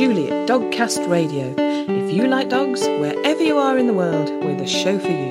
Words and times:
Julie 0.00 0.30
at 0.30 0.48
Dogcast 0.48 1.10
Radio. 1.10 1.54
If 1.58 2.10
you 2.10 2.26
like 2.26 2.48
dogs, 2.48 2.80
wherever 2.80 3.42
you 3.42 3.58
are 3.58 3.76
in 3.76 3.86
the 3.86 3.92
world, 3.92 4.30
we're 4.42 4.56
the 4.56 4.66
show 4.66 4.98
for 4.98 5.10
you. 5.10 5.30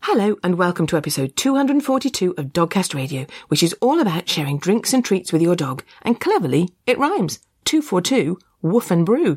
Hello, 0.00 0.38
and 0.42 0.58
welcome 0.58 0.88
to 0.88 0.96
episode 0.96 1.36
242 1.36 2.34
of 2.36 2.46
Dogcast 2.46 2.94
Radio, 2.94 3.26
which 3.46 3.62
is 3.62 3.76
all 3.80 4.00
about 4.00 4.28
sharing 4.28 4.58
drinks 4.58 4.92
and 4.92 5.04
treats 5.04 5.32
with 5.32 5.40
your 5.40 5.54
dog. 5.54 5.84
And 6.02 6.18
cleverly, 6.18 6.70
it 6.84 6.98
rhymes 6.98 7.38
242 7.64 8.40
Woof 8.60 8.90
and 8.90 9.06
Brew. 9.06 9.36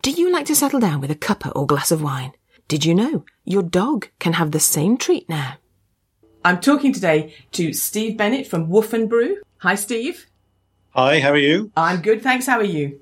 Do 0.00 0.12
you 0.12 0.32
like 0.32 0.46
to 0.46 0.56
settle 0.56 0.80
down 0.80 1.02
with 1.02 1.10
a 1.10 1.14
cuppa 1.14 1.52
or 1.54 1.66
glass 1.66 1.90
of 1.90 2.00
wine? 2.00 2.32
Did 2.68 2.86
you 2.86 2.94
know 2.94 3.26
your 3.44 3.62
dog 3.62 4.08
can 4.18 4.32
have 4.32 4.52
the 4.52 4.60
same 4.60 4.96
treat 4.96 5.28
now? 5.28 5.58
I'm 6.44 6.60
talking 6.60 6.92
today 6.92 7.34
to 7.52 7.72
Steve 7.72 8.16
Bennett 8.16 8.46
from 8.46 8.68
Woof 8.68 8.92
and 8.92 9.08
Brew. 9.08 9.40
Hi, 9.58 9.76
Steve. 9.76 10.26
Hi, 10.90 11.20
how 11.20 11.30
are 11.30 11.38
you? 11.38 11.70
I'm 11.76 12.02
good, 12.02 12.22
thanks. 12.22 12.46
How 12.46 12.58
are 12.58 12.64
you? 12.64 13.00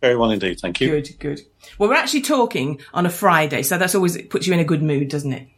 Very 0.00 0.16
well 0.16 0.30
indeed, 0.30 0.60
thank 0.60 0.80
you. 0.80 0.90
Good, 0.90 1.18
good. 1.18 1.40
Well, 1.78 1.88
we're 1.88 1.96
actually 1.96 2.22
talking 2.22 2.80
on 2.92 3.06
a 3.06 3.10
Friday, 3.10 3.62
so 3.62 3.78
that's 3.78 3.94
always 3.94 4.16
it 4.16 4.28
puts 4.28 4.46
you 4.46 4.52
in 4.52 4.60
a 4.60 4.64
good 4.64 4.82
mood, 4.82 5.08
doesn't 5.08 5.32
it? 5.32 5.48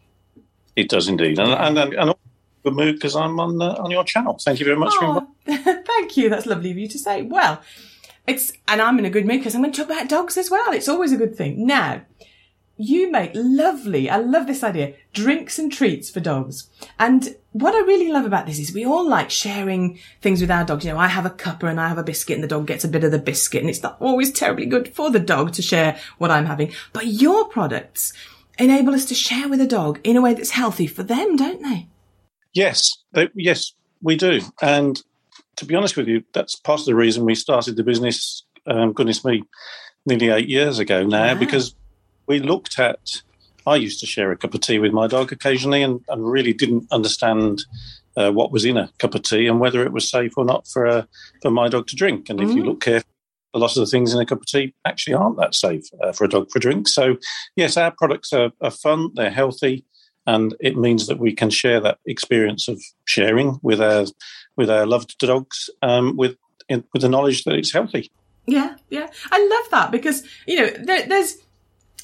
It 0.77 0.89
does 0.89 1.09
indeed, 1.09 1.39
and 1.39 1.51
and 1.51 1.79
and, 1.79 1.95
and 1.95 2.15
good 2.63 2.75
mood 2.75 2.95
because 2.97 3.17
I'm 3.17 3.41
on 3.41 3.61
uh, 3.61 3.75
on 3.79 3.91
your 3.91 4.05
channel. 4.05 4.39
Thank 4.39 4.61
you 4.61 4.67
very 4.67 4.77
much. 4.77 4.93
Oh, 5.01 5.27
thank 5.47 6.17
you. 6.17 6.29
That's 6.29 6.47
lovely 6.47 6.71
of 6.71 6.79
you 6.79 6.87
to 6.87 6.99
say. 6.99 7.23
Well, 7.23 7.61
it's 8.27 8.53
and 8.69 8.81
I'm 8.81 8.99
in 8.99 9.07
a 9.07 9.11
good 9.11 9.27
mood 9.27 9.41
because 9.41 9.55
I'm 9.55 9.63
going 9.63 9.73
to 9.73 9.81
talk 9.81 9.91
about 9.91 10.09
dogs 10.09 10.37
as 10.37 10.51
well. 10.51 10.73
It's 10.73 10.89
always 10.89 11.13
a 11.13 11.17
good 11.17 11.35
thing. 11.35 11.67
Now, 11.67 12.03
you 12.77 13.11
make 13.11 13.31
lovely, 13.35 14.11
I 14.11 14.19
love 14.19 14.47
this 14.47 14.63
idea, 14.63 14.95
drinks 15.13 15.59
and 15.59 15.73
treats 15.73 16.11
for 16.11 16.21
dogs. 16.21 16.69
And 16.99 17.37
what 17.53 17.75
I 17.75 17.79
really 17.81 18.13
love 18.13 18.27
about 18.27 18.47
this 18.47 18.59
is 18.59 18.75
we 18.75 18.85
all 18.85 19.09
like 19.09 19.31
sharing 19.31 19.99
things 20.21 20.41
with 20.41 20.51
our 20.51 20.65
dogs. 20.65 20.85
You 20.85 20.93
know, 20.93 20.99
I 20.99 21.07
have 21.07 21.25
a 21.25 21.31
cuppa 21.31 21.71
and 21.71 21.81
I 21.81 21.89
have 21.89 21.99
a 21.99 22.03
biscuit 22.03 22.35
and 22.35 22.45
the 22.45 22.49
dog 22.49 22.67
gets 22.67 22.85
a 22.85 22.89
bit 22.89 23.05
of 23.05 23.13
the 23.13 23.19
biscuit 23.19 23.63
and 23.63 23.71
it's 23.71 23.83
not 23.83 23.97
always 23.99 24.31
terribly 24.31 24.67
good 24.67 24.95
for 24.95 25.11
the 25.11 25.21
dog 25.21 25.53
to 25.55 25.63
share 25.63 25.99
what 26.19 26.31
I'm 26.31 26.47
having. 26.47 26.73
But 26.93 27.07
your 27.07 27.49
products 27.49 28.13
enable 28.59 28.95
us 28.95 29.07
to 29.07 29.15
share 29.15 29.49
with 29.49 29.61
a 29.61 29.67
dog 29.67 30.01
in 30.05 30.17
a 30.17 30.23
way 30.23 30.35
that's 30.35 30.51
healthy 30.51 30.87
for 30.87 31.03
them, 31.03 31.37
don't 31.37 31.63
they? 31.63 31.89
Yes, 32.53 32.99
they, 33.13 33.29
yes, 33.35 33.73
we 34.03 34.17
do. 34.17 34.41
And 34.61 35.03
to 35.57 35.65
be 35.65 35.75
honest 35.75 35.97
with 35.97 36.09
you, 36.09 36.25
that's 36.35 36.57
part 36.57 36.81
of 36.81 36.87
the 36.87 36.95
reason 36.95 37.25
we 37.25 37.35
started 37.35 37.77
the 37.77 37.85
business, 37.85 38.45
um, 38.67 38.93
goodness 38.93 39.25
me, 39.25 39.45
nearly 40.05 40.29
eight 40.29 40.49
years 40.49 40.79
ago 40.79 41.05
now, 41.05 41.35
because 41.35 41.75
we 42.27 42.41
looked 42.41 42.79
at. 42.79 43.23
I 43.67 43.77
used 43.77 43.99
to 44.01 44.07
share 44.07 44.31
a 44.31 44.37
cup 44.37 44.55
of 44.55 44.61
tea 44.61 44.79
with 44.79 44.93
my 44.93 45.09
dog 45.09 45.33
occasionally, 45.33 45.83
and, 45.83 46.05
and 46.09 46.31
really 46.31 46.53
didn't 46.53 46.87
understand 46.93 47.65
uh, 48.17 48.31
what 48.31 48.53
was 48.53 48.65
in 48.65 48.77
a 48.77 48.91
cup 48.99 49.15
of 49.15 49.23
tea 49.23 49.47
and 49.47 49.61
whether 49.61 49.83
it 49.83 49.93
was 49.93 50.09
safe 50.09 50.33
or 50.37 50.45
not 50.45 50.67
for 50.69 50.87
uh, 50.87 51.03
for 51.43 51.51
my 51.51 51.69
dog 51.69 51.87
to 51.89 51.97
drink. 51.97 52.29
And 52.29 52.41
if 52.41 52.51
you 52.51 52.65
look 52.65 52.81
carefully, 52.81 53.13
a 53.55 53.59
lot 53.59 53.77
of 53.77 53.81
the 53.81 53.87
things 53.87 54.13
in 54.13 54.21
a 54.21 54.27
cup 54.27 54.41
of 54.41 54.47
tea 54.47 54.75
actually 54.85 55.15
aren't 55.15 55.39
that 55.39 55.55
safe 55.55 55.85
uh, 56.03 56.13
for 56.13 56.25
a 56.25 56.29
dog 56.29 56.51
for 56.51 56.59
drink. 56.59 56.89
So, 56.89 57.17
yes, 57.57 57.77
our 57.77 57.91
products 57.91 58.33
are, 58.33 58.53
are 58.61 58.71
fun, 58.71 59.11
they're 59.15 59.31
healthy, 59.31 59.85
and 60.27 60.55
it 60.61 60.77
means 60.77 61.07
that 61.07 61.19
we 61.19 61.33
can 61.33 61.51
share 61.51 61.81
that 61.81 61.99
experience 62.07 62.69
of 62.69 62.81
sharing 63.07 63.59
with 63.63 63.81
our 63.81 64.07
with 64.57 64.71
our 64.71 64.87
loved 64.87 65.19
dogs 65.19 65.71
um, 65.83 66.17
with 66.17 66.37
in, 66.69 66.85
with 66.93 67.03
the 67.03 67.09
knowledge 67.09 67.45
that 67.45 67.55
it's 67.55 67.73
healthy. 67.73 68.11
Yeah, 68.47 68.77
yeah, 68.91 69.09
I 69.31 69.45
love 69.47 69.71
that 69.71 69.91
because 69.91 70.23
you 70.47 70.57
know 70.57 70.71
there, 70.85 71.07
there's 71.09 71.37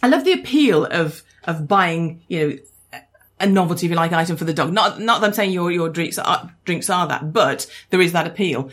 I 0.02 0.08
love 0.08 0.24
the 0.24 0.32
appeal 0.32 0.84
of 0.84 1.22
of 1.44 1.66
buying, 1.68 2.22
you 2.28 2.48
know, 2.48 3.00
a 3.40 3.46
novelty, 3.46 3.86
if 3.86 3.90
you 3.90 3.96
like, 3.96 4.12
item 4.12 4.36
for 4.36 4.44
the 4.44 4.54
dog. 4.54 4.72
Not 4.72 5.00
not 5.00 5.20
that 5.20 5.28
I'm 5.28 5.32
saying 5.32 5.52
your 5.52 5.70
your 5.70 5.88
drinks 5.88 6.18
are 6.18 6.50
drinks 6.64 6.88
are 6.90 7.06
that, 7.08 7.32
but 7.32 7.66
there 7.90 8.00
is 8.00 8.12
that 8.12 8.26
appeal. 8.26 8.70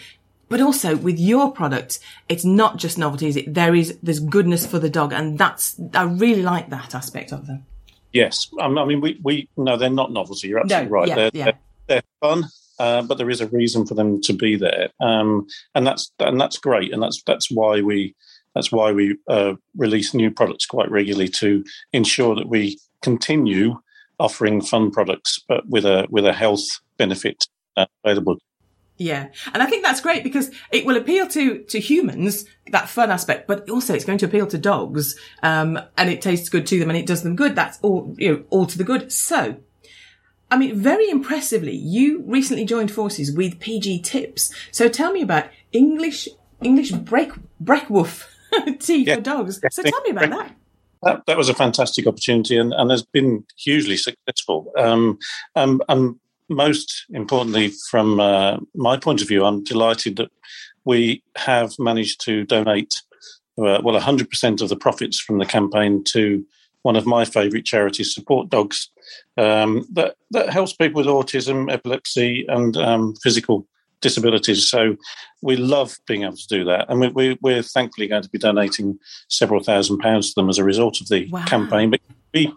But 0.47 0.62
also 0.62 0.95
with 0.95 1.19
your 1.19 1.51
product, 1.51 2.00
it's 2.28 2.44
not 2.44 2.78
just 2.78 2.97
novelties. 2.97 3.35
It, 3.35 3.53
there 3.53 3.75
is 3.75 3.97
there's 4.01 4.19
goodness 4.19 4.66
for 4.66 4.79
the 4.79 4.89
dog, 4.89 5.13
and 5.13 5.38
that's 5.38 5.79
I 5.94 6.03
really 6.03 6.41
like 6.41 6.69
that 6.69 6.95
aspect 6.95 7.31
of 7.31 7.45
them. 7.45 7.66
Yes, 8.12 8.50
I 8.59 8.68
mean 8.68 9.01
we 9.01 9.19
we 9.23 9.50
no, 9.57 9.78
they're 9.78 9.89
not 9.89 10.12
novelty. 10.12 10.47
You're 10.47 10.59
absolutely 10.59 10.89
No, 10.89 10.91
right. 10.91 11.07
yeah, 11.07 11.16
they're, 11.16 11.31
yeah. 11.34 11.45
they're 11.45 11.59
they're 11.88 12.03
fun, 12.22 12.45
uh, 12.79 13.03
but 13.03 13.18
there 13.18 13.29
is 13.29 13.41
a 13.41 13.47
reason 13.47 13.85
for 13.85 13.94
them 13.94 14.22
to 14.22 14.34
be 14.34 14.56
there, 14.56 14.89
um, 15.00 15.45
and 15.75 15.85
that's 15.85 16.12
and 16.19 16.41
that's 16.41 16.57
great, 16.57 16.94
and 16.94 17.01
that's 17.03 17.22
that's 17.23 17.51
why 17.51 17.81
we 17.81 18.16
that's 18.56 18.72
why 18.72 18.92
we 18.92 19.18
uh, 19.28 19.54
release 19.76 20.14
new 20.14 20.32
products 20.32 20.66
quite 20.66 20.90
regularly 20.90 21.30
to 21.30 21.64
ensure 21.94 22.36
that 22.36 22.50
we 22.50 22.80
continue 23.02 23.80
offering 24.20 24.62
fun 24.62 24.92
products, 24.92 25.40
but 25.48 25.68
with 25.68 25.86
a 25.86 26.08
with 26.10 26.26
a 26.26 26.34
health 26.34 26.66
benefit 26.98 27.48
uh, 27.78 27.86
available. 28.04 28.38
Yeah, 28.98 29.30
and 29.54 29.64
I 29.64 29.66
think 29.66 29.86
that's 29.86 30.02
great 30.02 30.24
because 30.24 30.52
it 30.72 30.86
will 30.86 30.98
appeal 30.98 31.28
to 31.28 31.64
to 31.64 31.80
humans 31.80 32.46
that 32.72 32.90
fun 32.90 33.12
aspect, 33.12 33.48
but 33.48 33.70
also 33.70 33.94
it's 33.94 34.06
going 34.06 34.18
to 34.20 34.26
appeal 34.26 34.48
to 34.48 34.58
dogs, 34.58 35.18
um, 35.42 35.80
and 35.98 36.10
it 36.10 36.22
tastes 36.22 36.50
good 36.50 36.68
to 36.68 36.80
them 36.80 36.90
and 36.90 36.98
it 36.98 37.06
does 37.06 37.24
them 37.24 37.36
good. 37.36 37.56
That's 37.56 37.80
all 37.81 38.14
you 38.18 38.31
know, 38.31 38.44
all 38.50 38.66
to 38.66 38.78
the 38.78 38.84
good. 38.84 39.12
So. 39.12 39.58
I 40.52 40.58
mean, 40.58 40.80
very 40.80 41.08
impressively, 41.12 41.76
you 41.76 42.24
recently 42.26 42.66
joined 42.66 42.90
forces 42.90 43.31
with 43.31 43.60
PG 43.60 44.02
Tips. 44.02 44.52
So 44.72 44.90
tell 44.90 45.14
me 45.14 45.22
about 45.22 45.46
English 45.72 46.28
English 46.60 46.90
break 46.90 47.34
breakwoof 47.64 48.26
tea 48.80 49.04
Yeah. 49.04 49.16
for 49.16 49.22
dogs. 49.22 49.60
So 49.72 49.84
tell 49.84 50.02
me 50.02 50.12
about 50.12 50.30
that. 50.30 50.56
That, 51.04 51.26
that 51.28 51.38
was 51.38 51.50
a 51.50 51.54
fantastic 51.54 52.08
opportunity 52.08 52.58
and, 52.58 52.74
and 52.74 52.92
has 52.92 53.04
been 53.04 53.46
hugely 53.58 53.96
successful. 53.96 54.72
Um, 54.78 55.18
um, 55.56 55.82
and 55.88 56.16
most 56.50 57.06
importantly, 57.12 57.72
from 57.90 58.20
uh, 58.20 58.58
my 58.76 58.98
point 58.98 59.22
of 59.22 59.28
view, 59.28 59.46
I'm 59.46 59.64
delighted 59.64 60.18
that 60.18 60.32
we 60.84 61.24
have 61.38 61.74
managed 61.80 62.20
to 62.26 62.44
donate, 62.46 62.94
uh, 63.58 63.80
well, 63.84 64.00
100% 64.00 64.62
of 64.62 64.70
the 64.70 64.76
profits 64.76 65.20
from 65.20 65.38
the 65.38 65.46
campaign 65.46 66.04
to 66.10 66.46
one 66.81 66.96
of 66.96 67.06
my 67.06 67.26
favourite 67.26 67.66
charities, 67.66 68.14
Support 68.14 68.50
Dogs, 68.50 68.90
um, 69.38 69.86
that, 69.94 70.16
that 70.31 70.50
helps 70.50 70.74
people 70.74 71.00
with 71.02 71.08
autism, 71.08 71.72
epilepsy, 71.72 72.46
and 72.48 72.76
um, 72.78 73.16
physical 73.22 73.68
disabilities. 74.02 74.70
So 74.70 74.96
we 75.42 75.56
love 75.56 75.96
being 76.08 76.24
able 76.24 76.36
to 76.38 76.48
do 76.48 76.64
that. 76.66 76.86
And 76.90 77.00
we, 77.00 77.08
we, 77.10 77.38
we're 77.42 77.62
thankfully 77.64 78.08
going 78.08 78.24
to 78.24 78.30
be 78.30 78.38
donating 78.38 78.98
several 79.30 79.64
thousand 79.64 80.00
pounds 80.00 80.30
to 80.34 80.42
them 80.42 80.50
as 80.50 80.58
a 80.58 80.64
result 80.64 81.02
of 81.02 81.08
the 81.08 81.28
Wow. 81.30 81.46
campaign. 81.46 81.92
But 81.92 82.02
we, 82.34 82.54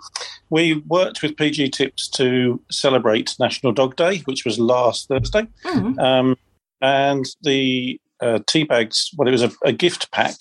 we 0.51 0.75
worked 0.87 1.23
with 1.23 1.37
PG 1.37 1.71
Tips 1.71 2.09
to 2.11 2.61
celebrate 2.71 3.35
National 3.41 3.73
Dog 3.73 3.97
Day, 3.97 4.19
which 4.27 4.45
was 4.45 4.59
last 4.59 5.09
Thursday. 5.09 5.47
Mm. 5.65 5.99
Um, 5.99 6.37
and 6.81 7.25
the 7.43 8.01
uh, 8.21 8.41
tea 8.47 8.65
bags, 8.65 9.11
well, 9.17 9.29
it 9.29 9.33
was 9.33 9.43
a, 9.43 9.53
a 9.65 9.73
gift 9.73 10.11
pack 10.13 10.37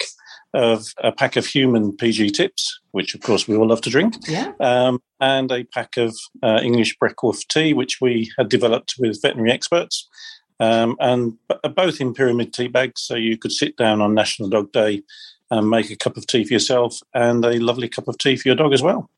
of 0.53 0.87
a 1.01 1.11
pack 1.13 1.37
of 1.37 1.45
human 1.45 1.95
PG 1.95 2.31
tips, 2.31 2.79
which 2.91 3.15
of 3.15 3.21
course 3.21 3.47
we 3.47 3.55
all 3.55 3.67
love 3.69 3.79
to 3.81 3.89
drink, 3.89 4.15
Yeah. 4.27 4.51
um, 4.59 4.99
and 5.21 5.49
a 5.49 5.63
pack 5.63 5.95
of 5.95 6.13
uh, 6.43 6.59
English 6.61 6.97
Breakwoof 7.01 7.47
tea, 7.47 7.73
which 7.73 8.01
we 8.01 8.29
had 8.37 8.49
developed 8.49 8.95
with 8.99 9.21
veterinary 9.21 9.51
experts. 9.53 10.09
Um, 10.61 10.95
and 10.99 11.37
b- 11.49 11.69
both 11.75 11.99
in 11.99 12.13
pyramid 12.13 12.53
tea 12.53 12.67
bags, 12.67 13.01
so 13.01 13.15
you 13.15 13.35
could 13.37 13.51
sit 13.51 13.75
down 13.77 13.99
on 13.99 14.13
National 14.13 14.47
Dog 14.47 14.71
Day 14.71 15.01
and 15.49 15.69
make 15.69 15.89
a 15.89 15.95
cup 15.95 16.17
of 16.17 16.27
tea 16.27 16.43
for 16.45 16.53
yourself 16.53 16.99
and 17.13 17.43
a 17.43 17.59
lovely 17.59 17.89
cup 17.89 18.07
of 18.07 18.17
tea 18.19 18.35
for 18.37 18.47
your 18.47 18.55
dog 18.55 18.71
as 18.71 18.81
well. 18.83 19.09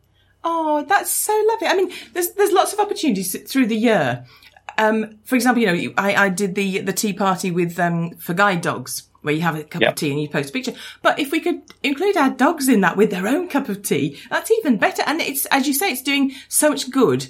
Oh, 0.45 0.83
that's 0.87 1.11
so 1.11 1.33
lovely. 1.49 1.67
I 1.67 1.75
mean, 1.75 1.91
there's 2.13 2.31
there's 2.31 2.51
lots 2.51 2.71
of 2.73 2.79
opportunities 2.79 3.35
through 3.51 3.67
the 3.67 3.75
year. 3.75 4.25
Um, 4.77 5.19
for 5.25 5.35
example, 5.35 5.61
you 5.61 5.67
know, 5.89 5.93
I, 5.97 6.15
I 6.25 6.29
did 6.29 6.55
the 6.55 6.79
the 6.79 6.93
tea 6.93 7.13
party 7.13 7.51
with 7.51 7.77
um, 7.79 8.11
for 8.17 8.33
guide 8.33 8.61
dogs, 8.61 9.03
where 9.21 9.33
you 9.33 9.41
have 9.41 9.55
a 9.57 9.63
cup 9.63 9.81
Yeah. 9.81 9.89
of 9.89 9.95
tea 9.95 10.11
and 10.11 10.21
you 10.21 10.29
post 10.29 10.49
a 10.49 10.53
picture. 10.53 10.73
But 11.01 11.19
if 11.19 11.31
we 11.31 11.39
could 11.41 11.61
include 11.83 12.17
our 12.17 12.29
dogs 12.29 12.67
in 12.69 12.81
that 12.81 12.97
with 12.97 13.09
their 13.11 13.27
own 13.27 13.47
cup 13.49 13.69
of 13.69 13.83
tea, 13.83 14.17
that's 14.29 14.49
even 14.51 14.77
better. 14.77 15.03
And 15.05 15.21
it's 15.21 15.45
as 15.47 15.67
you 15.67 15.73
say, 15.73 15.91
it's 15.91 16.01
doing 16.01 16.31
so 16.47 16.69
much 16.69 16.89
good. 16.89 17.27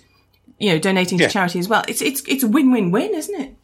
You 0.59 0.69
know, 0.73 0.79
donating 0.79 1.19
Yeah. 1.19 1.27
to 1.27 1.33
charity 1.33 1.59
as 1.59 1.67
well. 1.67 1.83
It's 1.87 2.01
it's 2.01 2.21
it's 2.27 2.43
a 2.43 2.47
win 2.47 2.71
win 2.71 2.91
win, 2.91 3.13
isn't 3.13 3.39
it? 3.41 3.55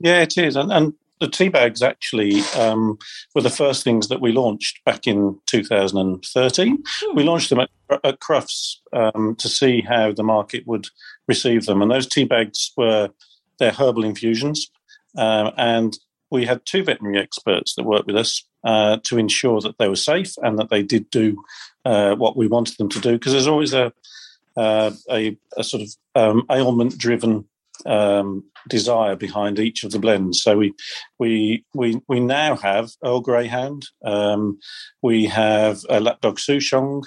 Yeah, 0.00 0.22
it 0.22 0.36
is. 0.36 0.56
And, 0.56 0.72
and 0.72 0.94
the 1.20 1.28
tea 1.28 1.48
bags 1.48 1.82
actually 1.82 2.40
um, 2.56 2.98
were 3.34 3.42
the 3.42 3.50
first 3.50 3.82
things 3.84 4.08
that 4.08 4.20
we 4.20 4.32
launched 4.32 4.84
back 4.84 5.06
in 5.06 5.38
2013. 5.46 6.82
We 7.14 7.24
launched 7.24 7.50
them 7.50 7.60
at, 7.60 7.70
at 8.04 8.20
Crufts 8.20 8.76
um, 8.92 9.34
to 9.36 9.48
see 9.48 9.80
how 9.80 10.12
the 10.12 10.22
market 10.22 10.66
would 10.66 10.88
receive 11.26 11.66
them. 11.66 11.80
And 11.80 11.90
those 11.90 12.06
tea 12.06 12.24
bags 12.24 12.72
were 12.76 13.10
their 13.58 13.72
herbal 13.72 14.04
infusions. 14.04 14.70
Um, 15.16 15.52
and 15.56 15.96
we 16.30 16.44
had 16.44 16.66
two 16.66 16.84
veterinary 16.84 17.18
experts 17.18 17.74
that 17.74 17.84
worked 17.84 18.06
with 18.06 18.16
us 18.16 18.44
uh, 18.64 18.98
to 19.04 19.16
ensure 19.16 19.60
that 19.60 19.78
they 19.78 19.88
were 19.88 19.96
safe 19.96 20.34
and 20.42 20.58
that 20.58 20.70
they 20.70 20.82
did 20.82 21.08
do 21.10 21.42
uh, 21.84 22.14
what 22.16 22.36
we 22.36 22.46
wanted 22.46 22.76
them 22.76 22.88
to 22.90 23.00
do. 23.00 23.12
Because 23.12 23.32
there's 23.32 23.46
always 23.46 23.72
a, 23.72 23.92
uh, 24.56 24.90
a, 25.10 25.36
a 25.56 25.64
sort 25.64 25.82
of 25.82 25.90
um, 26.14 26.44
ailment 26.50 26.98
driven 26.98 27.46
um, 27.84 28.42
desire 28.68 29.16
behind 29.16 29.58
each 29.58 29.84
of 29.84 29.90
the 29.90 29.98
blends. 29.98 30.42
So 30.42 30.56
we 30.56 30.72
we 31.18 31.64
we 31.74 32.00
we 32.08 32.20
now 32.20 32.56
have 32.56 32.90
Earl 33.04 33.20
Greyhound. 33.20 33.86
Um, 34.04 34.58
we 35.02 35.26
have 35.26 35.80
a 35.88 36.00
Lapdog 36.00 36.38
Souchong. 36.38 37.04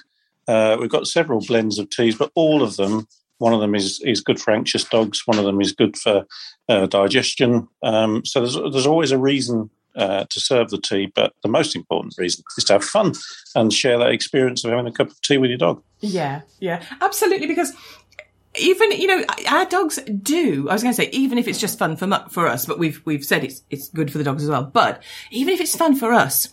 Uh, 0.48 0.78
we've 0.80 0.90
got 0.90 1.08
several 1.08 1.42
blends 1.46 1.80
of 1.80 1.90
teas, 1.90 2.16
but 2.16 2.32
all 2.36 2.62
of 2.62 2.76
them 2.76 3.08
One 3.40 3.54
of 3.56 3.62
them 3.62 3.74
is 3.74 4.02
is 4.04 4.22
good 4.22 4.40
for 4.40 4.54
anxious 4.54 4.84
dogs. 4.84 5.22
One 5.26 5.40
of 5.40 5.46
them 5.46 5.62
is 5.62 5.72
good 5.72 5.98
for 5.98 6.26
uh, 6.68 6.88
digestion. 6.88 7.68
Um, 7.82 8.26
so 8.26 8.40
there's 8.42 8.56
there's 8.56 8.88
always 8.88 9.12
a 9.12 9.18
reason 9.18 9.70
uh, 9.96 10.26
to 10.30 10.40
serve 10.40 10.70
the 10.70 10.82
tea, 10.82 11.12
but 11.16 11.34
the 11.42 11.50
most 11.50 11.76
important 11.76 12.16
reason 12.18 12.44
is 12.58 12.66
to 12.66 12.74
have 12.74 12.84
fun 12.84 13.14
and 13.56 13.74
share 13.74 13.98
that 13.98 14.12
experience 14.12 14.64
of 14.64 14.72
having 14.72 14.88
a 14.88 14.92
cup 14.92 15.10
of 15.10 15.22
tea 15.22 15.38
with 15.38 15.50
your 15.50 15.58
dog. 15.58 15.82
Yeah, 16.02 16.42
yeah, 16.60 16.84
absolutely. 17.02 17.48
Because 17.48 17.74
even 18.60 18.92
you 18.92 19.08
know 19.08 19.24
our 19.50 19.66
dogs 19.66 20.00
do. 20.22 20.70
I 20.70 20.74
was 20.74 20.84
going 20.84 20.94
to 20.94 21.02
say 21.02 21.10
even 21.12 21.38
if 21.38 21.48
it's 21.48 21.60
just 21.60 21.80
fun 21.80 21.96
for 21.96 22.08
for 22.30 22.48
us, 22.48 22.66
but 22.66 22.80
we've 22.80 23.02
we've 23.06 23.26
said 23.26 23.44
it's 23.44 23.64
it's 23.70 23.90
good 23.90 24.12
for 24.12 24.18
the 24.18 24.24
dogs 24.24 24.44
as 24.44 24.50
well. 24.50 24.64
But 24.64 25.02
even 25.32 25.54
if 25.54 25.62
it's 25.62 25.76
fun 25.76 25.96
for 25.96 26.12
us, 26.14 26.50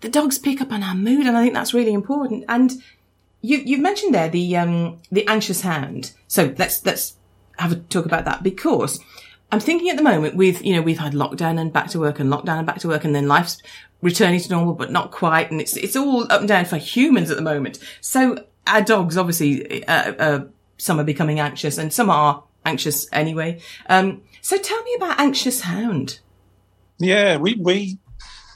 the 0.00 0.08
dogs 0.08 0.38
pick 0.38 0.60
up 0.60 0.72
on 0.72 0.82
our 0.82 0.94
mood, 0.94 1.26
and 1.26 1.36
I 1.36 1.42
think 1.42 1.54
that's 1.54 1.74
really 1.74 1.92
important. 1.92 2.44
And 2.48 2.72
you 3.42 3.58
you've 3.58 3.80
mentioned 3.80 4.14
there 4.14 4.28
the 4.28 4.56
um 4.56 4.98
the 5.10 5.26
anxious 5.28 5.60
hound. 5.62 6.12
So 6.28 6.54
let's 6.58 6.84
let's 6.84 7.16
have 7.58 7.72
a 7.72 7.76
talk 7.76 8.06
about 8.06 8.24
that 8.24 8.42
because 8.42 9.00
I'm 9.52 9.60
thinking 9.60 9.90
at 9.90 9.96
the 9.96 10.02
moment 10.02 10.36
with 10.36 10.64
you 10.64 10.74
know 10.74 10.82
we've 10.82 10.98
had 10.98 11.12
lockdown 11.12 11.60
and 11.60 11.72
back 11.72 11.88
to 11.88 11.98
work 11.98 12.20
and 12.20 12.32
lockdown 12.32 12.58
and 12.58 12.66
back 12.66 12.78
to 12.80 12.88
work, 12.88 13.04
and 13.04 13.14
then 13.14 13.28
life's 13.28 13.60
returning 14.02 14.40
to 14.40 14.50
normal, 14.50 14.74
but 14.74 14.90
not 14.90 15.10
quite, 15.10 15.50
and 15.50 15.60
it's 15.60 15.76
it's 15.76 15.96
all 15.96 16.24
up 16.24 16.40
and 16.40 16.48
down 16.48 16.64
for 16.64 16.76
humans 16.76 17.30
at 17.30 17.36
the 17.36 17.42
moment. 17.42 17.78
So 18.00 18.44
our 18.66 18.82
dogs 18.82 19.16
obviously. 19.16 19.84
Uh, 19.86 20.12
uh, 20.12 20.44
some 20.80 20.98
are 20.98 21.04
becoming 21.04 21.40
anxious 21.40 21.78
and 21.78 21.92
some 21.92 22.10
are 22.10 22.42
anxious 22.64 23.06
anyway. 23.12 23.60
Um, 23.88 24.22
so 24.40 24.56
tell 24.56 24.82
me 24.82 24.94
about 24.96 25.20
Anxious 25.20 25.60
Hound. 25.60 26.20
Yeah, 26.98 27.36
we, 27.36 27.54
we 27.54 27.98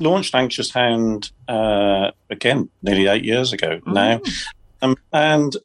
launched 0.01 0.35
Anxious 0.35 0.71
Hound 0.71 1.31
uh, 1.49 2.11
again 2.31 2.71
nearly 2.83 3.07
eight 3.07 3.25
years 3.25 3.53
ago 3.53 3.81
mm. 3.87 3.93
now. 3.93 4.21
Um, 4.83 4.97
and 5.13 5.57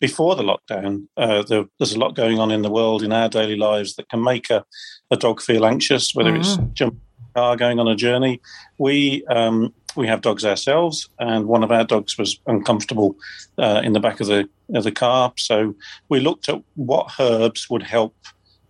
before 0.00 0.36
the 0.36 0.42
lockdown, 0.42 1.06
uh, 1.16 1.42
there, 1.42 1.64
there's 1.78 1.94
a 1.94 1.98
lot 1.98 2.14
going 2.14 2.38
on 2.38 2.50
in 2.50 2.62
the 2.62 2.70
world 2.70 3.02
in 3.02 3.12
our 3.12 3.28
daily 3.28 3.56
lives 3.56 3.96
that 3.96 4.08
can 4.08 4.22
make 4.22 4.50
a, 4.50 4.64
a 5.10 5.16
dog 5.16 5.40
feel 5.40 5.64
anxious, 5.64 6.14
whether 6.14 6.32
mm. 6.32 6.38
it's 6.40 6.56
jumping 6.74 7.00
car 7.36 7.56
going 7.56 7.78
on 7.78 7.86
a 7.86 7.94
journey. 7.94 8.40
We 8.78 9.24
um, 9.26 9.74
we 9.96 10.06
have 10.08 10.20
dogs 10.20 10.44
ourselves, 10.44 11.08
and 11.18 11.46
one 11.46 11.64
of 11.64 11.72
our 11.72 11.84
dogs 11.84 12.18
was 12.18 12.38
uncomfortable 12.46 13.16
uh, 13.58 13.80
in 13.84 13.92
the 13.92 14.00
back 14.00 14.20
of 14.20 14.26
the 14.26 14.48
of 14.74 14.84
the 14.84 14.92
car. 14.92 15.32
So 15.36 15.74
we 16.08 16.20
looked 16.20 16.48
at 16.48 16.62
what 16.74 17.12
herbs 17.18 17.70
would 17.70 17.84
help 17.84 18.14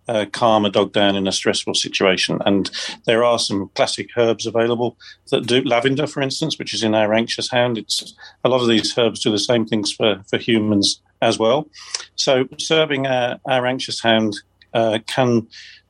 uh, 0.07 0.25
calm 0.31 0.65
a 0.65 0.69
dog 0.69 0.93
down 0.93 1.15
in 1.15 1.27
a 1.27 1.31
stressful 1.31 1.73
situation. 1.73 2.39
And 2.45 2.69
there 3.05 3.23
are 3.23 3.39
some 3.39 3.69
classic 3.75 4.09
herbs 4.15 4.45
available 4.45 4.97
that 5.31 5.47
do 5.47 5.61
lavender, 5.61 6.07
for 6.07 6.21
instance, 6.21 6.57
which 6.57 6.73
is 6.73 6.83
in 6.83 6.95
our 6.95 7.13
anxious 7.13 7.49
hound. 7.49 7.77
It's 7.77 8.13
a 8.43 8.49
lot 8.49 8.61
of 8.61 8.67
these 8.67 8.97
herbs 8.97 9.21
do 9.21 9.31
the 9.31 9.39
same 9.39 9.65
things 9.65 9.91
for, 9.91 10.21
for 10.29 10.37
humans 10.37 11.01
as 11.21 11.37
well. 11.39 11.67
So 12.15 12.47
serving 12.57 13.07
our, 13.07 13.39
our 13.45 13.65
anxious 13.65 14.01
hound 14.01 14.37
uh, 14.73 14.99
can 15.07 15.47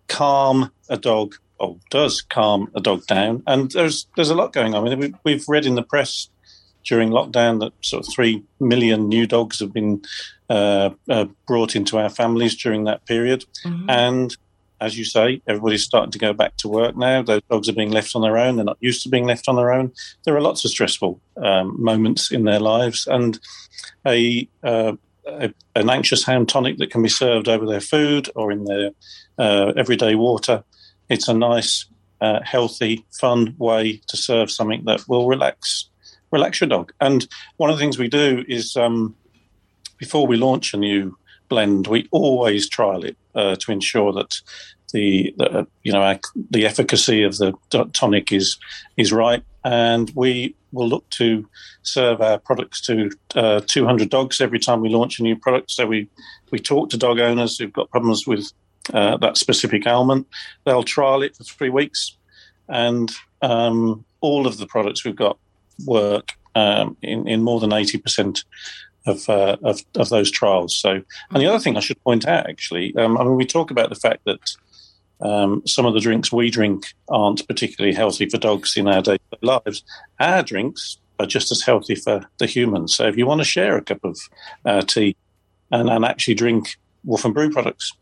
calm 0.07 0.72
a 0.90 0.98
dog 0.98 1.36
or 1.59 1.77
does 1.89 2.21
calm 2.21 2.71
a 2.75 2.81
dog 2.81 3.06
down. 3.07 3.44
And 3.48 3.71
there's 3.71 4.07
there's 4.15 4.30
a 4.30 4.36
lot 4.36 4.54
going 4.54 4.74
on. 4.74 4.88
I 4.88 4.95
mean, 4.95 5.18
we've 5.24 5.48
read 5.48 5.65
in 5.65 5.75
the 5.75 5.83
press 5.83 6.30
during 6.86 7.09
lockdown 7.09 7.59
that 7.59 7.74
sort 7.81 8.06
of 8.06 8.13
three 8.13 8.44
million 8.59 9.09
new 9.09 9.27
dogs 9.27 9.59
have 9.59 9.74
been 9.74 10.01
uh, 10.50 10.92
uh, 11.09 11.25
brought 11.45 11.75
into 11.75 11.98
our 11.98 12.09
families 12.09 12.56
during 12.56 12.86
that 12.86 13.06
period. 13.06 13.44
Mm-hmm. 13.65 13.89
And 13.89 14.38
as 14.80 14.98
you 14.98 15.06
say, 15.06 15.42
everybody's 15.48 15.83
starting 15.83 16.12
to 16.12 16.19
go 16.19 16.33
back 16.33 16.56
to 16.57 16.68
work 16.68 16.95
now. 16.95 17.21
Those 17.21 17.42
dogs 17.50 17.68
are 17.68 17.74
being 17.74 17.92
left 17.92 18.15
on 18.15 18.21
their 18.21 18.38
own. 18.38 18.56
They're 18.56 18.65
not 18.65 18.77
used 18.80 19.04
to 19.04 19.09
being 19.09 19.25
left 19.25 19.50
on 19.50 19.56
their 19.56 19.71
own. 19.71 19.92
There 20.24 20.36
are 20.36 20.42
lots 20.42 20.63
of 20.63 20.71
stressful 20.71 21.19
um, 21.38 21.81
moments 21.81 22.31
in 22.31 22.44
their 22.44 22.59
lives, 22.59 23.07
and 23.07 23.39
a, 24.06 24.48
uh, 24.63 24.94
a, 25.25 25.54
an 25.75 25.89
anxious 25.89 26.24
hound 26.24 26.48
tonic 26.48 26.77
that 26.77 26.92
can 26.92 27.01
be 27.01 27.09
served 27.09 27.50
over 27.50 27.65
their 27.65 27.81
food 27.81 28.30
or 28.36 28.51
in 28.51 28.65
their 28.65 28.92
uh, 29.39 29.74
everyday 29.75 30.15
water 30.15 30.63
it's 31.09 31.27
a 31.27 31.33
nice, 31.33 31.86
uh, 32.21 32.39
healthy, 32.44 33.06
fun 33.19 33.56
way 33.57 34.01
to 34.07 34.18
serve 34.18 34.51
something 34.51 34.83
that 34.86 35.07
will 35.07 35.27
relax 35.27 35.89
relax 36.31 36.59
your 36.59 36.68
dog. 36.68 36.92
And 37.00 37.27
one 37.56 37.69
of 37.69 37.77
the 37.77 37.81
things 37.81 37.98
we 37.98 38.09
do 38.09 38.44
is 38.48 38.75
um, 38.75 39.15
before 39.98 40.27
we 40.27 40.36
launch 40.36 40.74
a 40.74 40.77
new 40.77 41.18
blend, 41.50 41.88
we 41.88 42.07
always 42.12 42.68
trial 42.68 43.06
it 43.06 43.18
uh, 43.33 43.56
to 43.56 43.71
ensure 43.71 44.12
that 44.13 44.42
the, 44.94 45.33
the 45.38 45.68
you 45.83 45.92
know 45.92 46.01
our, 46.01 46.19
the 46.50 46.65
efficacy 46.65 47.24
of 47.24 47.38
the 47.38 47.54
tonic 47.94 48.31
is 48.31 48.57
is 48.95 49.12
right, 49.12 49.44
and 49.63 50.12
we 50.15 50.56
will 50.71 50.88
look 50.88 51.09
to 51.09 51.48
serve 51.81 52.21
our 52.21 52.38
products 52.38 52.81
to 52.81 53.09
uh, 53.36 53.62
200 53.65 54.09
dogs 54.09 54.42
every 54.42 54.59
time 54.59 54.81
we 54.81 54.89
launch 54.89 55.19
a 55.19 55.24
new 55.24 55.36
product. 55.36 55.71
So 55.71 55.86
we 55.86 56.09
we 56.51 56.59
talk 56.59 56.89
to 56.89 56.98
dog 56.98 57.19
owners 57.19 57.57
who've 57.57 57.74
got 57.74 57.89
problems 57.89 58.25
with 58.25 58.51
uh, 58.94 59.18
that 59.18 59.38
specific 59.38 59.86
ailment. 59.86 60.28
They'll 60.66 60.84
trial 60.84 61.22
it 61.22 61.36
for 61.36 61.44
three 61.44 61.69
weeks, 61.69 62.16
and 62.68 63.12
um, 63.42 64.06
all 64.22 64.48
of 64.48 64.57
the 64.57 64.68
products 64.68 65.06
we've 65.06 65.16
got 65.16 65.38
work 65.86 66.34
um, 66.56 66.98
in, 67.01 67.28
in 67.28 67.44
more 67.44 67.60
than 67.60 67.69
80% 67.69 68.44
of, 69.06 69.30
uh, 69.30 69.57
of, 69.63 69.81
of, 69.95 70.10
those 70.10 70.31
trials. 70.31 70.75
So, 70.75 71.01
and 71.31 71.42
the 71.42 71.45
other 71.45 71.60
thing 71.60 71.78
I 71.78 71.81
should 71.81 72.04
point 72.04 72.28
out 72.28 72.50
actually, 72.50 72.95
um, 72.95 73.18
I 73.18 73.24
mean, 73.24 73.36
we 73.36 73.45
talk 73.45 73.72
about 73.72 73.89
the 73.89 73.95
fact 73.95 74.22
that 74.25 74.56
um, 75.22 75.62
some 75.66 75.86
of 75.86 75.94
the 75.94 76.00
drinks 76.00 76.31
we 76.31 76.50
drink 76.50 76.94
aren't 77.10 77.48
particularly 77.48 77.95
healthy 77.95 78.28
for 78.28 78.38
dogs 78.38 78.75
in 78.75 78.88
our 78.88 79.01
daily 79.01 79.19
lives. 79.42 79.83
Our 80.19 80.44
drinks 80.44 80.98
are 81.19 81.25
just 81.25 81.51
as 81.51 81.62
healthy 81.62 81.95
for 81.95 82.28
the 82.38 82.45
humans. 82.45 82.95
So, 82.95 83.07
if 83.07 83.18
you 83.18 83.25
want 83.25 83.42
to 83.42 83.45
share 83.45 83.78
a 83.78 83.81
cup 83.81 84.04
of 84.04 84.19
uh, 84.66 84.81
tea 84.81 85.16
and, 85.72 85.90
and 85.90 86.06
actually 86.06 86.36
drink 86.36 86.75
Woof 87.04 87.25
and 87.25 87.33
Brew 87.33 87.50
products, 87.50 87.94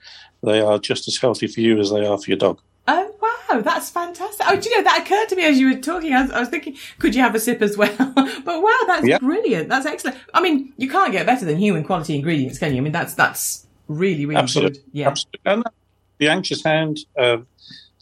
they 0.46 0.62
are 0.62 0.78
just 0.80 1.08
as 1.08 1.18
healthy 1.18 1.48
for 1.48 1.62
you 1.62 1.80
as 1.80 1.92
they 1.92 2.06
are 2.06 2.18
for 2.18 2.30
your 2.30 2.38
dog. 2.38 2.62
Oh 2.88 3.16
wow, 3.22 3.62
that's 3.62 3.90
fantastic! 3.90 4.46
Oh, 4.48 4.56
do 4.56 4.70
you 4.70 4.78
know 4.78 4.84
that 4.84 5.02
occurred 5.02 5.30
to 5.30 5.36
me 5.36 5.44
as 5.44 5.60
you 5.60 5.74
were 5.74 5.82
talking? 5.82 6.14
I 6.14 6.22
was, 6.22 6.32
I 6.32 6.40
was 6.40 6.50
thinking, 6.50 6.78
could 7.00 7.16
you 7.16 7.22
have 7.22 7.36
a 7.36 7.40
sip 7.40 7.62
as 7.62 7.78
well? 7.78 7.96
but 7.98 8.62
wow, 8.62 8.80
that's 8.88 9.08
yeah. 9.08 9.18
brilliant. 9.18 9.70
That's 9.70 9.86
excellent. 9.86 10.18
I 10.34 10.42
mean, 10.42 10.74
you 10.78 10.90
can't 10.90 11.12
get 11.12 11.26
better 11.26 11.46
than 11.46 11.58
human 11.58 11.84
quality 11.84 12.16
ingredients, 12.16 12.60
can 12.60 12.74
you? 12.74 12.78
I 12.78 12.82
mean, 12.82 12.94
that's 12.94 13.16
that's 13.16 13.66
really 13.88 14.26
really 14.26 14.42
Absolutely. 14.42 14.80
good. 14.80 14.92
Yeah. 14.92 15.08
Absolutely. 15.10 15.40
And 15.46 15.64
the 16.18 16.30
anxious 16.30 16.64
hound. 16.64 17.00
Uh, 17.18 17.38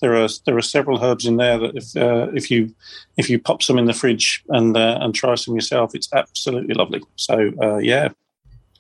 there 0.01 0.21
are 0.21 0.27
there 0.45 0.57
are 0.57 0.61
several 0.61 1.01
herbs 1.01 1.25
in 1.25 1.37
there 1.37 1.57
that 1.57 1.75
if 1.75 1.95
uh, 1.95 2.27
if 2.33 2.51
you 2.51 2.75
if 3.15 3.29
you 3.29 3.39
pop 3.39 3.63
some 3.63 3.79
in 3.79 3.85
the 3.85 3.93
fridge 3.93 4.43
and 4.49 4.75
uh, 4.75 4.97
and 4.99 5.15
try 5.15 5.33
some 5.35 5.55
yourself, 5.55 5.95
it's 5.95 6.11
absolutely 6.11 6.73
lovely. 6.73 7.01
So 7.15 7.51
uh, 7.61 7.77
yeah, 7.77 8.09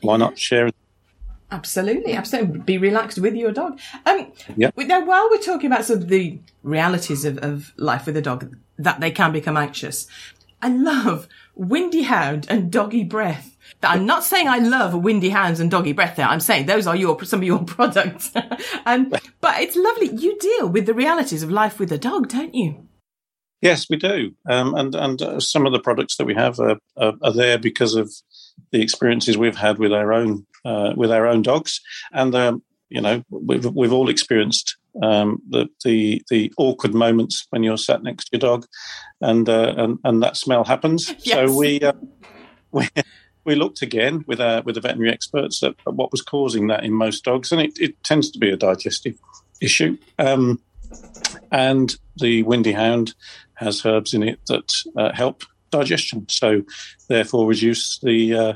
why 0.01 0.17
not 0.17 0.37
share 0.37 0.69
Absolutely, 1.53 2.13
absolutely. 2.13 2.59
Be 2.61 2.79
relaxed 2.79 3.19
with 3.19 3.35
your 3.35 3.51
dog. 3.51 3.79
Um, 4.07 4.31
yeah. 4.57 4.71
Now, 4.75 5.05
while 5.05 5.29
we're 5.29 5.37
talking 5.37 5.71
about 5.71 5.85
sort 5.85 5.99
of 5.99 6.07
the 6.07 6.39
realities 6.63 7.25
of, 7.25 7.37
of 7.37 7.71
life 7.77 8.07
with 8.07 8.17
a 8.17 8.23
dog, 8.23 8.55
that 8.79 8.99
they 8.99 9.11
can 9.11 9.31
become 9.31 9.55
anxious, 9.55 10.07
I 10.63 10.69
love 10.69 11.27
Windy 11.53 12.01
Hound 12.01 12.47
and 12.49 12.71
Doggy 12.71 13.03
Breath. 13.03 13.55
I'm 13.83 14.07
not 14.07 14.23
saying 14.23 14.47
I 14.47 14.57
love 14.57 14.95
Windy 14.95 15.29
Hounds 15.29 15.59
and 15.59 15.69
Doggy 15.69 15.93
Breath 15.93 16.15
there. 16.15 16.25
I'm 16.25 16.39
saying 16.39 16.65
those 16.65 16.87
are 16.87 16.95
your 16.95 17.23
some 17.23 17.41
of 17.41 17.45
your 17.45 17.63
products. 17.65 18.31
um, 18.87 19.13
but 19.39 19.61
it's 19.61 19.75
lovely. 19.75 20.07
You 20.07 20.35
deal 20.39 20.69
with 20.69 20.87
the 20.87 20.95
realities 20.95 21.43
of 21.43 21.51
life 21.51 21.79
with 21.79 21.91
a 21.91 21.99
dog, 21.99 22.29
don't 22.29 22.55
you? 22.55 22.87
Yes, 23.61 23.85
we 23.89 23.97
do. 23.97 24.31
Um, 24.49 24.73
and 24.73 24.95
and 24.95 25.21
uh, 25.21 25.39
some 25.39 25.67
of 25.67 25.71
the 25.71 25.79
products 25.79 26.17
that 26.17 26.25
we 26.25 26.33
have 26.33 26.59
are, 26.59 26.77
are, 26.97 27.13
are 27.21 27.31
there 27.31 27.59
because 27.59 27.93
of 27.93 28.11
the 28.71 28.81
experiences 28.81 29.37
we've 29.37 29.55
had 29.55 29.77
with 29.77 29.93
our 29.93 30.13
own 30.13 30.45
uh, 30.65 30.93
with 30.95 31.11
our 31.11 31.27
own 31.27 31.41
dogs, 31.41 31.81
and 32.11 32.33
um, 32.35 32.63
you 32.89 33.01
know 33.01 33.23
we've 33.29 33.65
we've 33.65 33.93
all 33.93 34.09
experienced 34.09 34.77
um, 35.01 35.41
the, 35.49 35.67
the 35.83 36.21
the 36.29 36.53
awkward 36.57 36.93
moments 36.93 37.47
when 37.49 37.63
you're 37.63 37.77
sat 37.77 38.03
next 38.03 38.25
to 38.25 38.29
your 38.33 38.39
dog, 38.39 38.65
and 39.21 39.49
uh, 39.49 39.73
and 39.77 39.99
and 40.03 40.23
that 40.23 40.37
smell 40.37 40.63
happens. 40.63 41.13
Yes. 41.23 41.49
So 41.49 41.57
we 41.57 41.81
uh, 41.81 41.93
we 42.71 42.87
we 43.45 43.55
looked 43.55 43.81
again 43.81 44.23
with 44.27 44.39
our 44.39 44.61
with 44.61 44.75
the 44.75 44.81
veterinary 44.81 45.11
experts 45.11 45.63
at, 45.63 45.75
at, 45.87 45.93
what 45.93 46.11
was 46.11 46.21
causing 46.21 46.67
that 46.67 46.83
in 46.83 46.93
most 46.93 47.23
dogs, 47.23 47.51
and 47.51 47.61
it, 47.61 47.73
it 47.79 48.03
tends 48.03 48.29
to 48.31 48.39
be 48.39 48.49
a 48.49 48.57
digestive 48.57 49.17
issue. 49.61 49.97
Um, 50.19 50.61
and 51.51 51.95
the 52.17 52.43
windy 52.43 52.73
hound 52.73 53.15
has 53.55 53.85
herbs 53.85 54.13
in 54.13 54.23
it 54.23 54.39
that 54.47 54.71
uh, 54.97 55.11
help 55.13 55.43
digestion, 55.77 56.27
so 56.29 56.61
therefore 57.07 57.47
reduce 57.47 57.99
the 57.99 58.33
uh, 58.33 58.53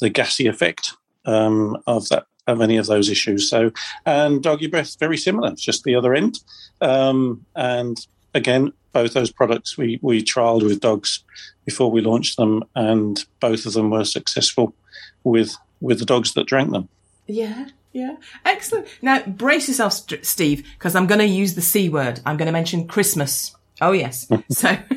the 0.00 0.10
gassy 0.10 0.46
effect 0.46 0.92
um, 1.24 1.76
of 1.86 2.08
that 2.08 2.24
of 2.46 2.60
any 2.60 2.76
of 2.76 2.86
those 2.86 3.08
issues. 3.08 3.48
So, 3.48 3.70
and 4.04 4.42
doggy 4.42 4.66
breath, 4.66 4.98
very 4.98 5.16
similar, 5.16 5.54
just 5.54 5.84
the 5.84 5.94
other 5.94 6.14
end. 6.14 6.40
Um, 6.80 7.46
and 7.54 7.96
again, 8.34 8.72
both 8.92 9.12
those 9.14 9.32
products 9.32 9.78
we 9.78 9.98
we 10.02 10.22
trialed 10.22 10.64
with 10.64 10.80
dogs 10.80 11.24
before 11.64 11.90
we 11.90 12.00
launched 12.00 12.36
them, 12.36 12.64
and 12.74 13.24
both 13.40 13.66
of 13.66 13.72
them 13.72 13.90
were 13.90 14.04
successful 14.04 14.74
with 15.22 15.56
with 15.80 15.98
the 15.98 16.06
dogs 16.06 16.34
that 16.34 16.46
drank 16.46 16.70
them. 16.70 16.88
Yeah. 17.26 17.68
Yeah, 17.96 18.16
excellent. 18.44 18.88
Now 19.02 19.22
brace 19.22 19.68
yourself, 19.68 19.92
Steve, 20.22 20.66
because 20.76 20.96
I'm 20.96 21.06
going 21.06 21.20
to 21.20 21.26
use 21.26 21.54
the 21.54 21.60
C 21.62 21.88
word. 21.88 22.20
I'm 22.26 22.36
going 22.36 22.46
to 22.46 22.52
mention 22.52 22.88
Christmas 22.88 23.54
Oh 23.80 23.92
yes. 23.92 24.28
so 24.50 24.76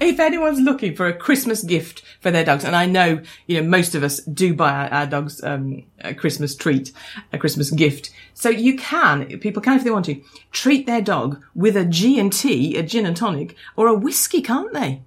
if 0.00 0.18
anyone's 0.18 0.60
looking 0.60 0.96
for 0.96 1.06
a 1.06 1.12
Christmas 1.12 1.62
gift 1.62 2.02
for 2.20 2.30
their 2.30 2.44
dogs, 2.44 2.64
and 2.64 2.74
I 2.74 2.86
know, 2.86 3.22
you 3.46 3.60
know, 3.60 3.68
most 3.68 3.94
of 3.94 4.02
us 4.02 4.20
do 4.20 4.54
buy 4.54 4.72
our, 4.72 4.92
our 4.92 5.06
dogs 5.06 5.42
um, 5.44 5.84
a 6.00 6.14
Christmas 6.14 6.54
treat, 6.56 6.92
a 7.32 7.38
Christmas 7.38 7.70
gift. 7.70 8.10
So 8.34 8.48
you 8.48 8.76
can, 8.76 9.38
people 9.38 9.62
can 9.62 9.76
if 9.76 9.84
they 9.84 9.90
want 9.90 10.06
to, 10.06 10.20
treat 10.50 10.86
their 10.86 11.02
dog 11.02 11.42
with 11.54 11.76
a 11.76 11.84
G 11.84 12.18
and 12.18 12.32
T, 12.32 12.76
a 12.76 12.82
gin 12.82 13.06
and 13.06 13.16
tonic, 13.16 13.56
or 13.76 13.86
a 13.86 13.94
whiskey, 13.94 14.42
can't 14.42 14.72
they? 14.72 15.02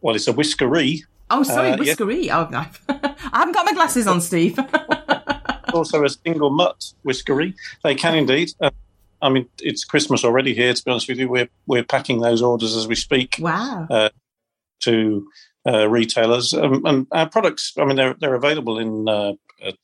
Well, 0.00 0.14
it's 0.14 0.28
a 0.28 0.32
whiskery. 0.32 1.04
Oh, 1.30 1.42
sorry, 1.42 1.72
uh, 1.72 1.76
whiskery. 1.76 2.26
Yeah. 2.26 2.46
Oh, 2.50 2.70
I 2.88 3.38
haven't 3.38 3.54
got 3.54 3.66
my 3.66 3.72
glasses 3.72 4.06
on, 4.06 4.20
Steve. 4.20 4.58
also 5.74 6.04
a 6.04 6.08
single 6.08 6.50
mutt 6.50 6.92
whiskery. 7.04 7.54
They 7.82 7.94
can 7.94 8.14
indeed. 8.14 8.52
Uh, 8.60 8.70
I 9.20 9.28
mean, 9.28 9.48
it's 9.60 9.84
Christmas 9.84 10.24
already 10.24 10.54
here. 10.54 10.72
To 10.72 10.84
be 10.84 10.90
honest 10.90 11.08
with 11.08 11.18
you, 11.18 11.28
we're 11.28 11.48
we're 11.66 11.84
packing 11.84 12.20
those 12.20 12.42
orders 12.42 12.76
as 12.76 12.86
we 12.86 12.94
speak. 12.94 13.36
Wow. 13.38 13.86
Uh, 13.90 14.10
to 14.80 15.26
uh, 15.66 15.88
retailers 15.88 16.54
um, 16.54 16.82
and 16.86 17.06
our 17.12 17.28
products. 17.28 17.72
I 17.78 17.84
mean, 17.84 17.96
they're 17.96 18.14
they're 18.20 18.34
available 18.34 18.78
in 18.78 19.08
uh, 19.08 19.32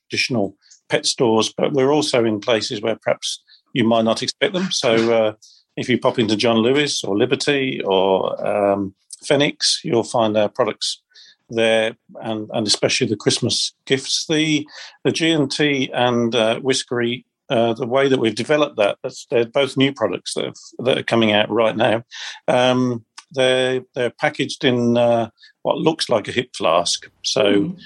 additional 0.08 0.56
pet 0.88 1.06
stores, 1.06 1.52
but 1.56 1.72
we're 1.72 1.92
also 1.92 2.24
in 2.24 2.40
places 2.40 2.80
where 2.80 2.96
perhaps 2.96 3.42
you 3.72 3.84
might 3.84 4.04
not 4.04 4.22
expect 4.22 4.54
them. 4.54 4.70
So, 4.70 5.12
uh, 5.12 5.32
if 5.76 5.88
you 5.88 5.98
pop 5.98 6.18
into 6.18 6.36
John 6.36 6.58
Lewis 6.58 7.02
or 7.02 7.16
Liberty 7.16 7.82
or 7.84 8.46
um, 8.46 8.94
Phoenix, 9.24 9.80
you'll 9.82 10.04
find 10.04 10.36
our 10.36 10.48
products 10.48 11.02
there, 11.50 11.96
and, 12.22 12.48
and 12.52 12.66
especially 12.66 13.08
the 13.08 13.16
Christmas 13.16 13.74
gifts. 13.86 14.26
The 14.28 14.66
the 15.04 15.12
G 15.12 15.30
and 15.30 15.50
T 15.50 15.90
and 15.92 16.34
uh, 16.34 16.60
Whiskery 16.60 17.24
uh, 17.50 17.74
the 17.74 17.86
way 17.86 18.08
that 18.08 18.20
we've 18.20 18.34
developed 18.34 18.76
that, 18.76 18.98
they're 19.30 19.46
both 19.46 19.76
new 19.76 19.92
products 19.92 20.34
that, 20.34 20.44
have, 20.44 20.54
that 20.78 20.98
are 20.98 21.02
coming 21.02 21.32
out 21.32 21.50
right 21.50 21.76
now. 21.76 22.02
Um, 22.48 23.04
they're 23.30 23.82
they're 23.94 24.10
packaged 24.10 24.64
in 24.64 24.96
uh, 24.96 25.30
what 25.62 25.78
looks 25.78 26.08
like 26.08 26.28
a 26.28 26.32
hip 26.32 26.54
flask, 26.56 27.10
so 27.22 27.44
mm. 27.44 27.78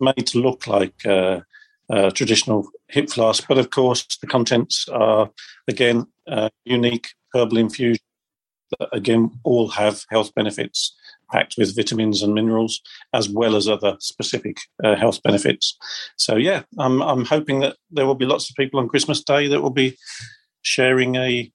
made 0.00 0.26
to 0.28 0.38
look 0.38 0.66
like 0.66 1.04
uh, 1.04 1.40
a 1.90 2.10
traditional 2.10 2.68
hip 2.88 3.10
flask. 3.10 3.46
But 3.46 3.58
of 3.58 3.70
course, 3.70 4.06
the 4.20 4.26
contents 4.26 4.88
are 4.88 5.30
again 5.68 6.06
uh, 6.26 6.48
unique 6.64 7.08
herbal 7.34 7.58
infusion 7.58 8.02
that 8.78 8.88
again 8.92 9.30
all 9.44 9.68
have 9.68 10.04
health 10.10 10.34
benefits 10.34 10.96
packed 11.32 11.54
with 11.56 11.74
vitamins 11.74 12.22
and 12.22 12.34
minerals, 12.34 12.80
as 13.12 13.28
well 13.28 13.56
as 13.56 13.68
other 13.68 13.96
specific 14.00 14.58
uh, 14.82 14.96
health 14.96 15.22
benefits. 15.22 15.76
So, 16.16 16.36
yeah, 16.36 16.62
I'm, 16.78 17.02
I'm 17.02 17.24
hoping 17.24 17.60
that 17.60 17.76
there 17.90 18.06
will 18.06 18.14
be 18.14 18.26
lots 18.26 18.50
of 18.50 18.56
people 18.56 18.80
on 18.80 18.88
Christmas 18.88 19.22
Day 19.22 19.48
that 19.48 19.60
will 19.60 19.70
be 19.70 19.96
sharing 20.62 21.16
a 21.16 21.50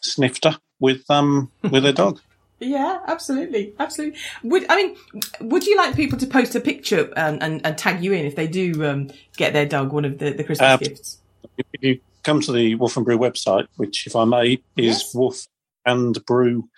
snifter 0.00 0.56
with 0.80 1.02
um 1.10 1.50
with 1.70 1.82
their 1.82 1.92
dog. 1.92 2.20
Yeah, 2.60 2.98
absolutely, 3.06 3.72
absolutely. 3.78 4.18
Would 4.42 4.66
I 4.68 4.76
mean? 4.76 4.96
Would 5.40 5.66
you 5.66 5.76
like 5.76 5.94
people 5.94 6.18
to 6.18 6.26
post 6.26 6.56
a 6.56 6.60
picture 6.60 7.12
and, 7.16 7.40
and, 7.40 7.64
and 7.64 7.78
tag 7.78 8.02
you 8.02 8.12
in 8.12 8.26
if 8.26 8.34
they 8.34 8.48
do 8.48 8.84
um, 8.84 9.10
get 9.36 9.52
their 9.52 9.66
dog 9.66 9.92
one 9.92 10.04
of 10.04 10.18
the, 10.18 10.32
the 10.32 10.42
Christmas 10.42 10.68
uh, 10.68 10.76
gifts? 10.76 11.18
If 11.56 11.66
you 11.80 12.00
come 12.24 12.40
to 12.40 12.52
the 12.52 12.74
Woof 12.74 12.96
and 12.96 13.06
Brew 13.06 13.16
website, 13.16 13.68
which, 13.76 14.08
if 14.08 14.16
I 14.16 14.24
may, 14.24 14.54
is 14.76 15.02
yes. 15.02 15.14
woof 15.14 15.46
and 15.86 16.24
brew 16.26 16.68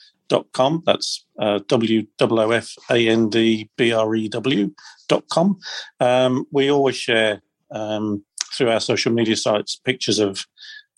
com. 0.52 0.82
That's 0.86 1.24
uh, 1.38 1.60
W 1.68 2.06
O 2.40 2.50
F 2.50 2.74
A 2.90 3.08
N 3.08 3.28
D 3.28 3.68
B 3.76 3.92
R 3.92 4.14
E 4.14 4.28
W 4.28 4.70
dot 5.08 5.24
com. 5.28 5.58
Um, 5.98 6.46
we 6.52 6.70
always 6.70 6.96
share 6.96 7.42
um, 7.70 8.24
through 8.52 8.70
our 8.70 8.80
social 8.80 9.12
media 9.12 9.36
sites 9.36 9.76
pictures 9.76 10.18
of 10.18 10.46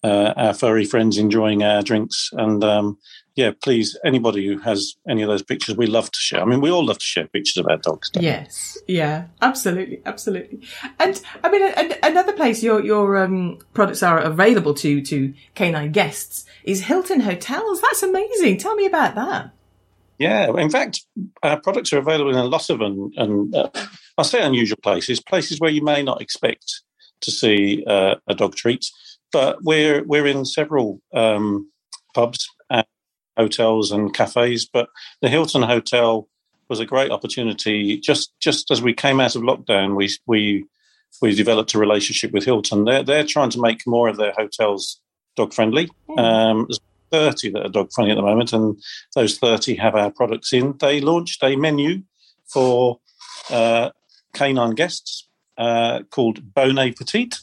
uh, 0.05 0.33
our 0.37 0.55
furry 0.55 0.85
friends 0.85 1.19
enjoying 1.19 1.63
our 1.63 1.83
drinks. 1.83 2.31
And 2.33 2.63
um, 2.65 2.99
yeah, 3.35 3.53
please, 3.63 3.99
anybody 4.05 4.47
who 4.47 4.59
has 4.59 4.95
any 5.09 5.23
of 5.23 5.29
those 5.29 5.43
pictures, 5.43 5.77
we 5.77 5.87
love 5.87 6.11
to 6.11 6.19
share. 6.19 6.43
I 6.43 6.45
mean, 6.45 6.61
we 6.61 6.71
all 6.71 6.85
love 6.85 6.99
to 6.99 7.05
share 7.05 7.27
pictures 7.27 7.57
of 7.57 7.67
our 7.69 7.79
dogs. 7.79 8.11
Yes, 8.19 8.77
yeah, 8.87 9.27
absolutely, 9.41 10.03
absolutely. 10.05 10.61
And 10.99 11.21
I 11.43 11.51
mean, 11.51 11.63
a, 11.63 11.73
a, 11.77 12.11
another 12.11 12.33
place 12.33 12.63
your 12.63 12.85
your 12.85 13.17
um, 13.17 13.59
products 13.73 14.03
are 14.03 14.19
available 14.19 14.75
to 14.75 15.01
to 15.03 15.33
canine 15.55 15.93
guests 15.93 16.45
is 16.65 16.85
Hilton 16.85 17.21
Hotels. 17.21 17.81
That's 17.81 18.03
amazing. 18.03 18.59
Tell 18.59 18.75
me 18.75 18.87
about 18.87 19.15
that. 19.15 19.53
Yeah, 20.19 20.57
in 20.57 20.71
fact, 20.71 21.05
our 21.43 21.61
products 21.61 21.93
are 21.93 21.99
available 21.99 22.31
in 22.31 22.37
a 22.37 22.45
lot 22.45 22.71
of 22.71 22.81
and, 22.81 23.13
and 23.17 23.55
uh, 23.55 23.71
I'll 24.19 24.25
say 24.25 24.43
unusual 24.43 24.79
places, 24.83 25.21
places 25.21 25.59
where 25.59 25.71
you 25.71 25.83
may 25.83 26.03
not 26.03 26.21
expect 26.21 26.83
to 27.23 27.31
see 27.31 27.83
uh, 27.87 28.17
a 28.29 28.35
dog 28.35 28.55
treat. 28.55 28.85
But 29.33 29.65
we're 29.65 30.05
we're 30.05 30.27
in 30.27 30.45
several 30.45 31.01
um, 31.15 31.71
pubs, 32.15 32.47
hotels, 33.37 33.91
and 33.91 34.15
cafes. 34.15 34.69
But 34.71 34.89
the 35.21 35.29
Hilton 35.29 35.63
Hotel 35.63 36.29
was 36.69 36.81
a 36.81 36.87
great 36.87 37.11
opportunity. 37.11 37.99
Just 37.99 38.33
just 38.41 38.71
as 38.71 38.83
we 38.83 38.95
came 38.95 39.21
out 39.21 39.37
of 39.37 39.43
lockdown, 39.43 39.97
we 39.97 40.11
we 40.27 40.65
we 41.21 41.35
developed 41.35 41.75
a 41.75 41.79
relationship 41.79 42.33
with 42.33 42.45
Hilton. 42.45 42.85
They're 42.85 43.03
they're 43.03 43.27
trying 43.27 43.51
to 43.51 43.61
make 43.61 43.87
more 43.87 44.09
of 44.09 44.17
their 44.17 44.33
hotels 44.33 45.01
dog 45.37 45.53
friendly. 45.53 45.91
Um, 46.17 46.67
there's 46.69 46.81
30 47.11 47.51
that 47.51 47.67
are 47.67 47.69
dog 47.69 47.93
friendly 47.93 48.13
at 48.13 48.17
the 48.17 48.23
moment, 48.23 48.53
and 48.53 48.81
those 49.15 49.39
30 49.39 49.77
have 49.77 49.95
our 49.95 50.11
products 50.11 50.53
in. 50.53 50.75
They 50.79 51.01
launched 51.01 51.43
a 51.43 51.57
menu 51.57 52.03
for 52.47 53.01
uh, 53.51 53.91
canine 54.35 54.75
guests 54.75 55.29
uh, 55.59 56.03
called 56.11 56.55
Bon 56.55 56.79
Appetit. 56.79 57.37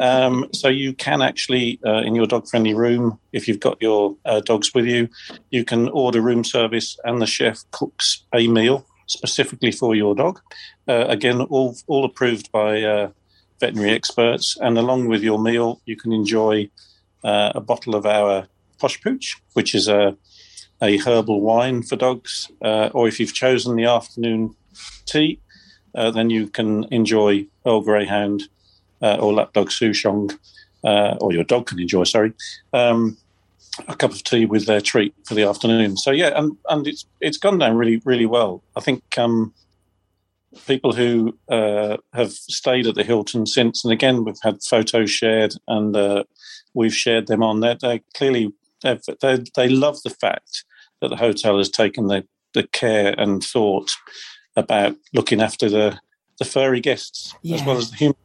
um, 0.00 0.46
so 0.52 0.68
you 0.68 0.92
can 0.92 1.22
actually, 1.22 1.78
uh, 1.86 2.02
in 2.02 2.14
your 2.14 2.26
dog 2.26 2.48
friendly 2.48 2.74
room, 2.74 3.18
if 3.32 3.46
you've 3.48 3.60
got 3.60 3.80
your 3.80 4.16
uh, 4.24 4.40
dogs 4.40 4.74
with 4.74 4.86
you, 4.86 5.08
you 5.50 5.64
can 5.64 5.88
order 5.90 6.20
room 6.20 6.44
service 6.44 6.98
and 7.04 7.20
the 7.20 7.26
chef 7.26 7.62
cooks 7.70 8.24
a 8.34 8.48
meal 8.48 8.86
specifically 9.06 9.70
for 9.70 9.94
your 9.94 10.14
dog. 10.14 10.40
Uh, 10.88 11.06
again, 11.08 11.40
all, 11.42 11.76
all 11.86 12.04
approved 12.04 12.50
by 12.52 12.82
uh, 12.82 13.10
veterinary 13.60 13.92
experts. 13.92 14.56
And 14.60 14.78
along 14.78 15.08
with 15.08 15.22
your 15.22 15.38
meal, 15.38 15.80
you 15.84 15.96
can 15.96 16.12
enjoy 16.12 16.70
uh, 17.22 17.52
a 17.54 17.60
bottle 17.60 17.94
of 17.94 18.06
our 18.06 18.46
Posh 18.78 19.00
Pooch, 19.02 19.36
which 19.52 19.74
is 19.74 19.88
a 19.88 20.16
a 20.82 20.98
herbal 20.98 21.40
wine 21.40 21.82
for 21.82 21.96
dogs, 21.96 22.50
uh, 22.62 22.90
or 22.92 23.08
if 23.08 23.18
you've 23.18 23.32
chosen 23.32 23.76
the 23.76 23.84
afternoon 23.84 24.54
tea, 25.06 25.40
uh, 25.94 26.10
then 26.10 26.30
you 26.30 26.48
can 26.48 26.84
enjoy 26.90 27.46
Earl 27.66 27.82
Greyhound 27.82 28.44
uh, 29.02 29.16
or 29.20 29.32
Lapdog 29.32 29.68
Souchong, 29.68 30.36
uh, 30.84 31.16
or 31.20 31.32
your 31.32 31.44
dog 31.44 31.66
can 31.66 31.80
enjoy, 31.80 32.04
sorry, 32.04 32.32
um, 32.72 33.16
a 33.88 33.94
cup 33.94 34.12
of 34.12 34.22
tea 34.22 34.46
with 34.46 34.66
their 34.66 34.80
treat 34.80 35.14
for 35.24 35.34
the 35.34 35.42
afternoon. 35.42 35.96
So 35.96 36.10
yeah, 36.10 36.32
and 36.36 36.56
and 36.68 36.86
it's 36.86 37.06
it's 37.20 37.38
gone 37.38 37.58
down 37.58 37.76
really 37.76 38.00
really 38.04 38.26
well. 38.26 38.62
I 38.76 38.80
think 38.80 39.02
um, 39.18 39.52
people 40.66 40.92
who 40.92 41.36
uh, 41.48 41.96
have 42.12 42.32
stayed 42.32 42.86
at 42.86 42.94
the 42.94 43.04
Hilton 43.04 43.46
since, 43.46 43.84
and 43.84 43.92
again 43.92 44.24
we've 44.24 44.40
had 44.42 44.62
photos 44.62 45.10
shared 45.10 45.54
and 45.66 45.96
uh, 45.96 46.24
we've 46.74 46.94
shared 46.94 47.26
them 47.26 47.42
on. 47.42 47.60
They're, 47.60 47.76
they're 47.80 48.00
clearly 48.14 48.52
they 48.82 49.38
they 49.56 49.68
love 49.68 50.02
the 50.02 50.10
fact 50.10 50.64
that 51.00 51.08
the 51.08 51.16
hotel 51.16 51.58
has 51.58 51.68
taken 51.68 52.06
the, 52.06 52.26
the 52.52 52.66
care 52.68 53.14
and 53.18 53.42
thought 53.42 53.90
about 54.56 54.96
looking 55.12 55.40
after 55.40 55.68
the 55.68 55.98
the 56.38 56.44
furry 56.44 56.80
guests 56.80 57.34
yeah. 57.42 57.56
as 57.56 57.64
well 57.64 57.76
as 57.76 57.90
the 57.90 57.96
human. 57.96 58.16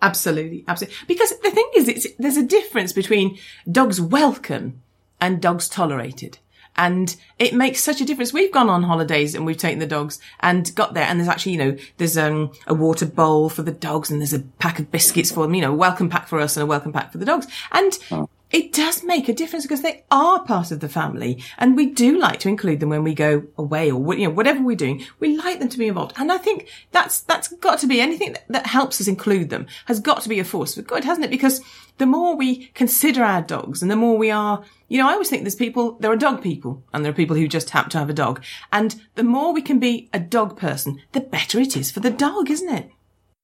Absolutely, 0.00 0.64
absolutely. 0.66 0.96
Because 1.06 1.38
the 1.40 1.50
thing 1.50 1.70
is, 1.76 1.88
it's, 1.88 2.06
there's 2.18 2.38
a 2.38 2.42
difference 2.42 2.94
between 2.94 3.38
dogs 3.70 4.00
welcome 4.00 4.80
and 5.20 5.42
dogs 5.42 5.68
tolerated. 5.68 6.38
And 6.78 7.14
it 7.38 7.54
makes 7.54 7.82
such 7.82 8.00
a 8.00 8.04
difference. 8.04 8.32
We've 8.32 8.52
gone 8.52 8.68
on 8.68 8.82
holidays 8.82 9.34
and 9.34 9.46
we've 9.46 9.56
taken 9.56 9.78
the 9.78 9.86
dogs 9.86 10.18
and 10.40 10.74
got 10.74 10.94
there 10.94 11.04
and 11.04 11.18
there's 11.18 11.28
actually, 11.28 11.52
you 11.52 11.58
know, 11.58 11.76
there's 11.96 12.18
um, 12.18 12.52
a 12.66 12.74
water 12.74 13.06
bowl 13.06 13.48
for 13.48 13.62
the 13.62 13.72
dogs 13.72 14.10
and 14.10 14.20
there's 14.20 14.34
a 14.34 14.40
pack 14.40 14.78
of 14.78 14.90
biscuits 14.90 15.30
for 15.30 15.42
them, 15.42 15.54
you 15.54 15.62
know, 15.62 15.72
a 15.72 15.76
welcome 15.76 16.10
pack 16.10 16.28
for 16.28 16.38
us 16.38 16.56
and 16.56 16.62
a 16.62 16.66
welcome 16.66 16.92
pack 16.92 17.12
for 17.12 17.18
the 17.18 17.24
dogs. 17.24 17.46
And 17.72 17.98
oh 18.10 18.28
it 18.56 18.72
does 18.72 19.04
make 19.04 19.28
a 19.28 19.34
difference 19.34 19.66
because 19.66 19.82
they 19.82 20.02
are 20.10 20.42
part 20.42 20.70
of 20.70 20.80
the 20.80 20.88
family 20.88 21.42
and 21.58 21.76
we 21.76 21.90
do 21.90 22.18
like 22.18 22.40
to 22.40 22.48
include 22.48 22.80
them 22.80 22.88
when 22.88 23.04
we 23.04 23.12
go 23.12 23.44
away 23.58 23.90
or 23.90 24.14
you 24.14 24.26
know 24.26 24.34
whatever 24.34 24.62
we're 24.62 24.74
doing. 24.74 25.04
We 25.20 25.36
like 25.36 25.58
them 25.58 25.68
to 25.68 25.76
be 25.76 25.88
involved 25.88 26.14
and 26.16 26.32
i 26.32 26.38
think 26.38 26.66
that's 26.90 27.20
that's 27.20 27.48
got 27.48 27.78
to 27.80 27.86
be 27.86 28.00
anything 28.00 28.32
that, 28.32 28.48
that 28.48 28.66
helps 28.66 28.98
us 28.98 29.08
include 29.08 29.50
them 29.50 29.66
has 29.84 30.00
got 30.00 30.22
to 30.22 30.30
be 30.30 30.40
a 30.40 30.44
force 30.44 30.74
for 30.74 30.80
good 30.80 31.04
hasn't 31.04 31.26
it? 31.26 31.30
Because 31.30 31.60
the 31.98 32.06
more 32.06 32.34
we 32.34 32.68
consider 32.68 33.22
our 33.22 33.42
dogs 33.42 33.82
and 33.82 33.90
the 33.90 33.96
more 33.96 34.16
we 34.16 34.30
are 34.30 34.64
you 34.88 34.98
know 34.98 35.06
i 35.06 35.12
always 35.12 35.28
think 35.28 35.42
there's 35.42 35.54
people 35.54 35.98
there 36.00 36.10
are 36.10 36.16
dog 36.16 36.42
people 36.42 36.82
and 36.94 37.04
there 37.04 37.12
are 37.12 37.20
people 37.22 37.36
who 37.36 37.46
just 37.46 37.70
happen 37.70 37.90
to 37.90 37.98
have 37.98 38.10
a 38.10 38.14
dog 38.14 38.42
and 38.72 39.02
the 39.16 39.22
more 39.22 39.52
we 39.52 39.60
can 39.60 39.78
be 39.78 40.08
a 40.14 40.20
dog 40.20 40.56
person 40.56 40.98
the 41.12 41.20
better 41.20 41.60
it 41.60 41.76
is 41.76 41.90
for 41.90 42.00
the 42.00 42.10
dog 42.10 42.50
isn't 42.50 42.74
it 42.74 42.90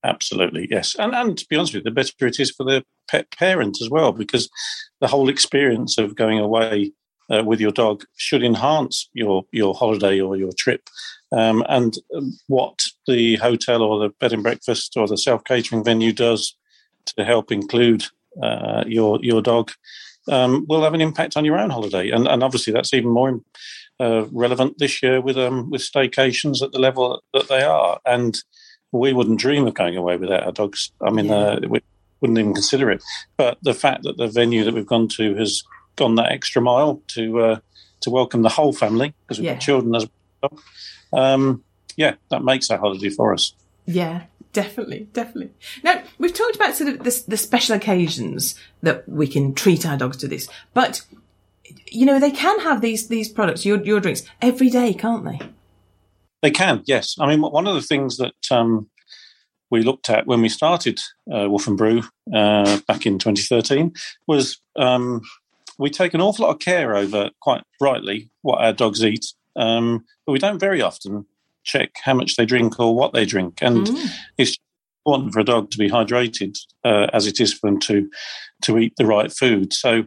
Absolutely, 0.04 0.66
yes. 0.71 0.97
And 0.99 1.14
and 1.14 1.38
to 1.38 1.47
be 1.49 1.56
honest 1.56 1.75
with 1.75 1.85
you, 1.85 1.90
the 1.90 1.94
better 1.94 2.26
it 2.26 2.40
is 2.40 2.50
for 2.50 2.64
the 2.64 2.85
pet 3.09 3.30
parent 3.30 3.78
as 3.80 3.88
well, 3.88 4.12
because 4.12 4.50
the 5.00 5.06
whole 5.06 5.28
experience 5.28 5.97
of 5.99 6.16
going 6.16 6.38
away 6.38 6.92
uh, 7.30 7.42
with 7.44 7.61
your 7.61 7.71
dog 7.73 8.04
should 8.16 8.42
enhance 8.42 9.09
your 9.12 9.44
your 9.52 9.75
holiday 9.75 10.21
or 10.21 10.37
your 10.37 10.52
trip. 10.59 10.88
Um, 11.30 11.64
and 11.68 11.97
what 12.49 12.82
the 13.06 13.37
hotel 13.37 13.82
or 13.82 14.00
the 14.00 14.11
bed 14.21 14.32
and 14.32 14.42
breakfast 14.42 14.97
or 14.97 15.06
the 15.06 15.16
self 15.16 15.44
catering 15.44 15.85
venue 15.85 16.12
does 16.12 16.56
to 17.16 17.25
help 17.25 17.52
include 17.52 18.04
uh, 18.42 18.85
your 18.87 19.18
your 19.23 19.40
dog 19.40 19.71
um, 20.28 20.66
will 20.68 20.82
have 20.82 20.94
an 20.94 21.00
impact 21.00 21.37
on 21.37 21.44
your 21.44 21.59
own 21.59 21.71
holiday. 21.71 22.11
And, 22.11 22.26
and 22.28 22.42
obviously, 22.42 22.73
that's 22.73 22.94
even 22.94 23.11
more 23.11 23.40
uh, 24.00 24.26
relevant 24.32 24.78
this 24.78 25.02
year 25.02 25.21
with 25.21 25.37
um, 25.37 25.71
with 25.71 25.82
staycations 25.82 26.62
at 26.62 26.73
the 26.73 26.80
level 26.80 27.23
that 27.35 27.49
they 27.49 27.62
are, 27.62 28.00
and 28.04 28.37
we 28.92 29.12
wouldn't 29.12 29.40
dream 29.40 29.66
of 29.66 29.75
going 29.75 29.96
away 29.96 30.16
without 30.16 30.44
our 30.44 30.52
dogs. 30.52 30.92
I 31.00 31.11
mean, 31.11 31.30
uh, 31.30 31.58
we 31.66 31.80
wouldn't 32.20 32.38
even 32.38 32.54
consider 32.54 32.90
it. 32.90 33.02
But 33.37 33.58
the 33.62 33.75
fact 33.75 34.04
that 34.04 34.18
the 34.18 34.28
venue 34.28 34.64
that 34.64 34.75
we've 34.75 34.87
gone 34.87 35.08
to 35.08 35.34
has 35.37 35.64
gone 35.96 36.14
that 36.16 36.30
extra 36.30 36.62
mile 36.62 37.02
to 37.08 37.40
uh, 37.40 37.58
to 38.02 38.11
welcome 38.11 38.42
the 38.42 38.49
whole 38.49 38.72
family 38.72 39.14
because 39.22 39.38
we've 39.38 39.46
yeah. 39.46 39.54
got 39.54 39.62
children 39.62 39.94
as 39.94 40.06
well. 40.42 40.58
Um, 41.12 41.64
yeah, 41.96 42.14
that 42.30 42.44
makes 42.44 42.68
that 42.68 42.80
holiday 42.80 43.11
for 43.11 43.32
us. 43.32 43.54
Yeah, 43.87 44.25
definitely, 44.52 45.08
definitely. 45.12 45.52
Now 45.82 46.02
we've 46.18 46.34
talked 46.34 46.56
about 46.56 46.76
sort 46.76 46.90
of 46.90 46.99
the, 46.99 47.25
the 47.28 47.37
special 47.37 47.75
occasions 47.75 48.54
that 48.82 49.08
we 49.08 49.26
can 49.26 49.54
treat 49.54 49.87
our 49.87 49.96
dogs 49.96 50.18
to 50.18 50.28
this, 50.28 50.49
but 50.75 51.02
you 51.87 52.06
know 52.06 52.20
they 52.20 52.30
can 52.30 52.61
have 52.61 52.80
these 52.80 53.08
these 53.08 53.28
products, 53.28 53.64
your 53.64 53.82
your 53.82 54.00
drinks, 54.00 54.22
every 54.40 54.70
day, 54.70 54.94
can't 54.94 55.25
they? 55.25 55.40
They 56.42 56.50
can, 56.50 56.82
yes. 56.87 57.14
I 57.20 57.26
mean, 57.26 57.40
one 57.40 57.66
of 57.66 57.75
the 57.75 57.82
things 57.82 58.16
that 58.16 58.34
um, 58.50 58.90
we 59.70 59.82
looked 59.82 60.11
at 60.11 60.26
when 60.26 60.42
we 60.42 60.49
started 60.49 61.00
uh, 61.32 61.49
Woof 61.49 61.66
and 61.66 61.78
Brew 61.78 62.02
uh, 62.34 62.80
back 62.87 63.06
in 63.06 63.18
2013 63.18 63.92
was 64.26 64.61
um, 64.76 65.22
we 65.78 65.88
take 65.88 66.14
an 66.14 66.20
awful 66.20 66.44
lot 66.44 66.52
of 66.52 66.58
care 66.58 66.94
over, 66.94 67.30
quite 67.40 67.62
rightly, 67.80 68.28
what 68.42 68.61
our 68.61 68.72
dogs 68.72 69.04
eat, 69.04 69.26
um, 69.56 70.04
but 70.26 70.32
we 70.32 70.38
don't 70.38 70.58
very 70.58 70.82
often 70.82 71.26
check 71.64 71.90
how 72.02 72.14
much 72.14 72.37
they 72.37 72.44
drink 72.44 72.78
or 72.78 72.94
what 72.94 73.12
they 73.12 73.25
drink. 73.25 73.58
And 73.62 73.87
mm. 73.87 74.08
it's 74.37 74.58
important 75.06 75.32
for 75.32 75.40
a 75.40 75.44
dog 75.44 75.70
to 75.70 75.78
be 75.78 75.88
hydrated 75.88 76.58
uh, 76.84 77.06
as 77.12 77.26
it 77.26 77.40
is 77.40 77.52
for 77.52 77.70
them 77.70 77.80
to 77.80 78.08
to 78.62 78.78
eat 78.78 78.94
the 78.96 79.06
right 79.06 79.32
food. 79.32 79.72
So, 79.72 80.04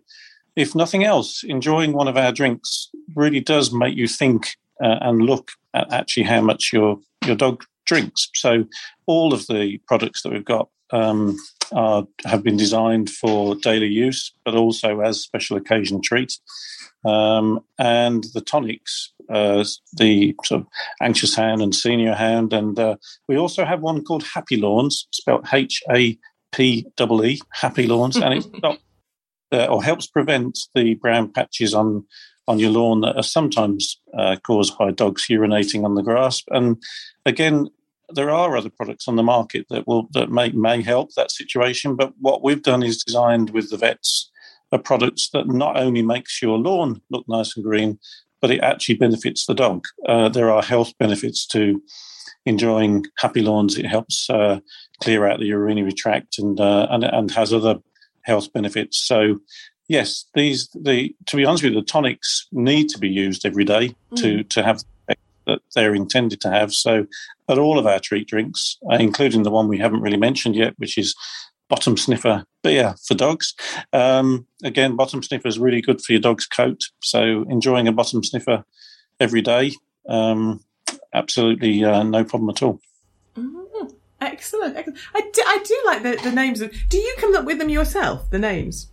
if 0.56 0.76
nothing 0.76 1.04
else, 1.04 1.44
enjoying 1.44 1.94
one 1.94 2.08
of 2.08 2.18
our 2.18 2.32
drinks 2.32 2.90
really 3.16 3.42
does 3.42 3.74
make 3.74 3.96
you 3.96 4.08
think 4.08 4.56
uh, 4.84 4.98
and 5.02 5.22
look 5.22 5.52
at 5.74 5.92
actually 5.92 6.24
how 6.24 6.42
much 6.42 6.72
your 6.74 7.00
your 7.26 7.36
dog 7.36 7.64
drinks. 7.86 8.30
So, 8.36 8.66
all 9.06 9.34
of 9.34 9.48
the 9.48 9.80
products 9.88 10.24
that 10.24 10.32
we've 10.32 10.46
got 10.46 10.70
um, 10.92 11.38
are, 11.72 12.06
have 12.26 12.44
been 12.44 12.58
designed 12.58 13.10
for 13.10 13.56
daily 13.56 13.88
use, 13.88 14.34
but 14.44 14.56
also 14.56 15.00
as 15.00 15.22
special 15.22 15.58
occasion 15.58 16.02
treats. 16.02 16.40
Um, 17.06 17.60
and 17.78 18.26
the 18.34 18.42
tonics, 18.42 19.14
uh, 19.30 19.64
the 19.94 20.36
sort 20.44 20.62
of 20.62 20.68
anxious 21.02 21.36
hound 21.36 21.62
and 21.62 21.74
senior 21.74 22.16
hound, 22.16 22.52
and 22.52 22.80
uh, 22.80 22.96
we 23.28 23.38
also 23.38 23.64
have 23.64 23.82
one 23.82 24.04
called 24.04 24.24
Happy 24.24 24.58
Lawns, 24.58 25.08
spelled 25.12 25.46
H 25.54 25.84
A 25.92 26.18
P 26.52 26.88
E 27.00 27.04
E, 27.24 27.42
Happy 27.52 27.86
Lawns, 27.86 28.18
and 28.18 28.34
it 28.34 28.46
uh, 29.52 29.66
or 29.66 29.84
helps 29.84 30.08
prevent 30.08 30.58
the 30.74 30.96
brown 30.96 31.32
patches 31.32 31.74
on 31.74 32.06
on 32.48 32.60
your 32.60 32.72
lawn 32.72 33.02
that 33.02 33.16
are 33.16 33.24
sometimes 33.24 34.00
uh, 34.18 34.36
caused 34.46 34.78
by 34.78 34.92
dogs 34.92 35.26
urinating 35.30 35.84
on 35.84 35.96
the 35.96 36.04
grass. 36.04 36.44
And 36.50 36.82
again, 37.26 37.70
there 38.10 38.30
are 38.30 38.56
other 38.56 38.70
products 38.70 39.08
on 39.08 39.16
the 39.16 39.24
market 39.24 39.66
that 39.70 39.88
will 39.88 40.08
that 40.14 40.30
may 40.30 40.50
may 40.50 40.82
help 40.82 41.14
that 41.14 41.32
situation. 41.32 41.96
But 41.96 42.14
what 42.20 42.44
we've 42.44 42.62
done 42.62 42.84
is 42.84 43.04
designed 43.04 43.50
with 43.50 43.70
the 43.70 43.78
vets 43.78 44.32
a 44.72 44.80
product 44.80 45.30
that 45.34 45.48
not 45.48 45.78
only 45.78 46.02
makes 46.02 46.42
your 46.42 46.58
lawn 46.58 47.02
look 47.10 47.26
nice 47.28 47.56
and 47.56 47.64
green, 47.64 48.00
but 48.42 48.52
it 48.52 48.62
actually 48.62 48.96
benefits 48.96 49.46
the 49.46 49.54
dog. 49.54 49.86
Uh, 50.08 50.30
there 50.30 50.52
are 50.52 50.62
health 50.62 50.94
benefits 51.00 51.46
to 51.48 51.82
enjoying 52.46 53.06
happy 53.18 53.42
lawns. 53.42 53.78
It 53.78 53.86
helps 53.86 54.30
uh, 54.30 54.60
clear 55.02 55.26
out 55.28 55.40
the 55.40 55.46
urinary 55.48 55.94
tract 55.94 56.38
and, 56.38 56.60
uh, 56.60 56.88
and 56.90 57.04
and 57.04 57.32
has 57.32 57.54
other 57.54 57.78
health 58.22 58.52
benefits. 58.54 58.98
So 59.08 59.40
yes, 59.88 60.26
these 60.34 60.70
the 60.74 61.16
to 61.28 61.36
be 61.36 61.46
honest 61.46 61.64
with 61.64 61.74
you, 61.74 61.80
the 61.80 61.86
tonics 61.86 62.48
need 62.52 62.90
to 62.90 63.00
be 63.00 63.10
used 63.10 63.46
every 63.46 63.66
day 63.66 63.96
mm. 64.12 64.18
to 64.18 64.44
to 64.44 64.64
have 64.64 64.84
that 65.46 65.60
they're 65.76 65.96
intended 65.96 66.42
to 66.42 66.50
have. 66.50 66.74
So 66.74 67.06
at 67.50 67.60
all 67.60 67.78
of 67.78 67.86
our 67.86 68.00
treat 68.00 68.28
drinks, 68.28 68.78
uh, 68.92 68.96
including 68.96 69.44
the 69.44 69.52
one 69.52 69.68
we 69.68 69.78
haven't 69.78 70.02
really 70.02 70.18
mentioned 70.18 70.56
yet, 70.56 70.74
which 70.78 70.98
is 70.98 71.16
bottom 71.70 71.98
sniffer 71.98 72.46
beer 72.64 72.96
for 73.08 73.16
dogs. 73.16 73.54
Um, 73.94 74.48
again, 74.64 74.96
bottom 74.96 75.24
sniffer 75.24 75.48
is 75.48 75.60
really 75.60 75.82
good 75.82 76.02
for 76.02 76.14
your 76.14 76.22
dog's 76.22 76.46
coat. 76.46 76.82
So 77.02 77.46
enjoying 77.50 77.88
a 77.88 77.92
bottom 77.92 78.24
sniffer 78.24 78.64
every 79.20 79.42
day, 79.42 79.72
um, 80.10 80.64
absolutely 81.14 81.84
uh, 81.84 82.04
no 82.04 82.24
problem 82.24 82.50
at 82.50 82.62
all. 82.62 82.80
Mm, 83.38 83.94
excellent, 84.22 84.78
excellent. 84.78 85.00
I 85.14 85.22
do, 85.22 85.42
I 85.46 85.64
do 85.64 85.82
like 85.86 86.04
the, 86.04 86.30
the 86.30 86.36
names 86.36 86.62
of. 86.62 86.74
Do 86.90 86.98
you 86.98 87.16
come 87.20 87.36
up 87.36 87.46
with 87.46 87.60
them 87.60 87.70
yourself? 87.70 88.30
The 88.30 88.40
names. 88.40 88.88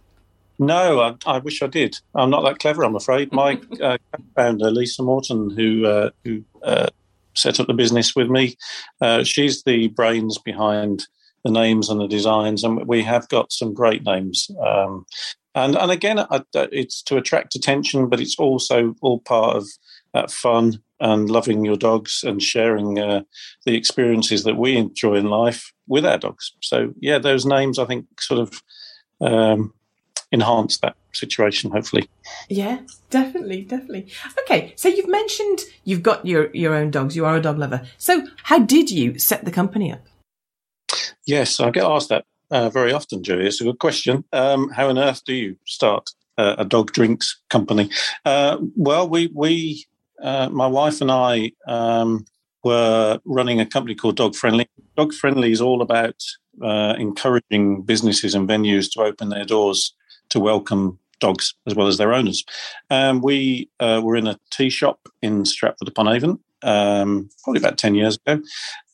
No, 0.58 1.00
I, 1.00 1.14
I, 1.26 1.38
wish 1.38 1.62
I 1.62 1.66
did. 1.66 1.96
I'm 2.14 2.30
not 2.30 2.42
that 2.42 2.58
clever, 2.58 2.84
I'm 2.84 2.96
afraid. 2.96 3.32
My 3.32 3.60
uh, 3.80 3.98
founder, 4.36 4.70
Lisa 4.70 5.02
Morton, 5.02 5.50
who 5.50 5.86
uh, 5.86 6.10
who 6.24 6.44
uh, 6.62 6.88
set 7.34 7.58
up 7.58 7.66
the 7.66 7.74
business 7.74 8.14
with 8.14 8.28
me, 8.28 8.56
uh, 9.00 9.24
she's 9.24 9.62
the 9.64 9.88
brains 9.88 10.38
behind 10.38 11.06
the 11.44 11.50
names 11.50 11.88
and 11.88 12.00
the 12.00 12.06
designs, 12.06 12.62
and 12.62 12.86
we 12.86 13.02
have 13.02 13.28
got 13.28 13.52
some 13.52 13.74
great 13.74 14.04
names. 14.04 14.50
Um, 14.64 15.06
and 15.54 15.76
and 15.76 15.90
again, 15.90 16.18
I, 16.18 16.42
it's 16.54 17.02
to 17.04 17.16
attract 17.16 17.54
attention, 17.54 18.08
but 18.08 18.20
it's 18.20 18.38
also 18.38 18.94
all 19.00 19.20
part 19.20 19.56
of 19.56 19.68
that 20.14 20.30
fun 20.30 20.82
and 21.00 21.28
loving 21.28 21.64
your 21.64 21.76
dogs 21.76 22.22
and 22.22 22.40
sharing 22.40 22.98
uh, 22.98 23.22
the 23.66 23.74
experiences 23.74 24.44
that 24.44 24.56
we 24.56 24.76
enjoy 24.76 25.14
in 25.14 25.26
life 25.26 25.72
with 25.88 26.06
our 26.06 26.18
dogs. 26.18 26.52
So 26.62 26.94
yeah, 27.00 27.18
those 27.18 27.44
names 27.44 27.78
I 27.78 27.86
think 27.86 28.06
sort 28.20 28.40
of 28.40 28.62
um, 29.20 29.74
enhance 30.32 30.78
that 30.78 30.96
situation 31.12 31.70
hopefully. 31.70 32.08
Yeah 32.48 32.80
definitely 33.10 33.62
definitely. 33.62 34.08
Okay 34.40 34.72
so 34.76 34.88
you've 34.88 35.08
mentioned 35.08 35.60
you've 35.84 36.02
got 36.02 36.24
your 36.26 36.50
your 36.54 36.74
own 36.74 36.90
dogs 36.90 37.16
you 37.16 37.24
are 37.24 37.36
a 37.36 37.42
dog 37.42 37.58
lover. 37.58 37.82
So 37.98 38.26
how 38.44 38.58
did 38.58 38.90
you 38.90 39.18
set 39.18 39.44
the 39.44 39.50
company 39.50 39.92
up? 39.92 40.00
Yes 41.26 41.60
i 41.60 41.70
get 41.70 41.84
asked 41.84 42.08
that 42.08 42.24
uh, 42.50 42.68
very 42.68 42.92
often 42.92 43.22
Joey. 43.22 43.46
it's 43.46 43.60
a 43.60 43.64
good 43.64 43.78
question. 43.78 44.24
Um, 44.32 44.68
how 44.70 44.88
on 44.88 44.98
earth 44.98 45.24
do 45.24 45.34
you 45.34 45.56
start 45.64 46.10
uh, 46.38 46.56
a 46.58 46.64
dog 46.64 46.92
drinks 46.92 47.40
company? 47.48 47.90
Uh, 48.24 48.58
well 48.76 49.08
we 49.08 49.30
we 49.34 49.84
uh, 50.22 50.48
my 50.50 50.66
wife 50.66 51.00
and 51.00 51.10
i 51.10 51.52
um, 51.66 52.24
were 52.64 53.18
running 53.24 53.60
a 53.60 53.66
company 53.66 53.94
called 53.94 54.16
dog 54.16 54.34
friendly. 54.34 54.68
Dog 54.96 55.12
friendly 55.12 55.52
is 55.52 55.60
all 55.60 55.82
about 55.82 56.22
uh, 56.62 56.94
encouraging 56.98 57.82
businesses 57.82 58.34
and 58.34 58.48
venues 58.48 58.90
to 58.92 59.00
open 59.00 59.30
their 59.30 59.44
doors 59.44 59.94
to 60.32 60.40
welcome 60.40 60.98
dogs 61.20 61.54
as 61.66 61.74
well 61.74 61.86
as 61.86 61.96
their 61.96 62.12
owners. 62.12 62.44
Um, 62.90 63.22
we 63.22 63.70
uh, 63.80 64.00
were 64.04 64.16
in 64.16 64.26
a 64.26 64.38
tea 64.50 64.68
shop 64.68 65.08
in 65.22 65.44
Stratford 65.46 65.88
upon 65.88 66.08
Avon. 66.08 66.38
Um, 66.64 67.28
probably 67.42 67.58
about 67.58 67.76
10 67.76 67.96
years 67.96 68.16
ago. 68.24 68.40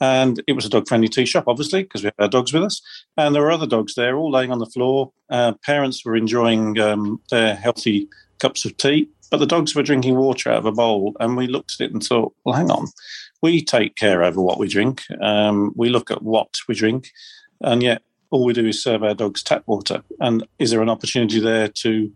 And 0.00 0.42
it 0.46 0.54
was 0.54 0.64
a 0.64 0.70
dog 0.70 0.88
friendly 0.88 1.08
tea 1.08 1.26
shop, 1.26 1.44
obviously, 1.46 1.82
because 1.82 2.02
we 2.02 2.06
had 2.06 2.14
our 2.18 2.28
dogs 2.28 2.50
with 2.50 2.62
us. 2.62 2.80
And 3.18 3.34
there 3.34 3.42
were 3.42 3.50
other 3.50 3.66
dogs 3.66 3.94
there, 3.94 4.16
all 4.16 4.30
laying 4.30 4.50
on 4.50 4.58
the 4.58 4.64
floor. 4.66 5.12
Uh, 5.28 5.52
parents 5.66 6.02
were 6.02 6.16
enjoying 6.16 6.78
um, 6.78 7.20
their 7.30 7.54
healthy 7.54 8.08
cups 8.38 8.64
of 8.64 8.74
tea, 8.78 9.10
but 9.30 9.36
the 9.36 9.46
dogs 9.46 9.74
were 9.74 9.82
drinking 9.82 10.16
water 10.16 10.50
out 10.50 10.60
of 10.60 10.64
a 10.64 10.72
bowl. 10.72 11.14
And 11.20 11.36
we 11.36 11.46
looked 11.46 11.74
at 11.78 11.84
it 11.84 11.92
and 11.92 12.02
thought, 12.02 12.32
well, 12.44 12.54
hang 12.54 12.70
on. 12.70 12.86
We 13.42 13.62
take 13.62 13.96
care 13.96 14.22
over 14.24 14.40
what 14.40 14.58
we 14.58 14.66
drink. 14.66 15.02
Um, 15.20 15.74
we 15.76 15.90
look 15.90 16.10
at 16.10 16.22
what 16.22 16.54
we 16.68 16.74
drink. 16.74 17.10
And 17.60 17.82
yet 17.82 18.00
all 18.30 18.44
we 18.44 18.52
do 18.52 18.66
is 18.66 18.82
serve 18.82 19.02
our 19.02 19.14
dogs 19.14 19.42
tap 19.42 19.62
water. 19.66 20.02
And 20.20 20.46
is 20.58 20.70
there 20.70 20.82
an 20.82 20.88
opportunity 20.88 21.40
there 21.40 21.68
to 21.68 22.12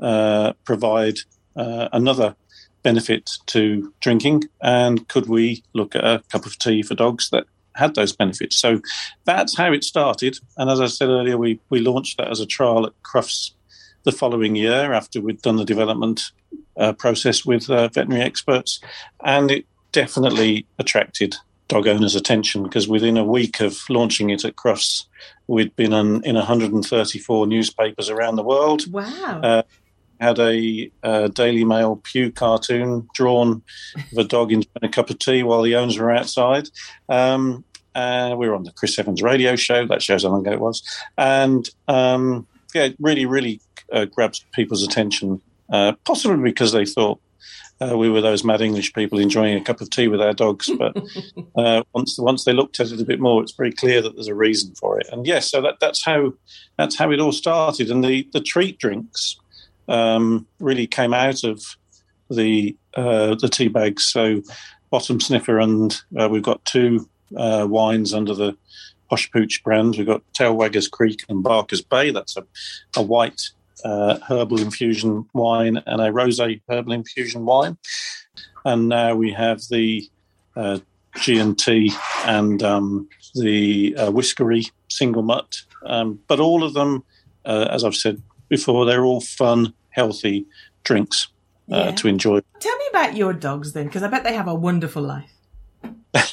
uh, 0.00 0.52
provide 0.64 1.18
uh, 1.56 1.88
another 1.92 2.34
benefit 2.82 3.30
to 3.46 3.92
drinking? 4.00 4.44
And 4.62 5.06
could 5.08 5.28
we 5.28 5.62
look 5.74 5.94
at 5.94 6.04
a 6.04 6.22
cup 6.30 6.46
of 6.46 6.58
tea 6.58 6.82
for 6.82 6.94
dogs 6.94 7.30
that 7.30 7.44
had 7.74 7.94
those 7.94 8.12
benefits? 8.12 8.56
So 8.56 8.80
that's 9.24 9.56
how 9.56 9.72
it 9.72 9.84
started. 9.84 10.38
And 10.56 10.70
as 10.70 10.80
I 10.80 10.86
said 10.86 11.08
earlier, 11.08 11.36
we, 11.36 11.60
we 11.70 11.80
launched 11.80 12.18
that 12.18 12.30
as 12.30 12.40
a 12.40 12.46
trial 12.46 12.86
at 12.86 12.92
Crufts 13.02 13.52
the 14.04 14.12
following 14.12 14.56
year 14.56 14.92
after 14.92 15.20
we'd 15.20 15.42
done 15.42 15.56
the 15.56 15.64
development 15.64 16.32
uh, 16.78 16.94
process 16.94 17.44
with 17.44 17.68
uh, 17.68 17.88
veterinary 17.88 18.22
experts. 18.22 18.80
And 19.22 19.50
it 19.50 19.66
definitely 19.92 20.66
attracted 20.78 21.36
dog 21.70 21.86
owners' 21.86 22.16
attention 22.16 22.62
because 22.64 22.88
within 22.88 23.16
a 23.16 23.24
week 23.24 23.60
of 23.60 23.78
launching 23.88 24.28
it 24.30 24.44
at 24.44 24.56
Crufts, 24.56 25.06
we'd 25.46 25.74
been 25.76 25.92
in, 25.92 26.22
in 26.24 26.34
134 26.34 27.46
newspapers 27.46 28.10
around 28.10 28.36
the 28.36 28.42
world. 28.42 28.92
Wow. 28.92 29.40
Uh, 29.42 29.62
had 30.20 30.38
a, 30.38 30.90
a, 31.02 31.28
Daily 31.30 31.64
Mail 31.64 32.00
Pugh 32.02 32.30
cartoon 32.30 33.08
drawn 33.14 33.62
of 34.12 34.18
a 34.18 34.24
dog 34.24 34.52
enjoying 34.52 34.68
a 34.82 34.88
cup 34.88 35.08
of 35.08 35.18
tea 35.18 35.42
while 35.42 35.62
the 35.62 35.76
owners 35.76 35.96
were 35.96 36.10
outside. 36.10 36.68
Um, 37.08 37.64
uh, 37.94 38.34
we 38.36 38.48
were 38.48 38.54
on 38.54 38.64
the 38.64 38.72
Chris 38.72 38.98
Evans 38.98 39.22
radio 39.22 39.56
show. 39.56 39.86
That 39.86 40.02
shows 40.02 40.24
how 40.24 40.30
long 40.30 40.42
ago 40.42 40.52
it 40.52 40.60
was. 40.60 40.82
And 41.16 41.68
um, 41.88 42.46
yeah, 42.74 42.84
it 42.84 42.96
really, 42.98 43.24
really 43.24 43.60
uh, 43.92 44.04
grabbed 44.04 44.44
people's 44.52 44.82
attention, 44.82 45.40
uh, 45.72 45.92
possibly 46.04 46.42
because 46.42 46.72
they 46.72 46.84
thought 46.84 47.20
uh, 47.80 47.96
we 47.96 48.10
were 48.10 48.20
those 48.20 48.44
mad 48.44 48.60
English 48.60 48.92
people 48.92 49.18
enjoying 49.18 49.56
a 49.56 49.64
cup 49.64 49.80
of 49.80 49.90
tea 49.90 50.08
with 50.08 50.20
our 50.20 50.34
dogs. 50.34 50.70
But 50.78 50.96
uh, 51.56 51.82
once 51.94 52.18
once 52.18 52.44
they 52.44 52.52
looked 52.52 52.80
at 52.80 52.92
it 52.92 53.00
a 53.00 53.04
bit 53.04 53.20
more, 53.20 53.42
it's 53.42 53.52
very 53.52 53.72
clear 53.72 54.02
that 54.02 54.14
there's 54.14 54.28
a 54.28 54.34
reason 54.34 54.74
for 54.74 54.98
it. 55.00 55.08
And 55.10 55.26
yes, 55.26 55.50
so 55.50 55.62
that, 55.62 55.80
that's 55.80 56.04
how 56.04 56.32
that's 56.76 56.96
how 56.96 57.10
it 57.10 57.20
all 57.20 57.32
started. 57.32 57.90
And 57.90 58.04
the 58.04 58.28
the 58.32 58.40
treat 58.40 58.78
drinks 58.78 59.38
um, 59.88 60.46
really 60.58 60.86
came 60.86 61.14
out 61.14 61.42
of 61.44 61.62
the 62.28 62.76
uh, 62.94 63.34
the 63.36 63.48
tea 63.48 63.68
bags. 63.68 64.06
So 64.06 64.42
Bottom 64.90 65.20
Sniffer, 65.20 65.58
and 65.58 65.98
uh, 66.18 66.28
we've 66.28 66.42
got 66.42 66.64
two 66.64 67.08
uh, 67.36 67.66
wines 67.68 68.12
under 68.12 68.34
the 68.34 68.56
Posh 69.08 69.30
Pooch 69.30 69.62
brand. 69.62 69.96
We've 69.96 70.06
got 70.06 70.22
Tailwaggers 70.38 70.90
Creek 70.90 71.24
and 71.28 71.42
Barker's 71.42 71.82
Bay. 71.82 72.10
That's 72.10 72.36
a, 72.36 72.44
a 72.96 73.02
white 73.02 73.50
uh, 73.84 74.18
herbal 74.28 74.60
infusion 74.60 75.26
wine 75.32 75.82
and 75.86 76.00
a 76.00 76.10
rosé 76.10 76.60
herbal 76.68 76.92
infusion 76.92 77.44
wine. 77.44 77.76
And 78.64 78.88
now 78.88 79.14
we 79.14 79.32
have 79.32 79.60
the 79.70 80.08
uh, 80.56 80.78
G&T 81.16 81.92
and 82.26 82.62
um, 82.62 83.08
the 83.34 83.94
uh, 83.96 84.10
Whiskery 84.10 84.70
single 84.88 85.22
malt. 85.22 85.64
Um, 85.86 86.20
but 86.28 86.40
all 86.40 86.62
of 86.62 86.74
them, 86.74 87.04
uh, 87.44 87.68
as 87.70 87.84
I've 87.84 87.96
said 87.96 88.22
before, 88.48 88.84
they're 88.84 89.04
all 89.04 89.20
fun, 89.20 89.72
healthy 89.90 90.46
drinks 90.84 91.28
uh, 91.70 91.86
yeah. 91.86 91.90
to 91.92 92.08
enjoy. 92.08 92.40
Tell 92.60 92.76
me 92.76 92.84
about 92.90 93.16
your 93.16 93.32
dogs 93.32 93.72
then, 93.72 93.86
because 93.86 94.02
I 94.02 94.08
bet 94.08 94.24
they 94.24 94.34
have 94.34 94.48
a 94.48 94.54
wonderful 94.54 95.02
life. 95.02 95.30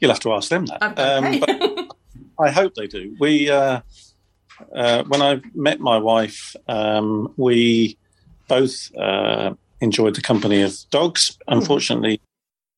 You'll 0.00 0.10
have 0.10 0.20
to 0.20 0.32
ask 0.32 0.50
them 0.50 0.66
that. 0.66 0.82
Okay. 0.82 1.40
Um, 1.40 1.88
I 2.38 2.50
hope 2.50 2.74
they 2.74 2.86
do. 2.86 3.16
We, 3.18 3.50
uh, 4.74 5.04
when 5.04 5.22
I 5.22 5.40
met 5.54 5.80
my 5.80 5.98
wife, 5.98 6.54
um, 6.68 7.32
we 7.36 7.96
both 8.48 8.94
uh, 8.96 9.54
enjoyed 9.80 10.14
the 10.14 10.20
company 10.22 10.62
of 10.62 10.76
dogs. 10.90 11.38
Hmm. 11.48 11.58
Unfortunately, 11.58 12.20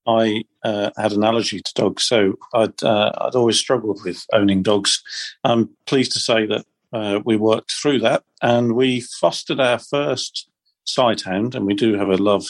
I 0.07 0.45
uh, 0.64 0.90
had 0.97 1.12
an 1.12 1.25
allergy 1.25 1.61
to 1.61 1.75
dogs, 1.75 2.05
so 2.05 2.38
I'd, 2.53 2.83
uh, 2.83 3.12
I'd 3.21 3.35
always 3.35 3.59
struggled 3.59 4.01
with 4.05 4.27
owning 4.33 4.62
dogs. 4.62 5.03
I'm 5.45 5.71
pleased 5.87 6.12
to 6.12 6.21
say 6.21 6.47
that 6.47 6.66
uh, 6.92 7.21
we 7.25 7.37
worked 7.37 7.73
through 7.73 8.01
that 8.01 8.25
and 8.42 8.75
we 8.75 9.01
fostered 9.01 9.61
our 9.61 9.79
first 9.79 10.49
sighthound, 10.87 11.55
and 11.55 11.66
we 11.66 11.75
do 11.75 11.97
have 11.97 12.09
a 12.09 12.16
love 12.16 12.47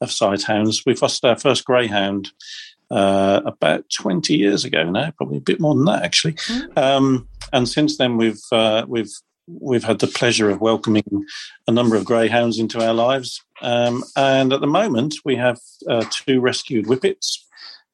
of 0.00 0.10
sighthounds. 0.10 0.86
We 0.86 0.94
fostered 0.94 1.28
our 1.28 1.38
first 1.38 1.64
greyhound 1.64 2.30
uh, 2.90 3.40
about 3.44 3.84
20 3.90 4.34
years 4.36 4.64
ago 4.64 4.88
now, 4.90 5.10
probably 5.16 5.38
a 5.38 5.42
bit 5.42 5.60
more 5.60 5.74
than 5.74 5.84
that 5.86 6.02
actually. 6.02 6.34
Mm. 6.34 6.78
Um, 6.78 7.28
and 7.52 7.68
since 7.68 7.98
then, 7.98 8.16
we've 8.16 8.42
uh, 8.52 8.84
we've 8.88 9.12
we've 9.46 9.84
had 9.84 9.98
the 9.98 10.06
pleasure 10.06 10.50
of 10.50 10.60
welcoming 10.60 11.04
a 11.68 11.72
number 11.72 11.96
of 11.96 12.04
greyhounds 12.04 12.58
into 12.58 12.84
our 12.84 12.94
lives. 12.94 13.42
Um, 13.60 14.02
and 14.16 14.52
at 14.52 14.60
the 14.60 14.66
moment, 14.66 15.16
we 15.24 15.36
have 15.36 15.58
uh, 15.88 16.04
two 16.10 16.40
rescued 16.40 16.86
whippets. 16.86 17.44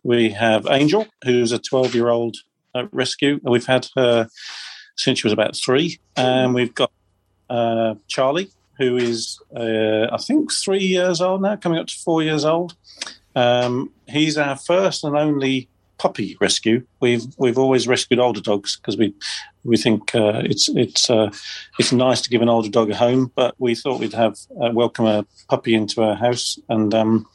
We 0.02 0.30
have 0.30 0.66
Angel, 0.70 1.06
who's 1.24 1.52
a 1.52 1.58
12 1.58 1.94
year 1.94 2.08
old 2.08 2.36
uh, 2.74 2.86
rescue. 2.92 3.40
We've 3.42 3.66
had 3.66 3.88
her 3.96 4.28
since 4.96 5.18
she 5.18 5.26
was 5.26 5.32
about 5.32 5.56
three. 5.56 5.98
And 6.16 6.54
we've 6.54 6.74
got 6.74 6.92
uh, 7.48 7.94
Charlie, 8.06 8.50
who 8.78 8.96
is, 8.96 9.40
uh, 9.54 10.06
I 10.12 10.16
think, 10.18 10.52
three 10.52 10.84
years 10.84 11.20
old 11.20 11.42
now, 11.42 11.56
coming 11.56 11.78
up 11.78 11.86
to 11.88 11.98
four 12.04 12.22
years 12.22 12.44
old. 12.44 12.76
Um, 13.34 13.92
he's 14.08 14.36
our 14.36 14.56
first 14.56 15.04
and 15.04 15.16
only 15.16 15.68
puppy 16.00 16.34
rescue. 16.40 16.84
We've 17.00 17.26
we've 17.36 17.58
always 17.58 17.86
rescued 17.86 18.20
older 18.20 18.40
dogs 18.40 18.76
because 18.76 18.96
we 18.96 19.14
we 19.64 19.76
think 19.76 20.14
uh, 20.14 20.40
it's 20.44 20.68
it's 20.70 21.10
uh, 21.10 21.30
it's 21.78 21.92
nice 21.92 22.22
to 22.22 22.30
give 22.30 22.40
an 22.40 22.48
older 22.48 22.70
dog 22.70 22.90
a 22.90 22.96
home. 22.96 23.30
But 23.34 23.54
we 23.58 23.74
thought 23.74 24.00
we'd 24.00 24.14
have 24.14 24.38
uh, 24.60 24.70
welcome 24.72 25.06
a 25.06 25.26
puppy 25.48 25.74
into 25.74 26.02
our 26.02 26.14
house, 26.14 26.58
and 26.68 26.94
um, 26.94 27.26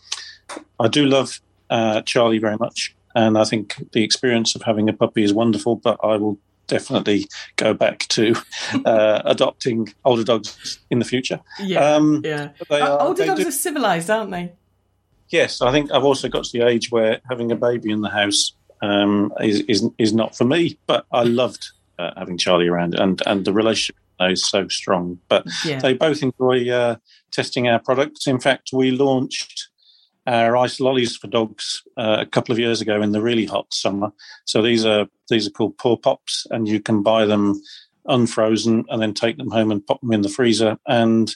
I 0.80 0.88
do 0.88 1.06
love 1.06 1.40
uh, 1.70 2.02
Charlie 2.02 2.40
very 2.40 2.58
much, 2.58 2.96
and 3.14 3.38
I 3.38 3.46
think 3.46 3.76
the 3.92 4.04
experience 4.04 4.56
of 4.56 4.64
having 4.64 4.90
a 4.90 4.94
puppy 4.94 5.24
is 5.24 5.34
wonderful. 5.34 5.76
But 5.76 6.00
I 6.04 6.18
will 6.18 6.40
definitely 6.68 7.28
go 7.58 7.76
back 7.76 8.00
to 8.08 8.36
uh, 8.86 9.22
adopting 9.26 9.94
older 10.04 10.24
dogs 10.24 10.80
in 10.90 10.98
the 10.98 11.06
future. 11.06 11.40
Yeah, 11.60 11.96
um, 11.96 12.22
yeah. 12.26 12.50
Are, 12.72 13.00
older 13.00 13.28
dogs 13.28 13.42
do, 13.42 13.48
are 13.48 13.52
civilized, 13.52 14.10
aren't 14.10 14.32
they? 14.32 14.54
Yes, 15.30 15.62
I 15.62 15.72
think 15.72 15.92
I've 15.92 16.04
also 16.04 16.30
got 16.30 16.46
to 16.46 16.58
the 16.58 16.68
age 16.68 16.92
where 16.92 17.20
having 17.30 17.52
a 17.52 17.56
baby 17.56 17.92
in 17.92 18.02
the 18.02 18.10
house 18.10 18.54
um, 18.82 19.34
is, 19.40 19.62
is 19.62 19.88
is 19.98 20.14
not 20.14 20.36
for 20.36 20.46
me. 20.46 20.78
But 20.88 21.06
I 21.12 21.24
loved 21.24 21.66
uh, 21.98 22.12
having 22.18 22.38
Charlie 22.38 22.68
around, 22.68 22.96
and 22.96 23.22
and 23.26 23.46
the 23.46 23.54
relationship 23.54 23.96
is 24.20 24.48
so 24.48 24.68
strong. 24.68 25.20
But 25.28 25.46
yeah. 25.66 25.80
they 25.80 25.94
both 25.94 26.22
enjoy 26.22 26.70
uh, 26.70 26.98
testing 27.32 27.68
our 27.68 27.80
products. 27.80 28.28
In 28.28 28.40
fact, 28.40 28.70
we 28.72 28.92
launched 28.92 29.70
our 30.28 30.58
ice 30.58 30.80
lollies 30.80 31.16
for 31.16 31.28
dogs 31.28 31.84
uh, 31.98 32.18
a 32.20 32.26
couple 32.26 32.52
of 32.52 32.60
years 32.60 32.82
ago 32.82 33.02
in 33.02 33.12
the 33.12 33.22
really 33.22 33.46
hot 33.46 33.74
summer. 33.74 34.12
So 34.46 34.62
these 34.62 34.86
are 34.86 35.08
these 35.30 35.48
are 35.48 35.52
called 35.52 35.78
paw 35.78 35.98
pops, 35.98 36.46
and 36.52 36.68
you 36.68 36.80
can 36.80 37.04
buy 37.04 37.26
them 37.26 37.62
unfrozen 38.08 38.86
and 38.90 39.02
then 39.02 39.14
take 39.14 39.38
them 39.38 39.50
home 39.50 39.72
and 39.72 39.86
pop 39.86 40.00
them 40.02 40.14
in 40.14 40.22
the 40.22 40.30
freezer. 40.30 40.78
And 40.88 41.36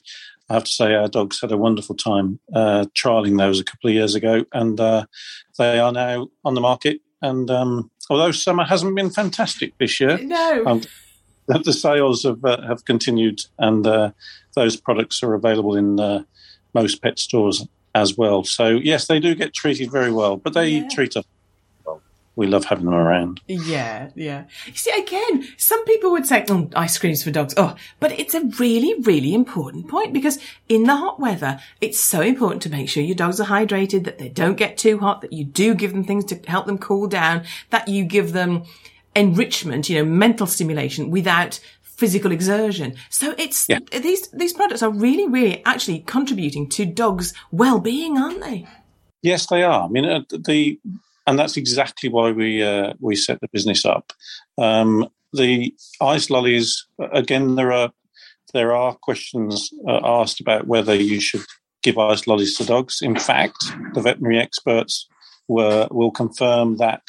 I 0.50 0.56
have 0.56 0.64
to 0.64 0.72
say, 0.72 0.96
our 0.96 1.08
dogs 1.08 1.40
had 1.42 1.52
a 1.52 1.58
wonderful 1.58 1.96
time 1.96 2.40
uh, 2.54 2.86
trialing 2.98 3.38
those 3.38 3.60
a 3.60 3.64
couple 3.64 3.90
of 3.90 3.94
years 3.94 4.16
ago, 4.16 4.46
and 4.52 4.80
uh, 4.80 5.06
they 5.58 5.80
are 5.80 5.92
now 5.92 6.30
on 6.44 6.56
the 6.56 6.62
market. 6.62 7.02
And 7.22 7.52
um, 7.52 7.92
although 8.10 8.32
summer 8.32 8.64
hasn't 8.64 8.96
been 8.96 9.12
fantastic 9.12 9.78
this 9.78 10.00
year, 10.00 10.18
no. 10.22 10.64
Um, 10.66 10.82
the 11.48 11.74
sales 11.74 12.24
have 12.24 12.44
uh, 12.46 12.62
have 12.68 12.86
continued, 12.86 13.42
and 13.58 13.86
uh, 13.86 14.12
those 14.56 14.76
products 14.76 15.24
are 15.24 15.34
available 15.34 15.76
in 15.76 16.00
uh, 16.00 16.24
most 16.74 17.02
pet 17.02 17.20
stores 17.20 17.68
as 17.96 18.18
well. 18.18 18.44
So 18.44 18.70
yes, 18.70 19.08
they 19.08 19.20
do 19.20 19.36
get 19.36 19.54
treated 19.54 19.92
very 19.92 20.12
well, 20.12 20.38
but 20.38 20.54
they 20.54 20.70
yeah. 20.70 20.90
treat 20.90 21.18
us 21.18 21.26
we 22.40 22.48
love 22.48 22.64
having 22.64 22.86
them 22.86 22.94
around. 22.94 23.42
Yeah, 23.48 24.12
yeah. 24.16 24.46
You 24.66 24.74
see, 24.74 24.92
again, 24.92 25.46
some 25.58 25.84
people 25.84 26.12
would 26.12 26.26
say, 26.26 26.46
oh, 26.48 26.70
ice 26.74 26.98
creams 26.98 27.22
for 27.22 27.32
dogs. 27.32 27.54
Oh, 27.58 27.76
but 28.00 28.18
it's 28.18 28.34
a 28.34 28.46
really, 28.58 28.94
really 29.02 29.34
important 29.34 29.90
point 29.90 30.14
because 30.14 30.40
in 30.70 30.86
the 30.86 30.96
hot 30.96 31.20
weather, 31.20 31.60
it's 31.82 32.00
so 32.00 32.22
important 32.22 32.62
to 32.62 32.70
make 32.70 32.88
sure 32.88 33.04
your 33.04 33.14
dogs 33.14 33.42
are 33.42 33.48
hydrated, 33.48 34.06
that 34.06 34.20
they 34.20 34.30
don't 34.30 34.56
get 34.56 34.78
too 34.78 35.00
hot, 35.00 35.20
that 35.20 35.34
you 35.34 35.44
do 35.44 35.76
give 35.76 35.92
them 35.92 36.06
things 36.06 36.24
to 36.26 36.40
help 36.48 36.66
them 36.66 36.78
cool 36.78 37.08
down, 37.08 37.44
that 37.72 37.90
you 37.90 38.06
give 38.06 38.32
them 38.32 38.64
enrichment, 39.18 39.90
you 39.90 39.98
know, 39.98 40.10
mental 40.10 40.48
stimulation 40.48 41.12
without 41.12 41.60
physical 41.82 42.32
exertion. 42.32 42.96
So 43.10 43.36
it's 43.38 43.68
yeah. 43.68 43.80
these 43.92 44.30
these 44.30 44.54
products 44.54 44.82
are 44.82 44.92
really, 44.92 45.28
really 45.28 45.62
actually 45.66 46.00
contributing 46.00 46.70
to 46.70 46.86
dogs' 46.86 47.34
well-being, 47.52 48.18
aren't 48.18 48.40
they? 48.40 48.66
Yes, 49.22 49.46
they 49.48 49.62
are. 49.64 49.84
I 49.84 49.88
mean, 49.90 50.06
uh, 50.06 50.22
the 50.30 50.80
and 51.30 51.38
that's 51.38 51.58
exactly 51.58 52.10
why 52.10 52.32
we 52.32 52.64
uh, 52.64 52.94
we 53.00 53.16
set 53.16 53.40
the 53.40 53.48
business 53.54 53.86
up. 53.86 54.14
Um, 54.58 55.08
the 55.32 55.76
ice 56.02 56.32
lollies 56.32 56.88
again. 57.14 57.56
There 57.56 57.72
are 57.72 57.92
there 58.52 58.76
are 58.76 58.96
questions 58.96 59.70
uh, 59.88 60.00
asked 60.04 60.42
about 60.42 60.66
whether 60.66 60.96
you 60.96 61.22
should 61.22 61.46
give 61.84 62.00
ice 62.00 62.26
lollies 62.26 62.58
to 62.58 62.66
dogs. 62.66 63.00
In 63.04 63.16
fact, 63.16 63.58
the 63.94 64.02
veterinary 64.02 64.40
experts 64.40 65.08
were 65.48 65.88
will 65.92 66.10
confirm 66.10 66.78
that 66.78 67.04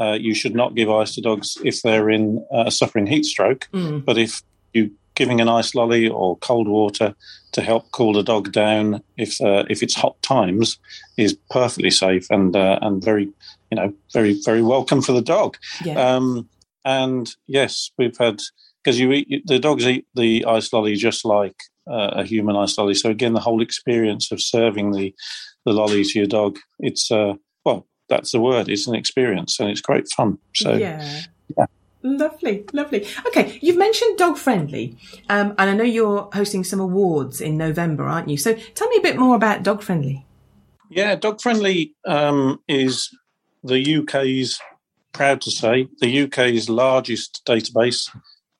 uh, 0.00 0.16
you 0.18 0.34
should 0.34 0.54
not 0.54 0.74
give 0.74 0.88
ice 0.88 1.14
to 1.16 1.20
dogs 1.20 1.58
if 1.62 1.82
they're 1.82 2.08
in 2.08 2.42
uh, 2.50 2.70
suffering 2.70 3.06
heat 3.06 3.26
stroke. 3.26 3.68
Mm. 3.74 4.06
But 4.06 4.16
if 4.16 4.42
you 4.72 4.92
giving 5.20 5.38
an 5.38 5.50
ice 5.50 5.74
lolly 5.74 6.08
or 6.08 6.38
cold 6.38 6.66
water 6.66 7.14
to 7.52 7.60
help 7.60 7.90
cool 7.92 8.14
the 8.14 8.22
dog 8.22 8.52
down 8.52 9.02
if 9.18 9.38
uh, 9.42 9.64
if 9.68 9.82
it's 9.82 9.94
hot 9.94 10.16
times 10.22 10.78
is 11.18 11.36
perfectly 11.50 11.90
safe 11.90 12.26
and 12.30 12.56
uh, 12.56 12.78
and 12.80 13.04
very 13.04 13.24
you 13.70 13.76
know 13.76 13.92
very 14.14 14.40
very 14.46 14.62
welcome 14.62 15.02
for 15.02 15.12
the 15.12 15.20
dog. 15.20 15.58
Yeah. 15.84 16.00
Um, 16.00 16.48
and 16.86 17.30
yes, 17.46 17.90
we've 17.98 18.16
had 18.16 18.40
because 18.82 18.98
you 18.98 19.12
eat 19.12 19.46
the 19.46 19.58
dogs 19.58 19.86
eat 19.86 20.06
the 20.14 20.42
ice 20.46 20.72
lolly 20.72 20.94
just 20.96 21.26
like 21.26 21.56
uh, 21.86 22.12
a 22.12 22.24
human 22.24 22.56
ice 22.56 22.78
lolly. 22.78 22.94
So 22.94 23.10
again, 23.10 23.34
the 23.34 23.40
whole 23.40 23.60
experience 23.60 24.32
of 24.32 24.40
serving 24.40 24.92
the 24.92 25.14
the 25.66 25.74
lolly 25.74 26.02
to 26.02 26.18
your 26.18 26.28
dog, 26.28 26.58
it's 26.78 27.10
uh, 27.10 27.34
well, 27.66 27.86
that's 28.08 28.32
the 28.32 28.40
word. 28.40 28.70
It's 28.70 28.86
an 28.86 28.94
experience 28.94 29.60
and 29.60 29.68
it's 29.68 29.82
great 29.82 30.08
fun. 30.08 30.38
So 30.54 30.72
yeah. 30.72 31.24
yeah. 31.58 31.66
Lovely, 32.02 32.64
lovely. 32.72 33.06
Okay, 33.26 33.58
you've 33.60 33.76
mentioned 33.76 34.16
dog 34.16 34.38
friendly, 34.38 34.96
um, 35.28 35.54
and 35.58 35.70
I 35.70 35.74
know 35.74 35.84
you're 35.84 36.30
hosting 36.32 36.64
some 36.64 36.80
awards 36.80 37.40
in 37.40 37.58
November, 37.58 38.04
aren't 38.04 38.28
you? 38.28 38.38
So 38.38 38.54
tell 38.54 38.88
me 38.88 38.96
a 38.96 39.02
bit 39.02 39.18
more 39.18 39.36
about 39.36 39.62
dog 39.62 39.82
friendly. 39.82 40.24
Yeah, 40.88 41.14
dog 41.14 41.40
friendly 41.40 41.94
um, 42.06 42.60
is 42.66 43.14
the 43.62 43.96
UK's 43.96 44.60
proud 45.12 45.40
to 45.42 45.50
say 45.50 45.88
the 46.00 46.22
UK's 46.22 46.68
largest 46.68 47.42
database 47.46 48.08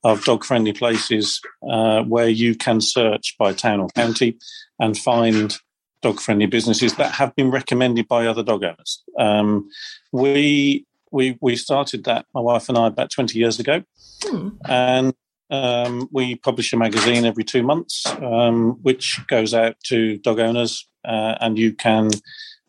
of 0.05 0.25
dog 0.25 0.45
friendly 0.45 0.73
places 0.73 1.41
uh, 1.69 2.03
where 2.03 2.29
you 2.29 2.55
can 2.55 2.81
search 2.81 3.37
by 3.39 3.53
town 3.53 3.81
or 3.81 3.89
county 3.91 4.39
and 4.79 4.97
find 4.97 5.59
dog 6.03 6.21
friendly 6.21 6.47
businesses 6.47 6.95
that 6.95 7.13
have 7.13 7.35
been 7.37 7.51
recommended 7.51 8.09
by 8.09 8.27
other 8.27 8.43
dog 8.43 8.65
owners. 8.65 9.03
Um, 9.19 9.69
we 10.13 10.87
we 11.11 11.39
we 11.41 11.57
started 11.57 12.05
that 12.05 12.27
my 12.35 12.41
wife 12.41 12.69
and 12.69 12.79
I 12.79 12.87
about 12.87 13.11
twenty 13.11 13.39
years 13.39 13.59
ago, 13.61 13.83
hmm. 14.25 14.49
and 14.67 15.15
um, 15.51 16.09
we 16.13 16.37
publish 16.37 16.73
a 16.73 16.77
magazine 16.77 17.25
every 17.25 17.45
two 17.45 17.63
months, 17.63 18.07
um, 18.23 18.73
which 18.83 19.21
goes 19.27 19.53
out 19.53 19.77
to 19.85 20.19
dog 20.19 20.39
owners, 20.39 20.87
uh, 21.05 21.35
and 21.41 21.59
you 21.59 21.73
can 21.73 22.11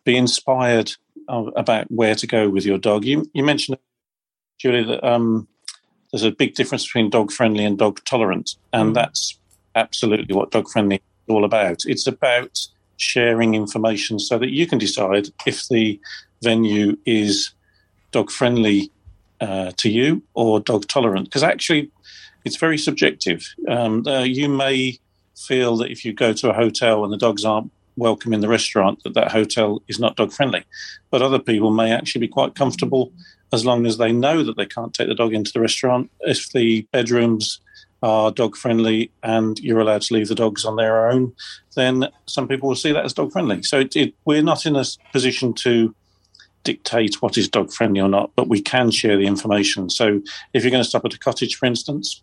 be 0.04 0.18
inspired 0.18 0.92
about 1.28 1.90
where 1.90 2.16
to 2.16 2.28
go 2.28 2.50
with 2.50 2.66
your 2.66 2.78
dog. 2.78 3.06
You 3.06 3.30
you 3.34 3.44
mentioned, 3.44 3.78
Julie, 4.60 4.84
that 4.84 5.04
um, 5.08 5.48
there's 6.12 6.24
a 6.24 6.32
big 6.32 6.56
difference 6.56 6.86
between 6.86 7.10
dog 7.10 7.32
friendly 7.32 7.66
and 7.66 7.78
dog 7.78 8.04
tolerant, 8.06 8.56
and 8.74 8.90
hmm. 8.90 8.94
that's 8.94 9.38
absolutely 9.76 10.36
what 10.36 10.52
dog 10.52 10.70
friendly 10.70 10.96
is 10.96 11.02
all 11.30 11.46
about. 11.46 11.86
It's 11.86 12.08
about 12.08 12.60
sharing 12.98 13.56
information 13.56 14.20
so 14.20 14.38
that 14.38 14.52
you 14.52 14.68
can 14.68 14.78
decide 14.78 15.30
if 15.46 15.68
the 15.70 16.00
venue 16.44 16.98
is 17.06 17.52
dog 18.12 18.32
friendly 18.32 18.92
uh, 19.40 19.72
to 19.78 19.90
you 19.90 20.22
or 20.34 20.60
dog 20.60 20.88
tolerant. 20.88 21.26
Because 21.26 21.44
actually, 21.44 21.92
it's 22.46 22.58
very 22.58 22.78
subjective. 22.78 23.46
Um, 23.68 24.06
uh, 24.08 24.24
you 24.24 24.50
may 24.50 25.00
feel 25.36 25.78
that 25.78 25.92
if 25.92 26.06
you 26.06 26.14
go 26.14 26.34
to 26.34 26.50
a 26.50 26.54
hotel 26.54 27.04
and 27.04 27.12
the 27.12 27.18
dogs 27.18 27.46
aren't 27.46 27.72
welcome 27.98 28.34
in 28.34 28.42
the 28.42 28.48
restaurant, 28.48 29.04
that 29.04 29.14
that 29.14 29.32
hotel 29.32 29.82
is 29.88 30.00
not 30.00 30.16
dog 30.16 30.32
friendly. 30.32 30.64
But 31.10 31.22
other 31.22 31.40
people 31.40 31.72
may 31.72 31.92
actually 31.92 32.22
be 32.22 32.28
quite 32.28 32.56
comfortable 32.56 33.12
as 33.54 33.66
long 33.66 33.86
as 33.86 33.98
they 33.98 34.12
know 34.12 34.44
that 34.44 34.56
they 34.56 34.66
can't 34.66 34.94
take 34.94 35.08
the 35.08 35.16
dog 35.16 35.34
into 35.34 35.52
the 35.52 35.60
restaurant. 35.60 36.10
If 36.22 36.52
the 36.52 36.88
bedrooms 36.92 37.60
are 38.04 38.32
dog 38.32 38.56
friendly 38.56 39.12
and 39.22 39.60
you're 39.60 39.80
allowed 39.80 40.02
to 40.04 40.14
leave 40.14 40.28
the 40.28 40.36
dogs 40.36 40.66
on 40.66 40.76
their 40.76 41.10
own, 41.10 41.34
then 41.76 42.08
some 42.26 42.48
people 42.48 42.70
will 42.70 42.76
see 42.76 42.92
that 42.92 43.06
as 43.06 43.14
dog 43.14 43.32
friendly. 43.32 43.62
So 43.64 43.80
it, 43.80 43.96
it, 43.96 44.16
we're 44.26 44.42
not 44.42 44.66
in 44.66 44.76
a 44.76 44.86
position 45.12 45.54
to 45.56 45.94
dictate 46.64 47.22
what 47.22 47.38
is 47.38 47.50
dog 47.50 47.72
friendly 47.72 48.02
or 48.02 48.10
not, 48.10 48.32
but 48.36 48.48
we 48.48 48.62
can 48.62 48.92
share 48.92 49.18
the 49.18 49.26
information. 49.26 49.90
So 49.90 50.22
if 50.54 50.64
you're 50.64 50.72
going 50.72 50.84
to 50.84 50.90
stop 50.90 51.06
at 51.06 51.14
a 51.14 51.20
cottage, 51.20 51.56
for 51.56 51.66
instance, 51.66 52.22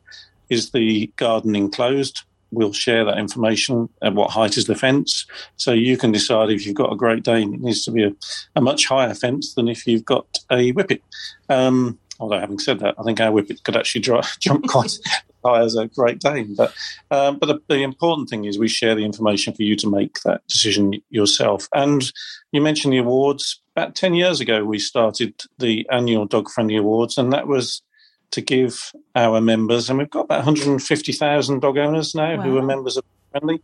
is 0.49 0.71
the 0.71 1.13
garden 1.17 1.55
enclosed? 1.57 2.23
We'll 2.51 2.73
share 2.73 3.05
that 3.05 3.19
information. 3.19 3.89
At 4.01 4.15
what 4.15 4.31
height 4.31 4.57
is 4.57 4.67
the 4.67 4.75
fence? 4.75 5.27
So 5.57 5.73
you 5.73 5.99
can 5.99 6.13
decide 6.13 6.51
if 6.51 6.65
you've 6.65 6.75
got 6.75 6.93
a 6.93 6.97
Great 6.97 7.23
Dane, 7.23 7.55
it 7.55 7.61
needs 7.61 7.85
to 7.85 7.91
be 7.91 8.05
a, 8.05 8.13
a 8.57 8.61
much 8.61 8.87
higher 8.87 9.15
fence 9.15 9.55
than 9.55 9.69
if 9.69 9.87
you've 9.87 10.05
got 10.05 10.27
a 10.51 10.73
Whippet. 10.73 11.03
Um, 11.51 11.99
although 12.19 12.41
having 12.41 12.59
said 12.59 12.79
that, 12.81 12.95
I 12.99 13.03
think 13.03 13.21
our 13.21 13.31
Whippet 13.31 13.63
could 13.65 13.77
actually 13.77 14.01
dry, 14.01 14.27
jump 14.39 14.67
quite 14.67 14.99
high 15.45 15.63
as 15.63 15.77
a 15.77 15.87
Great 15.89 16.21
Dane. 16.21 16.55
But 16.55 16.75
um, 17.11 17.39
but 17.39 17.47
the, 17.47 17.61
the, 17.69 17.83
important 17.83 18.29
thing 18.29 18.45
is 18.45 18.59
we 18.59 18.69
share 18.69 18.95
the 18.95 19.05
information 19.05 19.55
for 19.55 19.63
you 19.63 19.77
to 19.77 19.91
make 19.91 20.21
that 20.21 20.47
decision 20.49 20.95
yourself. 21.11 21.69
And 21.75 22.11
you 22.53 22.61
mentioned 22.61 22.93
the 22.93 22.99
awards. 22.99 23.61
About 23.77 23.95
ten 23.95 24.15
years 24.15 24.41
ago, 24.41 24.65
we 24.65 24.79
started 24.79 25.35
the 25.59 25.87
annual 25.91 26.27
Dog 26.27 26.51
Friendly 26.51 26.77
Awards, 26.77 27.17
and 27.19 27.33
that 27.33 27.47
was 27.47 27.83
to 28.31 28.41
give 28.41 28.93
our 29.15 29.41
members, 29.41 29.89
and 29.89 29.99
we've 29.99 30.11
got 30.11 30.25
about 30.25 30.45
150,000 30.45 31.61
dog 31.61 31.79
owners 31.79 32.15
now 32.15 32.37
wow. 32.37 32.43
who 32.43 32.59
are 32.59 32.63
members 32.63 32.97
of 32.97 33.05
Friendly. 33.31 33.61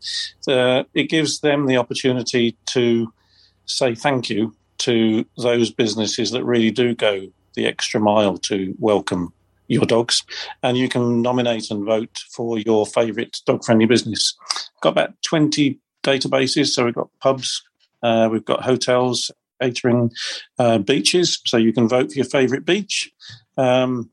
Uh, 0.46 0.84
it 0.94 1.04
gives 1.04 1.40
them 1.40 1.66
the 1.66 1.76
opportunity 1.76 2.56
to 2.66 3.12
say 3.66 3.94
thank 3.94 4.28
you 4.28 4.54
to 4.78 5.24
those 5.38 5.70
businesses 5.70 6.30
that 6.32 6.44
really 6.44 6.70
do 6.70 6.94
go 6.94 7.26
the 7.54 7.66
extra 7.66 8.00
mile 8.00 8.36
to 8.36 8.74
welcome 8.78 9.32
your 9.68 9.86
dogs, 9.86 10.22
and 10.62 10.76
you 10.76 10.88
can 10.88 11.22
nominate 11.22 11.70
and 11.70 11.84
vote 11.84 12.18
for 12.30 12.58
your 12.58 12.86
favourite 12.86 13.40
dog 13.46 13.64
friendly 13.64 13.86
business. 13.86 14.36
Got 14.80 14.90
about 14.90 15.22
20 15.22 15.78
databases, 16.02 16.68
so 16.68 16.84
we've 16.84 16.94
got 16.94 17.08
pubs, 17.20 17.62
uh, 18.02 18.28
we've 18.30 18.44
got 18.44 18.62
hotels, 18.62 19.30
catering, 19.60 20.10
uh, 20.58 20.78
beaches, 20.78 21.40
so 21.46 21.56
you 21.56 21.72
can 21.72 21.88
vote 21.88 22.12
for 22.12 22.18
your 22.18 22.26
favourite 22.26 22.64
beach. 22.64 23.10
Um, 23.56 24.10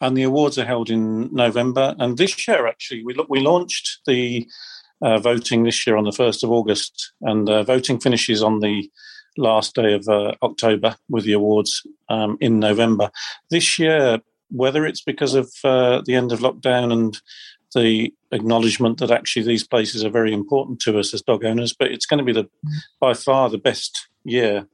and 0.00 0.16
the 0.16 0.22
awards 0.22 0.58
are 0.58 0.64
held 0.64 0.90
in 0.90 1.32
November. 1.32 1.94
And 1.98 2.16
this 2.16 2.48
year, 2.48 2.66
actually, 2.66 3.04
we 3.04 3.14
we 3.28 3.40
launched 3.40 4.00
the 4.06 4.46
uh, 5.02 5.18
voting 5.18 5.64
this 5.64 5.86
year 5.86 5.96
on 5.96 6.04
the 6.04 6.12
first 6.12 6.42
of 6.42 6.50
August, 6.50 7.12
and 7.20 7.48
uh, 7.48 7.62
voting 7.62 8.00
finishes 8.00 8.42
on 8.42 8.60
the 8.60 8.90
last 9.36 9.74
day 9.74 9.94
of 9.94 10.08
uh, 10.08 10.32
October 10.42 10.96
with 11.08 11.24
the 11.24 11.32
awards 11.32 11.86
um, 12.08 12.36
in 12.40 12.58
November. 12.58 13.10
This 13.50 13.78
year, 13.78 14.20
whether 14.50 14.86
it's 14.86 15.02
because 15.02 15.34
of 15.34 15.50
uh, 15.64 16.02
the 16.04 16.14
end 16.14 16.32
of 16.32 16.40
lockdown 16.40 16.92
and 16.92 17.20
the 17.74 18.14
acknowledgement 18.30 18.98
that 18.98 19.10
actually 19.10 19.44
these 19.44 19.66
places 19.66 20.04
are 20.04 20.10
very 20.10 20.32
important 20.32 20.80
to 20.80 20.98
us 20.98 21.12
as 21.12 21.22
dog 21.22 21.44
owners, 21.44 21.74
but 21.76 21.90
it's 21.90 22.06
going 22.06 22.18
to 22.18 22.24
be 22.24 22.32
the 22.32 22.48
by 23.00 23.14
far 23.14 23.50
the 23.50 23.58
best 23.58 24.08
year. 24.24 24.66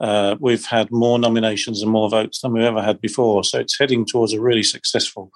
Uh, 0.00 0.34
we've 0.40 0.64
had 0.64 0.90
more 0.90 1.18
nominations 1.18 1.82
and 1.82 1.92
more 1.92 2.08
votes 2.08 2.40
than 2.40 2.52
we've 2.52 2.62
ever 2.62 2.82
had 2.82 3.00
before, 3.00 3.44
so 3.44 3.58
it's 3.58 3.78
heading 3.78 4.04
towards 4.04 4.32
a 4.32 4.40
really 4.40 4.62
successful 4.62 5.30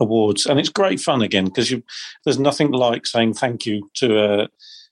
awards, 0.00 0.46
and 0.46 0.58
it's 0.58 0.68
great 0.68 1.00
fun 1.00 1.22
again 1.22 1.46
because 1.46 1.74
there's 2.24 2.38
nothing 2.38 2.70
like 2.70 3.06
saying 3.06 3.34
thank 3.34 3.66
you 3.66 3.90
to 3.94 4.18
a 4.18 4.48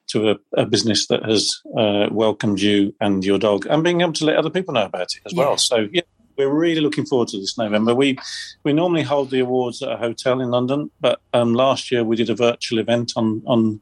to 0.09 0.31
a, 0.31 0.37
a 0.57 0.67
business 0.67 1.07
that 1.07 1.25
has 1.25 1.61
uh, 1.79 2.09
welcomed 2.11 2.61
you 2.61 2.95
and 3.01 3.25
your 3.25 3.39
dog, 3.39 3.67
and 3.67 3.85
being 3.85 4.01
able 4.01 4.13
to 4.13 4.25
let 4.25 4.37
other 4.37 4.51
people 4.51 4.75
know 4.75 4.85
about 4.85 5.15
it 5.15 5.21
as 5.25 5.33
yeah. 5.33 5.39
well. 5.39 5.57
So 5.57 5.89
yeah, 5.93 6.03
we're 6.37 6.49
really 6.49 6.81
looking 6.81 7.07
forward 7.07 7.29
to 7.29 7.39
this 7.39 7.59
November. 7.59 7.95
We 7.95 8.19
we 8.65 8.73
normally 8.73 9.03
hold 9.03 9.31
the 9.31 9.41
awards 9.41 9.83
at 9.83 9.93
a 9.93 9.97
hotel 9.97 10.41
in 10.41 10.51
London, 10.51 10.91
but 11.01 11.21
um, 11.33 11.55
last 11.55 11.91
year 11.91 12.05
we 12.05 12.17
did 12.17 12.31
a 12.31 12.35
virtual 12.35 12.79
event 12.79 13.13
on 13.17 13.43
on 13.47 13.81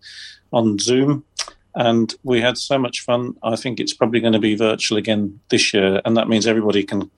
on 0.52 0.78
Zoom, 0.78 1.24
and 1.74 2.14
we 2.22 2.40
had 2.40 2.58
so 2.58 2.78
much 2.78 3.00
fun. 3.00 3.36
I 3.42 3.56
think 3.56 3.80
it's 3.80 3.94
probably 3.94 4.20
going 4.20 4.32
to 4.32 4.38
be 4.38 4.54
virtual 4.54 4.98
again 4.98 5.40
this 5.50 5.72
year, 5.72 6.00
and 6.04 6.16
that 6.16 6.28
means 6.28 6.46
everybody 6.46 6.82
can 6.82 7.10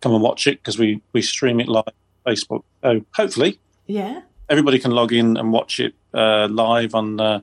come 0.00 0.14
and 0.14 0.22
watch 0.22 0.46
it 0.46 0.58
because 0.58 0.78
we 0.78 1.00
we 1.12 1.22
stream 1.22 1.60
it 1.60 1.68
live 1.68 1.84
on 1.86 2.32
Facebook. 2.32 2.62
So 2.82 3.04
hopefully, 3.14 3.58
yeah, 3.86 4.22
everybody 4.48 4.78
can 4.78 4.90
log 4.90 5.12
in 5.12 5.36
and 5.36 5.52
watch 5.52 5.80
it 5.80 5.94
uh, 6.14 6.48
live 6.48 6.94
on 6.94 7.20
uh, 7.20 7.40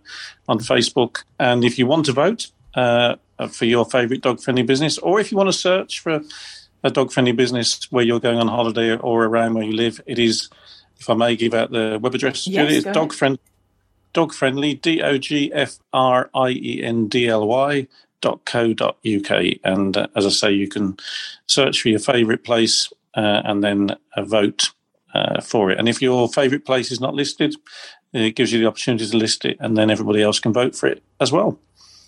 on 0.47 0.59
Facebook. 0.59 1.23
And 1.39 1.63
if 1.63 1.79
you 1.79 1.87
want 1.87 2.05
to 2.05 2.13
vote. 2.13 2.51
Uh, 2.75 3.15
for 3.49 3.65
your 3.65 3.85
favourite 3.85 4.21
dog 4.21 4.39
friendly 4.39 4.63
business, 4.63 4.97
or 4.99 5.19
if 5.19 5.31
you 5.31 5.37
want 5.37 5.47
to 5.47 5.53
search 5.53 5.99
for 5.99 6.21
a 6.83 6.89
dog 6.89 7.11
friendly 7.11 7.31
business 7.31 7.91
where 7.91 8.03
you're 8.03 8.19
going 8.19 8.39
on 8.39 8.47
holiday 8.47 8.95
or 8.95 9.25
around 9.25 9.55
where 9.55 9.63
you 9.63 9.73
live, 9.73 10.01
it 10.05 10.19
is, 10.19 10.49
if 10.99 11.09
I 11.09 11.13
may 11.13 11.35
give 11.35 11.53
out 11.53 11.71
the 11.71 11.99
web 12.01 12.15
address, 12.15 12.47
yes, 12.47 12.71
it's 12.71 12.85
dog 12.85 13.13
friendly. 13.13 13.39
Dog 14.13 14.33
friendly, 14.33 14.73
D 14.73 15.01
O 15.01 15.17
G 15.17 15.51
F 15.53 15.77
R 15.93 16.29
I 16.33 16.49
E 16.49 16.81
N 16.81 17.07
D 17.07 17.27
L 17.27 17.47
Y 17.47 17.87
dot 18.21 18.45
co 18.45 18.73
dot 18.73 18.97
uk. 19.05 19.31
And 19.63 19.95
uh, 19.95 20.07
as 20.15 20.25
I 20.25 20.29
say, 20.29 20.51
you 20.51 20.67
can 20.67 20.97
search 21.45 21.81
for 21.81 21.89
your 21.89 21.99
favourite 21.99 22.43
place 22.43 22.91
uh, 23.13 23.41
and 23.45 23.63
then 23.63 23.91
uh, 24.15 24.23
vote 24.23 24.71
uh, 25.13 25.41
for 25.41 25.69
it. 25.69 25.77
And 25.77 25.87
if 25.87 26.01
your 26.01 26.27
favourite 26.29 26.65
place 26.65 26.91
is 26.91 26.99
not 26.99 27.13
listed, 27.13 27.55
it 28.13 28.35
gives 28.35 28.51
you 28.51 28.59
the 28.59 28.65
opportunity 28.65 29.05
to 29.05 29.17
list 29.17 29.45
it, 29.45 29.57
and 29.59 29.77
then 29.77 29.91
everybody 29.91 30.23
else 30.23 30.39
can 30.39 30.53
vote 30.53 30.75
for 30.75 30.87
it 30.87 31.03
as 31.19 31.31
well. 31.31 31.59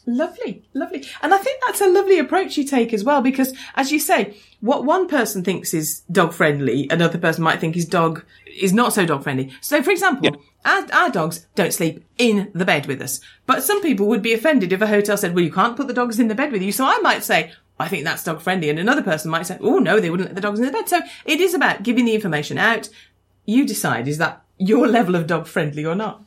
Lovely, 0.06 0.64
lovely. 0.74 1.06
And 1.22 1.34
I 1.34 1.38
think 1.38 1.62
that's 1.66 1.82
a 1.82 1.88
lovely 1.88 2.20
approach 2.20 2.58
you 2.58 2.64
take 2.64 2.94
as 2.94 3.04
well, 3.04 3.22
because 3.22 3.54
as 3.76 3.92
you 3.92 4.00
say, 4.00 4.36
what 4.60 4.84
one 4.84 5.08
person 5.08 5.44
thinks 5.44 5.74
is 5.74 6.02
dog 6.12 6.34
friendly, 6.34 6.88
another 6.90 7.18
person 7.18 7.44
might 7.44 7.60
think 7.60 7.76
his 7.76 7.86
dog 7.86 8.24
is 8.60 8.74
not 8.74 8.94
so 8.94 9.06
dog 9.06 9.24
friendly. 9.24 9.52
So, 9.62 9.84
for 9.84 9.92
example, 9.92 10.32
yeah. 10.32 10.40
our, 10.66 10.88
our 10.94 11.10
dogs 11.10 11.48
don't 11.56 11.74
sleep 11.74 12.04
in 12.18 12.52
the 12.54 12.66
bed 12.66 12.88
with 12.88 13.02
us, 13.02 13.20
but 13.46 13.64
some 13.64 13.82
people 13.82 14.08
would 14.08 14.22
be 14.22 14.34
offended 14.34 14.74
if 14.74 14.82
a 14.82 14.88
hotel 14.88 15.18
said, 15.18 15.36
well, 15.36 15.44
you 15.44 15.52
can't 15.52 15.78
put 15.78 15.88
the 15.88 15.94
dogs 15.94 16.20
in 16.20 16.28
the 16.28 16.36
bed 16.36 16.52
with 16.52 16.62
you. 16.62 16.72
So 16.72 16.86
I 16.86 17.00
might 17.00 17.24
say, 17.24 17.52
I 17.80 17.88
think 17.88 18.04
that's 18.04 18.24
dog 18.24 18.42
friendly. 18.42 18.70
And 18.70 18.80
another 18.80 19.04
person 19.04 19.32
might 19.32 19.46
say, 19.46 19.58
oh 19.62 19.80
no, 19.80 20.00
they 20.00 20.10
wouldn't 20.10 20.30
let 20.30 20.36
the 20.36 20.42
dogs 20.42 20.60
in 20.60 20.66
the 20.66 20.72
bed. 20.72 20.90
So 20.90 21.02
it 21.26 21.40
is 21.40 21.54
about 21.54 21.84
giving 21.84 22.06
the 22.06 22.16
information 22.16 22.58
out. 22.58 22.90
You 23.46 23.66
decide, 23.66 24.08
is 24.08 24.18
that 24.18 24.44
your 24.58 24.88
level 24.98 25.16
of 25.16 25.28
dog 25.28 25.48
friendly 25.48 25.86
or 25.86 25.96
not? 25.96 26.24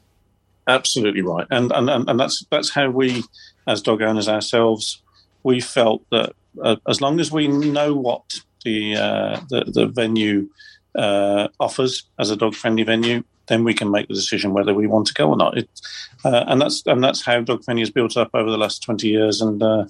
Absolutely 0.67 1.23
right, 1.23 1.47
and 1.51 1.73
and 1.73 1.91
and 1.91 2.21
that's 2.21 2.45
that's 2.51 2.71
how 2.71 2.89
we, 2.89 3.25
as 3.67 3.83
dog 3.83 4.01
owners 4.01 4.29
ourselves, 4.29 5.03
we 5.43 5.61
felt 5.61 6.05
that 6.11 6.35
uh, 6.63 6.77
as 6.89 7.01
long 7.01 7.21
as 7.21 7.33
we 7.33 7.49
know 7.49 7.95
what 7.95 8.23
the 8.65 8.97
uh, 8.97 9.41
the, 9.51 9.65
the, 9.67 9.87
venue 9.87 10.49
uh, 10.95 11.49
offers 11.59 12.05
as 12.19 12.31
a 12.31 12.37
dog 12.37 12.55
friendly 12.55 12.85
venue, 12.85 13.25
then 13.49 13.65
we 13.65 13.75
can 13.75 13.91
make 13.91 14.09
the 14.09 14.15
decision 14.15 14.53
whether 14.53 14.75
we 14.75 14.87
want 14.87 15.07
to 15.09 15.15
go 15.15 15.31
or 15.31 15.37
not. 15.37 15.57
It, 15.57 15.69
uh, 16.25 16.45
and 16.47 16.61
that's 16.61 16.87
and 16.87 17.03
that's 17.03 17.25
how 17.25 17.41
dog 17.41 17.65
friendly 17.65 17.83
has 17.83 17.91
built 17.91 18.17
up 18.17 18.31
over 18.35 18.51
the 18.51 18.59
last 18.59 18.83
twenty 18.83 19.09
years, 19.09 19.41
and 19.41 19.63
uh, 19.63 19.87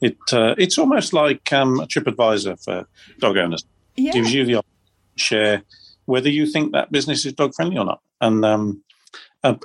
it 0.00 0.16
uh, 0.32 0.54
it's 0.56 0.78
almost 0.78 1.12
like 1.12 1.52
um, 1.52 1.80
a 1.80 1.86
TripAdvisor 1.86 2.62
for 2.64 2.86
dog 3.18 3.36
owners. 3.36 3.64
Yeah. 3.96 4.12
Gives 4.12 4.32
you 4.32 4.44
the 4.44 4.56
option 4.56 4.72
to 5.16 5.22
share 5.22 5.62
whether 6.06 6.28
you 6.28 6.46
think 6.46 6.72
that 6.72 6.90
business 6.90 7.24
is 7.24 7.32
dog 7.32 7.54
friendly 7.54 7.78
or 7.78 7.84
not, 7.84 8.00
and 8.20 8.44
um, 8.44 8.82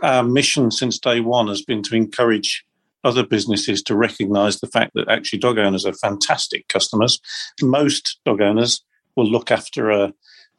our 0.02 0.24
mission 0.24 0.72
since 0.72 1.00
day 1.00 1.20
one 1.20 1.48
has 1.48 1.62
been 1.62 1.84
to 1.84 1.96
encourage 1.96 2.66
other 3.04 3.26
businesses 3.26 3.82
to 3.84 3.96
recognize 3.96 4.60
the 4.60 4.68
fact 4.68 4.92
that 4.94 5.10
actually 5.10 5.40
dog 5.40 5.58
owners 5.58 5.86
are 5.86 5.94
fantastic 5.94 6.68
customers. 6.68 7.20
Most 7.62 8.20
dog 8.26 8.42
owners 8.42 8.84
will 9.16 9.30
look 9.30 9.52
after 9.52 9.90
a, 9.90 10.14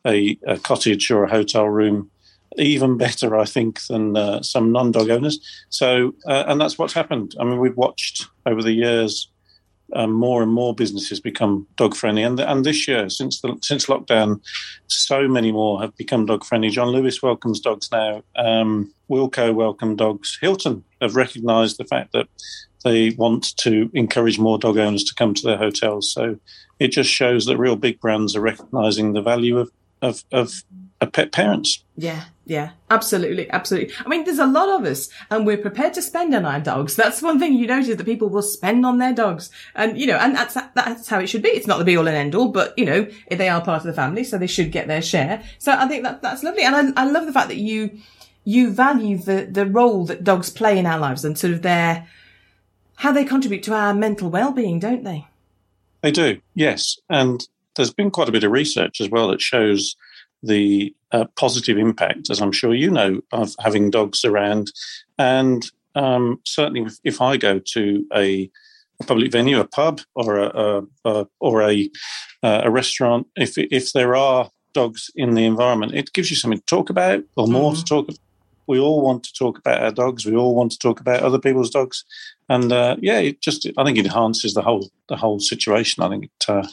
a, 0.06 0.38
a 0.46 0.58
cottage 0.58 1.10
or 1.10 1.24
a 1.24 1.30
hotel 1.30 1.68
room 1.68 2.10
even 2.56 2.96
better, 2.96 3.36
I 3.36 3.44
think, 3.44 3.80
than 3.86 4.16
uh, 4.16 4.42
some 4.42 4.72
non 4.72 4.90
dog 4.90 5.10
owners. 5.10 5.38
So, 5.68 6.14
uh, 6.26 6.44
and 6.46 6.60
that's 6.60 6.78
what's 6.78 6.92
happened. 6.92 7.34
I 7.38 7.44
mean, 7.44 7.60
we've 7.60 7.76
watched 7.76 8.26
over 8.46 8.62
the 8.62 8.72
years 8.72 9.30
um, 9.94 10.12
more 10.12 10.42
and 10.42 10.52
more 10.52 10.74
businesses 10.74 11.20
become 11.20 11.66
dog 11.76 11.94
friendly. 11.94 12.22
And 12.22 12.40
and 12.40 12.64
this 12.64 12.86
year, 12.86 13.08
since 13.08 13.40
the 13.40 13.56
since 13.62 13.86
lockdown, 13.86 14.40
so 14.86 15.28
many 15.28 15.52
more 15.52 15.80
have 15.80 15.96
become 15.96 16.26
dog 16.26 16.44
friendly. 16.44 16.70
John 16.70 16.88
Lewis 16.88 17.22
welcomes 17.22 17.60
dogs 17.60 17.90
now. 17.90 18.22
Um, 18.36 18.92
Wilko 19.10 19.54
welcome 19.54 19.96
dogs. 19.96 20.38
Hilton 20.40 20.84
have 21.00 21.16
recognised 21.16 21.78
the 21.78 21.84
fact 21.84 22.12
that 22.12 22.28
they 22.84 23.10
want 23.10 23.56
to 23.58 23.90
encourage 23.94 24.38
more 24.38 24.58
dog 24.58 24.78
owners 24.78 25.04
to 25.04 25.14
come 25.14 25.34
to 25.34 25.46
their 25.46 25.58
hotels. 25.58 26.12
So 26.12 26.38
it 26.78 26.88
just 26.88 27.10
shows 27.10 27.44
that 27.46 27.58
real 27.58 27.76
big 27.76 28.00
brands 28.00 28.34
are 28.34 28.40
recognising 28.40 29.12
the 29.12 29.22
value 29.22 29.58
of 29.58 29.70
of, 30.02 30.24
of 30.32 30.62
pet 31.06 31.32
parents. 31.32 31.82
Yeah, 31.96 32.24
yeah, 32.46 32.70
absolutely, 32.90 33.50
absolutely. 33.50 33.94
I 34.04 34.08
mean, 34.08 34.24
there's 34.24 34.38
a 34.38 34.46
lot 34.46 34.68
of 34.68 34.84
us, 34.84 35.08
and 35.30 35.46
we're 35.46 35.58
prepared 35.58 35.94
to 35.94 36.02
spend 36.02 36.34
on 36.34 36.44
our 36.44 36.60
dogs. 36.60 36.96
That's 36.96 37.22
one 37.22 37.38
thing 37.38 37.54
you 37.54 37.66
notice 37.66 37.96
that 37.96 38.04
people 38.04 38.28
will 38.28 38.42
spend 38.42 38.84
on 38.84 38.98
their 38.98 39.14
dogs, 39.14 39.50
and 39.74 39.98
you 39.98 40.06
know, 40.06 40.16
and 40.16 40.34
that's 40.34 40.54
that's 40.74 41.08
how 41.08 41.20
it 41.20 41.28
should 41.28 41.42
be. 41.42 41.50
It's 41.50 41.66
not 41.66 41.78
the 41.78 41.84
be 41.84 41.96
all 41.96 42.08
and 42.08 42.16
end 42.16 42.34
all, 42.34 42.48
but 42.48 42.76
you 42.76 42.84
know, 42.84 43.06
they 43.30 43.48
are 43.48 43.64
part 43.64 43.82
of 43.82 43.86
the 43.86 43.92
family, 43.92 44.24
so 44.24 44.36
they 44.36 44.46
should 44.46 44.72
get 44.72 44.88
their 44.88 45.02
share. 45.02 45.42
So 45.58 45.72
I 45.72 45.86
think 45.86 46.02
that 46.04 46.22
that's 46.22 46.42
lovely, 46.42 46.62
and 46.62 46.94
I, 46.96 47.02
I 47.02 47.10
love 47.10 47.26
the 47.26 47.32
fact 47.32 47.48
that 47.48 47.56
you 47.56 47.98
you 48.44 48.70
value 48.70 49.18
the 49.18 49.48
the 49.50 49.66
role 49.66 50.04
that 50.06 50.24
dogs 50.24 50.50
play 50.50 50.78
in 50.78 50.86
our 50.86 50.98
lives 50.98 51.24
and 51.24 51.38
sort 51.38 51.52
of 51.52 51.62
their 51.62 52.06
how 52.96 53.12
they 53.12 53.24
contribute 53.24 53.62
to 53.62 53.74
our 53.74 53.94
mental 53.94 54.28
well-being, 54.28 54.78
don't 54.78 55.04
they? 55.04 55.26
They 56.02 56.10
do, 56.10 56.40
yes, 56.54 56.98
and 57.08 57.46
there's 57.76 57.92
been 57.92 58.10
quite 58.10 58.28
a 58.28 58.32
bit 58.32 58.44
of 58.44 58.52
research 58.52 59.00
as 59.00 59.08
well 59.08 59.28
that 59.28 59.40
shows 59.40 59.96
the 60.42 60.94
uh, 61.12 61.24
positive 61.36 61.76
impact, 61.76 62.30
as 62.30 62.40
I'm 62.40 62.52
sure 62.52 62.74
you 62.74 62.90
know, 62.90 63.20
of 63.32 63.54
having 63.58 63.90
dogs 63.90 64.24
around. 64.24 64.72
And 65.18 65.64
um, 65.94 66.40
certainly, 66.44 66.82
if, 66.82 66.98
if, 67.04 67.20
I 67.20 67.36
go 67.36 67.58
to 67.58 68.06
a, 68.14 68.50
a, 69.00 69.04
public 69.04 69.32
venue, 69.32 69.60
a 69.60 69.66
pub, 69.66 70.00
or 70.14 70.38
a, 70.38 70.82
a 71.04 71.26
or 71.40 71.62
a 71.62 71.90
uh, 72.42 72.62
a 72.64 72.70
restaurant, 72.70 73.26
if 73.36 73.58
if 73.58 73.92
there 73.92 74.14
are 74.16 74.50
dogs 74.72 75.10
in 75.16 75.34
the 75.34 75.44
environment, 75.44 75.94
it 75.94 76.12
gives 76.12 76.30
you 76.30 76.36
something 76.36 76.58
to 76.58 76.66
talk 76.66 76.90
about, 76.90 77.24
or 77.36 77.46
more 77.46 77.72
mm. 77.72 77.78
to 77.78 77.84
talk 77.84 78.08
about. 78.08 78.18
We 78.66 78.78
all 78.78 79.02
want 79.02 79.24
to 79.24 79.32
talk 79.32 79.58
about 79.58 79.82
our 79.82 79.90
dogs. 79.90 80.24
We 80.24 80.36
all 80.36 80.54
want 80.54 80.70
to 80.72 80.78
talk 80.78 81.00
about 81.00 81.24
other 81.24 81.40
people's 81.40 81.70
dogs, 81.70 82.04
and 82.48 82.72
uh, 82.72 82.96
yeah, 83.00 83.18
it 83.18 83.40
just 83.40 83.66
I 83.76 83.84
think 83.84 83.98
it 83.98 84.06
enhances 84.06 84.54
the 84.54 84.62
whole 84.62 84.90
the 85.08 85.16
whole 85.16 85.40
situation. 85.40 86.04
I 86.04 86.08
think 86.08 86.24
it 86.24 86.44
uh, 86.48 86.66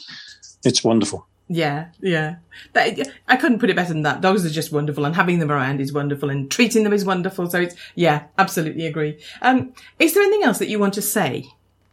it's 0.64 0.84
wonderful. 0.84 1.27
Yeah, 1.48 1.88
yeah. 2.00 2.36
That, 2.74 3.10
I 3.26 3.36
couldn't 3.36 3.58
put 3.58 3.70
it 3.70 3.76
better 3.76 3.92
than 3.92 4.02
that. 4.02 4.20
Dogs 4.20 4.44
are 4.44 4.50
just 4.50 4.70
wonderful, 4.70 5.04
and 5.04 5.16
having 5.16 5.38
them 5.38 5.50
around 5.50 5.80
is 5.80 5.92
wonderful, 5.92 6.30
and 6.30 6.50
treating 6.50 6.84
them 6.84 6.92
is 6.92 7.04
wonderful. 7.04 7.48
So 7.48 7.60
it's 7.60 7.74
yeah, 7.94 8.24
absolutely 8.36 8.86
agree. 8.86 9.18
Um, 9.40 9.72
is 9.98 10.14
there 10.14 10.22
anything 10.22 10.44
else 10.44 10.58
that 10.58 10.68
you 10.68 10.78
want 10.78 10.94
to 10.94 11.02
say? 11.02 11.46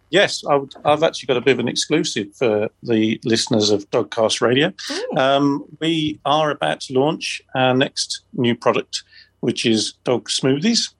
Yes, 0.09 0.43
I 0.45 0.59
have 0.85 1.03
actually 1.03 1.27
got 1.27 1.37
a 1.37 1.41
bit 1.41 1.53
of 1.53 1.59
an 1.59 1.67
exclusive 1.67 2.35
for 2.35 2.69
the 2.83 3.19
listeners 3.23 3.69
of 3.71 3.89
Dogcast 3.89 4.39
Radio. 4.39 4.71
Um, 5.17 5.65
we 5.79 6.19
are 6.25 6.51
about 6.51 6.81
to 6.81 6.93
launch 6.93 7.41
our 7.55 7.73
next 7.73 8.21
new 8.33 8.55
product, 8.55 9.03
which 9.39 9.65
is 9.65 9.93
dog 10.03 10.29
smoothies 10.29 10.93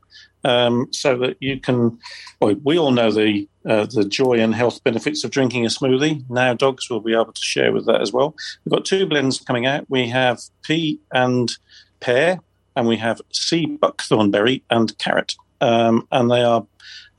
um, 0.46 0.88
so 0.92 1.18
that 1.18 1.38
you 1.42 1.60
can. 1.60 2.00
Well, 2.40 2.56
we 2.64 2.78
all 2.78 2.92
know 2.92 3.12
the 3.12 3.50
uh, 3.68 3.88
the 3.88 4.06
joy 4.06 4.40
and 4.40 4.54
health 4.54 4.84
benefits 4.84 5.24
of 5.24 5.32
drinking 5.32 5.66
a 5.66 5.70
smoothie. 5.70 6.24
Now, 6.30 6.54
dogs 6.54 6.90
will 6.90 7.02
be 7.02 7.14
able 7.14 7.34
to 7.34 7.42
share 7.42 7.74
with 7.74 7.88
that 7.88 8.02
as 8.02 8.14
well. 8.14 8.36
We've 8.64 8.72
got 8.72 8.86
two 8.86 9.08
blends 9.08 9.40
coming 9.40 9.66
out. 9.66 9.90
We 9.90 10.08
have 10.10 10.40
pea 10.62 11.00
and 11.12 11.52
pear, 12.00 12.40
and 12.76 12.88
we 12.88 12.98
have 12.98 13.22
sea 13.34 13.66
buckthornberry 13.66 14.62
and 14.70 14.96
carrot. 15.00 15.36
Um, 15.62 16.08
and 16.12 16.30
they 16.30 16.44
are, 16.44 16.68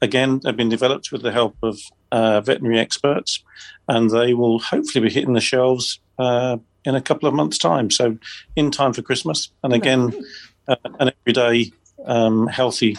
again, 0.00 0.40
they've 0.44 0.56
been 0.56 0.68
developed 0.68 1.10
with 1.10 1.22
the 1.22 1.32
help 1.32 1.56
of 1.62 1.80
uh, 2.12 2.40
veterinary 2.42 2.78
experts, 2.78 3.42
and 3.88 4.08
they 4.10 4.34
will 4.34 4.60
hopefully 4.60 5.08
be 5.08 5.12
hitting 5.12 5.32
the 5.32 5.40
shelves 5.40 5.98
uh, 6.20 6.58
in 6.84 6.94
a 6.94 7.02
couple 7.02 7.28
of 7.28 7.34
months' 7.34 7.58
time. 7.58 7.90
So, 7.90 8.18
in 8.54 8.70
time 8.70 8.92
for 8.92 9.02
Christmas. 9.02 9.50
And 9.64 9.72
again, 9.72 10.14
uh, 10.68 10.76
an 11.00 11.10
everyday 11.20 11.72
um, 12.04 12.46
healthy 12.46 12.96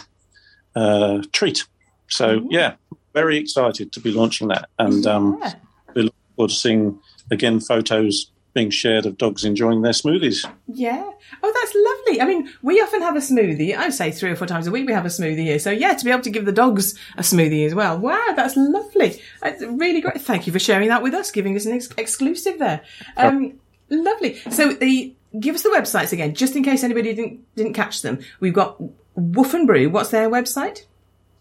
uh, 0.78 1.22
treat. 1.32 1.64
So 2.08 2.40
mm-hmm. 2.40 2.48
yeah, 2.50 2.74
very 3.14 3.36
excited 3.36 3.92
to 3.92 4.00
be 4.00 4.12
launching 4.12 4.48
that, 4.48 4.68
and 4.78 5.06
um, 5.06 5.38
yeah. 5.40 5.54
we 5.94 6.02
look 6.02 6.14
forward 6.36 6.50
to 6.50 6.56
seeing 6.56 6.98
again 7.30 7.60
photos 7.60 8.30
being 8.54 8.70
shared 8.70 9.06
of 9.06 9.18
dogs 9.18 9.44
enjoying 9.44 9.82
their 9.82 9.92
smoothies. 9.92 10.50
Yeah. 10.66 11.08
Oh, 11.42 11.52
that's 11.60 11.74
lovely. 11.74 12.20
I 12.20 12.24
mean, 12.24 12.52
we 12.62 12.80
often 12.80 13.02
have 13.02 13.14
a 13.14 13.20
smoothie. 13.20 13.76
I 13.76 13.90
say 13.90 14.10
three 14.10 14.30
or 14.30 14.36
four 14.36 14.46
times 14.46 14.66
a 14.66 14.70
week 14.70 14.86
we 14.86 14.94
have 14.94 15.04
a 15.04 15.10
smoothie 15.10 15.44
here. 15.44 15.58
So 15.58 15.70
yeah, 15.70 15.94
to 15.94 16.04
be 16.04 16.10
able 16.10 16.22
to 16.22 16.30
give 16.30 16.46
the 16.46 16.52
dogs 16.52 16.98
a 17.16 17.22
smoothie 17.22 17.66
as 17.66 17.74
well. 17.74 17.98
Wow, 17.98 18.32
that's 18.34 18.56
lovely. 18.56 19.20
That's 19.42 19.62
really 19.62 20.00
great. 20.00 20.20
Thank 20.20 20.46
you 20.46 20.52
for 20.52 20.58
sharing 20.58 20.88
that 20.88 21.02
with 21.02 21.14
us, 21.14 21.30
giving 21.30 21.54
us 21.56 21.66
an 21.66 21.72
ex- 21.72 21.90
exclusive 21.98 22.58
there. 22.58 22.80
Um, 23.16 23.60
Lovely. 23.90 24.38
So 24.50 24.72
the 24.72 25.14
give 25.38 25.54
us 25.54 25.62
the 25.62 25.70
websites 25.70 26.12
again, 26.12 26.34
just 26.34 26.56
in 26.56 26.62
case 26.62 26.84
anybody 26.84 27.14
didn't 27.14 27.54
didn't 27.54 27.74
catch 27.74 28.02
them. 28.02 28.18
We've 28.40 28.52
got 28.52 28.80
Woof 29.18 29.52
and 29.54 29.66
Brew. 29.66 29.90
What's 29.90 30.10
their 30.10 30.30
website? 30.30 30.84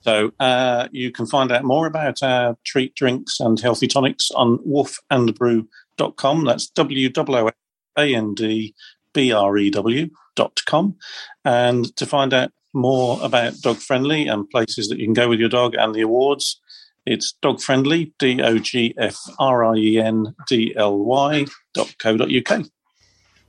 So 0.01 0.31
uh, 0.39 0.87
you 0.91 1.11
can 1.11 1.25
find 1.25 1.51
out 1.51 1.63
more 1.63 1.85
about 1.85 2.23
our 2.23 2.57
treat 2.63 2.95
drinks 2.95 3.39
and 3.39 3.59
healthy 3.59 3.87
tonics 3.87 4.31
on 4.31 4.59
woofandbrew.com. 4.59 6.45
That's 6.45 6.67
W 6.69 7.09
O 7.17 7.51
A 7.97 8.15
N 8.15 8.33
D 8.33 8.73
B 9.13 9.31
R 9.31 9.57
E 9.57 9.69
W 9.69 10.09
dot 10.35 10.61
com. 10.65 10.95
And 11.43 11.95
to 11.97 12.05
find 12.05 12.33
out 12.33 12.51
more 12.73 13.19
about 13.21 13.59
Dog 13.61 13.77
Friendly 13.77 14.27
and 14.27 14.49
places 14.49 14.87
that 14.87 14.99
you 14.99 15.05
can 15.05 15.13
go 15.13 15.29
with 15.29 15.39
your 15.39 15.49
dog 15.49 15.75
and 15.75 15.93
the 15.93 16.01
awards, 16.01 16.61
it's 17.05 17.33
Dog 17.41 17.61
Friendly, 17.61 18.13
D 18.17 18.41
O 18.41 18.59
G 18.59 18.93
F 18.97 19.17
R 19.39 19.65
I 19.65 19.75
E 19.75 19.99
N 19.99 20.35
D 20.47 20.73
L 20.75 20.97
Y 20.97 21.45
dot 21.73 21.93
co 21.99 22.17
dot 22.17 22.29
uk. 22.33 22.65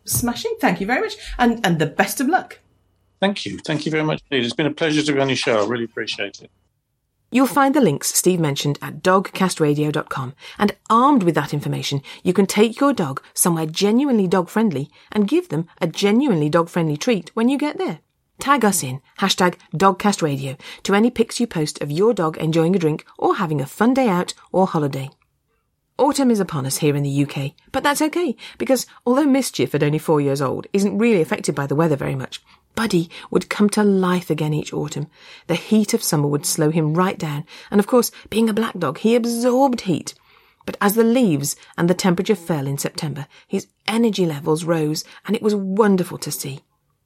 Smashing. 0.05 0.57
Thank 0.61 0.81
you 0.81 0.87
very 0.87 1.03
much. 1.03 1.15
And, 1.39 1.65
and 1.65 1.79
the 1.79 1.87
best 1.87 2.21
of 2.21 2.29
luck. 2.29 2.59
Thank 3.21 3.47
you. 3.47 3.59
Thank 3.59 3.85
you 3.85 3.91
very 3.91 4.05
much 4.05 4.23
It's 4.31 4.55
been 4.55 4.67
a 4.67 4.73
pleasure 4.73 5.03
to 5.03 5.13
be 5.13 5.21
on 5.21 5.29
your 5.29 5.37
show. 5.37 5.63
I 5.63 5.67
really 5.67 5.85
appreciate 5.85 6.41
it. 6.41 6.51
You'll 7.31 7.47
find 7.47 7.75
the 7.75 7.81
links 7.83 8.15
Steve 8.15 8.41
mentioned 8.41 8.79
at 8.81 9.03
dogcastradio.com. 9.03 10.35
And 10.59 10.77
armed 10.89 11.25
with 11.25 11.35
that 11.35 11.53
information, 11.53 12.01
you 12.23 12.33
can 12.33 12.47
take 12.47 12.81
your 12.81 12.95
dog 12.95 13.23
somewhere 13.35 13.67
genuinely 13.67 14.27
dog 14.27 14.49
friendly 14.49 14.91
and 15.13 15.29
give 15.29 15.51
them 15.51 15.69
a 15.81 15.87
genuinely 15.87 16.49
dog 16.49 16.71
friendly 16.71 16.97
treat 16.97 17.31
when 17.35 17.51
you 17.51 17.59
get 17.59 17.77
there. 17.77 18.01
Tag 18.39 18.65
us 18.65 18.83
in 18.83 19.03
hashtag 19.19 19.57
dogcastradio 19.75 20.59
to 20.85 20.95
any 20.95 21.11
pics 21.11 21.41
you 21.41 21.47
post 21.47 21.83
of 21.83 21.91
your 21.91 22.15
dog 22.15 22.39
enjoying 22.39 22.75
a 22.75 22.79
drink 22.79 23.05
or 23.19 23.37
having 23.37 23.61
a 23.61 23.67
fun 23.67 23.93
day 23.93 24.09
out 24.09 24.33
or 24.53 24.67
holiday. 24.67 25.11
Autumn 25.99 26.31
is 26.31 26.39
upon 26.39 26.65
us 26.65 26.79
here 26.79 26.95
in 26.95 27.03
the 27.03 27.25
UK, 27.25 27.55
but 27.73 27.83
that's 27.83 28.01
okay 28.01 28.37
because 28.57 28.87
although 29.05 29.27
Mischief 29.27 29.75
at 29.75 29.83
only 29.83 29.99
four 29.99 30.21
years 30.21 30.41
old 30.41 30.69
isn't 30.73 30.97
really 30.97 31.21
affected 31.21 31.57
by 31.57 31.67
the 31.67 31.75
weather 31.75 31.97
very 31.97 32.15
much, 32.15 32.41
Buddy 32.75 33.11
would 33.31 33.49
come 33.49 33.69
to 33.71 33.83
life 33.83 34.31
again 34.31 34.55
each 34.55 34.73
autumn. 34.73 35.09
The 35.47 35.55
heat 35.55 35.95
of 35.95 36.03
summer 36.03 36.29
would 36.29 36.47
slow 36.47 36.71
him 36.71 36.95
right 36.95 37.19
down, 37.19 37.45
and 37.71 37.81
of 37.81 37.87
course, 37.87 38.11
being 38.31 38.49
a 38.49 38.55
black 38.55 38.79
dog, 38.79 38.99
he 38.99 39.17
absorbed 39.17 39.83
heat. 39.83 40.15
But 40.65 40.77
as 40.81 40.95
the 40.95 41.05
leaves 41.05 41.57
and 41.77 41.89
the 41.89 41.95
temperature 41.95 42.35
fell 42.35 42.67
in 42.67 42.79
September, 42.79 43.27
his 43.47 43.69
energy 43.87 44.27
levels 44.27 44.65
rose, 44.65 45.05
and 45.27 45.35
it 45.35 45.43
was 45.43 45.55
wonderful 45.55 46.19
to 46.19 46.31
see. 46.31 46.61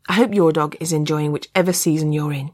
I 0.09 0.15
hope 0.15 0.35
your 0.35 0.53
dog 0.53 0.77
is 0.81 0.93
enjoying 0.93 1.33
whichever 1.33 1.73
season 1.73 2.13
you're 2.13 2.33
in. 2.33 2.53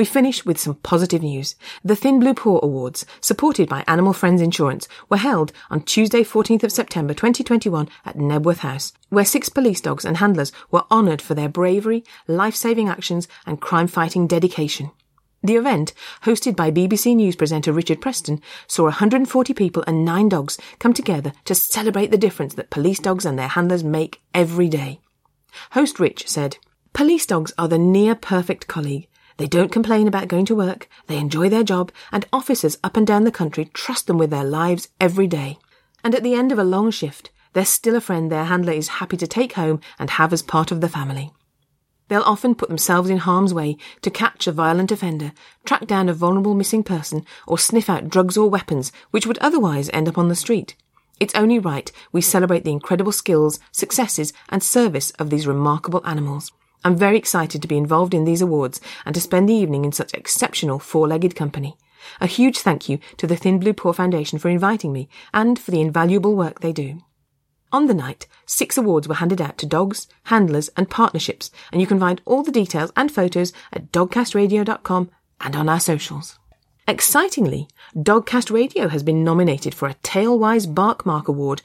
We 0.00 0.06
finish 0.06 0.46
with 0.46 0.56
some 0.56 0.76
positive 0.76 1.22
news. 1.22 1.56
The 1.84 1.94
Thin 1.94 2.20
Blue 2.20 2.32
Paw 2.32 2.60
Awards, 2.62 3.04
supported 3.20 3.68
by 3.68 3.84
Animal 3.86 4.14
Friends 4.14 4.40
Insurance, 4.40 4.88
were 5.10 5.18
held 5.18 5.52
on 5.68 5.82
Tuesday, 5.82 6.22
14th 6.22 6.62
of 6.62 6.72
September 6.72 7.12
2021 7.12 7.86
at 8.06 8.16
Knebworth 8.16 8.60
House, 8.60 8.94
where 9.10 9.26
six 9.26 9.50
police 9.50 9.78
dogs 9.82 10.06
and 10.06 10.16
handlers 10.16 10.52
were 10.70 10.86
honoured 10.90 11.20
for 11.20 11.34
their 11.34 11.50
bravery, 11.50 12.02
life-saving 12.26 12.88
actions 12.88 13.28
and 13.44 13.60
crime-fighting 13.60 14.26
dedication. 14.26 14.90
The 15.42 15.56
event, 15.56 15.92
hosted 16.22 16.56
by 16.56 16.70
BBC 16.70 17.14
News 17.14 17.36
presenter 17.36 17.70
Richard 17.70 18.00
Preston, 18.00 18.40
saw 18.66 18.84
140 18.84 19.52
people 19.52 19.84
and 19.86 20.02
nine 20.02 20.30
dogs 20.30 20.56
come 20.78 20.94
together 20.94 21.34
to 21.44 21.54
celebrate 21.54 22.10
the 22.10 22.16
difference 22.16 22.54
that 22.54 22.70
police 22.70 23.00
dogs 23.00 23.26
and 23.26 23.38
their 23.38 23.48
handlers 23.48 23.84
make 23.84 24.22
every 24.32 24.70
day. 24.70 25.00
Host 25.72 26.00
Rich 26.00 26.26
said, 26.26 26.56
Police 26.94 27.26
dogs 27.26 27.52
are 27.58 27.68
the 27.68 27.78
near 27.78 28.14
perfect 28.14 28.66
colleague 28.66 29.06
they 29.40 29.46
don't 29.46 29.72
complain 29.72 30.06
about 30.06 30.28
going 30.28 30.44
to 30.44 30.54
work, 30.54 30.86
they 31.06 31.16
enjoy 31.16 31.48
their 31.48 31.62
job, 31.62 31.90
and 32.12 32.26
officers 32.30 32.76
up 32.84 32.94
and 32.94 33.06
down 33.06 33.24
the 33.24 33.30
country 33.30 33.70
trust 33.72 34.06
them 34.06 34.18
with 34.18 34.28
their 34.28 34.44
lives 34.44 34.88
every 35.00 35.26
day. 35.26 35.58
And 36.04 36.14
at 36.14 36.22
the 36.22 36.34
end 36.34 36.52
of 36.52 36.58
a 36.58 36.62
long 36.62 36.90
shift, 36.90 37.30
they're 37.54 37.64
still 37.64 37.96
a 37.96 38.02
friend 38.02 38.30
their 38.30 38.44
handler 38.44 38.74
is 38.74 39.00
happy 39.00 39.16
to 39.16 39.26
take 39.26 39.54
home 39.54 39.80
and 39.98 40.10
have 40.10 40.34
as 40.34 40.42
part 40.42 40.70
of 40.70 40.82
the 40.82 40.90
family. 40.90 41.32
They'll 42.08 42.20
often 42.20 42.54
put 42.54 42.68
themselves 42.68 43.08
in 43.08 43.16
harm's 43.16 43.54
way 43.54 43.78
to 44.02 44.10
catch 44.10 44.46
a 44.46 44.52
violent 44.52 44.92
offender, 44.92 45.32
track 45.64 45.86
down 45.86 46.10
a 46.10 46.12
vulnerable 46.12 46.54
missing 46.54 46.82
person, 46.82 47.24
or 47.46 47.58
sniff 47.58 47.88
out 47.88 48.10
drugs 48.10 48.36
or 48.36 48.50
weapons 48.50 48.92
which 49.10 49.26
would 49.26 49.38
otherwise 49.38 49.88
end 49.94 50.06
up 50.06 50.18
on 50.18 50.28
the 50.28 50.36
street. 50.36 50.76
It's 51.18 51.34
only 51.34 51.58
right 51.58 51.90
we 52.12 52.20
celebrate 52.20 52.64
the 52.64 52.72
incredible 52.72 53.12
skills, 53.12 53.58
successes, 53.72 54.34
and 54.50 54.62
service 54.62 55.12
of 55.12 55.30
these 55.30 55.46
remarkable 55.46 56.02
animals. 56.04 56.52
I'm 56.84 56.96
very 56.96 57.16
excited 57.16 57.60
to 57.62 57.68
be 57.68 57.76
involved 57.76 58.14
in 58.14 58.24
these 58.24 58.42
awards 58.42 58.80
and 59.04 59.14
to 59.14 59.20
spend 59.20 59.48
the 59.48 59.54
evening 59.54 59.84
in 59.84 59.92
such 59.92 60.14
exceptional 60.14 60.78
four-legged 60.78 61.36
company. 61.36 61.76
A 62.20 62.26
huge 62.26 62.58
thank 62.58 62.88
you 62.88 62.98
to 63.18 63.26
the 63.26 63.36
Thin 63.36 63.58
Blue 63.58 63.74
Paw 63.74 63.92
Foundation 63.92 64.38
for 64.38 64.48
inviting 64.48 64.92
me 64.92 65.08
and 65.34 65.58
for 65.58 65.70
the 65.70 65.80
invaluable 65.80 66.34
work 66.34 66.60
they 66.60 66.72
do. 66.72 67.02
On 67.72 67.86
the 67.86 67.94
night, 67.94 68.26
six 68.46 68.76
awards 68.76 69.06
were 69.06 69.16
handed 69.16 69.40
out 69.40 69.56
to 69.58 69.66
dogs, 69.66 70.08
handlers 70.24 70.70
and 70.76 70.90
partnerships, 70.90 71.50
and 71.70 71.80
you 71.80 71.86
can 71.86 72.00
find 72.00 72.20
all 72.24 72.42
the 72.42 72.50
details 72.50 72.90
and 72.96 73.12
photos 73.12 73.52
at 73.72 73.92
dogcastradio.com 73.92 75.10
and 75.40 75.56
on 75.56 75.68
our 75.68 75.78
socials. 75.78 76.38
Excitingly, 76.88 77.68
Dogcast 77.94 78.50
Radio 78.50 78.88
has 78.88 79.04
been 79.04 79.22
nominated 79.22 79.74
for 79.74 79.86
a 79.86 79.94
Tailwise 79.94 80.74
Bark 80.74 81.06
Mark 81.06 81.28
Award 81.28 81.62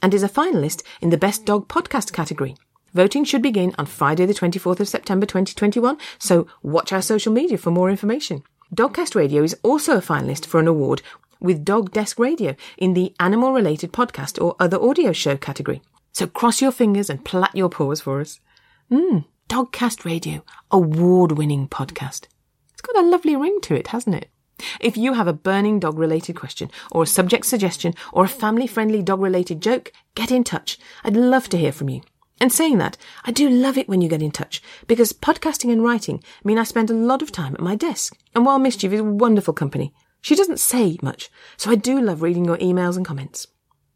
and 0.00 0.14
is 0.14 0.22
a 0.22 0.28
finalist 0.28 0.84
in 1.00 1.10
the 1.10 1.16
Best 1.16 1.44
Dog 1.44 1.66
Podcast 1.66 2.12
category. 2.12 2.54
Voting 2.94 3.24
should 3.24 3.42
begin 3.42 3.74
on 3.78 3.84
Friday, 3.86 4.24
the 4.24 4.32
24th 4.32 4.80
of 4.80 4.88
September 4.88 5.26
2021, 5.26 5.98
so 6.18 6.46
watch 6.62 6.92
our 6.92 7.02
social 7.02 7.32
media 7.32 7.58
for 7.58 7.70
more 7.70 7.90
information. 7.90 8.42
Dogcast 8.74 9.14
Radio 9.14 9.42
is 9.42 9.56
also 9.62 9.98
a 9.98 10.02
finalist 10.02 10.46
for 10.46 10.58
an 10.58 10.66
award 10.66 11.02
with 11.38 11.64
Dog 11.64 11.92
Desk 11.92 12.18
Radio 12.18 12.56
in 12.78 12.94
the 12.94 13.14
animal 13.20 13.52
related 13.52 13.92
podcast 13.92 14.42
or 14.42 14.56
other 14.58 14.80
audio 14.80 15.12
show 15.12 15.36
category. 15.36 15.82
So 16.12 16.26
cross 16.26 16.62
your 16.62 16.72
fingers 16.72 17.10
and 17.10 17.24
plait 17.24 17.54
your 17.54 17.68
paws 17.68 18.00
for 18.00 18.20
us. 18.20 18.40
Mmm, 18.90 19.26
Dogcast 19.50 20.04
Radio, 20.04 20.42
award 20.70 21.32
winning 21.32 21.68
podcast. 21.68 22.26
It's 22.72 22.80
got 22.80 22.96
a 22.96 23.06
lovely 23.06 23.36
ring 23.36 23.60
to 23.62 23.74
it, 23.74 23.88
hasn't 23.88 24.16
it? 24.16 24.30
If 24.80 24.96
you 24.96 25.12
have 25.12 25.28
a 25.28 25.32
burning 25.32 25.78
dog 25.78 25.98
related 25.98 26.36
question 26.36 26.70
or 26.90 27.02
a 27.02 27.06
subject 27.06 27.46
suggestion 27.46 27.94
or 28.12 28.24
a 28.24 28.28
family 28.28 28.66
friendly 28.66 29.02
dog 29.02 29.20
related 29.20 29.60
joke, 29.60 29.92
get 30.14 30.32
in 30.32 30.42
touch. 30.42 30.78
I'd 31.04 31.16
love 31.16 31.48
to 31.50 31.58
hear 31.58 31.72
from 31.72 31.90
you. 31.90 32.00
And 32.40 32.52
saying 32.52 32.78
that, 32.78 32.96
I 33.24 33.32
do 33.32 33.48
love 33.48 33.76
it 33.76 33.88
when 33.88 34.00
you 34.00 34.08
get 34.08 34.22
in 34.22 34.30
touch 34.30 34.62
because 34.86 35.12
podcasting 35.12 35.72
and 35.72 35.82
writing 35.82 36.22
mean 36.44 36.58
I 36.58 36.64
spend 36.64 36.90
a 36.90 36.94
lot 36.94 37.22
of 37.22 37.32
time 37.32 37.54
at 37.54 37.60
my 37.60 37.74
desk. 37.74 38.16
And 38.34 38.46
while 38.46 38.58
Mischief 38.58 38.92
is 38.92 39.02
wonderful 39.02 39.54
company, 39.54 39.92
she 40.20 40.34
doesn't 40.34 40.60
say 40.60 40.98
much, 41.02 41.30
so 41.56 41.70
I 41.70 41.74
do 41.74 42.00
love 42.00 42.22
reading 42.22 42.44
your 42.44 42.58
emails 42.58 42.96
and 42.96 43.06
comments. 43.06 43.46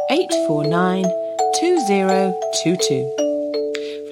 849 0.09 1.03
2022. 1.59 3.22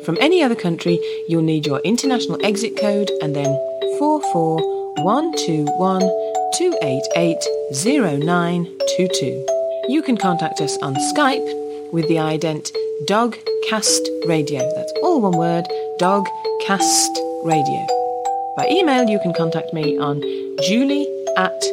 From 0.06 0.18
any 0.20 0.42
other 0.42 0.56
country, 0.56 1.00
you'll 1.28 1.44
need 1.44 1.68
your 1.68 1.80
international 1.82 2.44
exit 2.44 2.76
code 2.76 3.12
and 3.22 3.36
then 3.36 3.54
44121 4.00 6.02
You 9.90 10.02
can 10.02 10.18
contact 10.18 10.60
us 10.62 10.76
on 10.82 10.96
Skype 11.14 11.46
with 11.92 12.08
the 12.08 12.16
ident 12.16 12.72
Dogcast 13.06 14.00
Radio. 14.28 14.68
That's 14.76 14.94
all 15.04 15.22
one 15.22 15.38
word, 15.38 15.66
Dogcast 16.00 17.16
Radio. 17.44 17.86
By 18.58 18.68
email, 18.70 19.08
you 19.10 19.20
can 19.20 19.34
contact 19.34 19.74
me 19.74 20.00
on 20.00 20.22
julie 20.62 21.08
at 21.38 21.64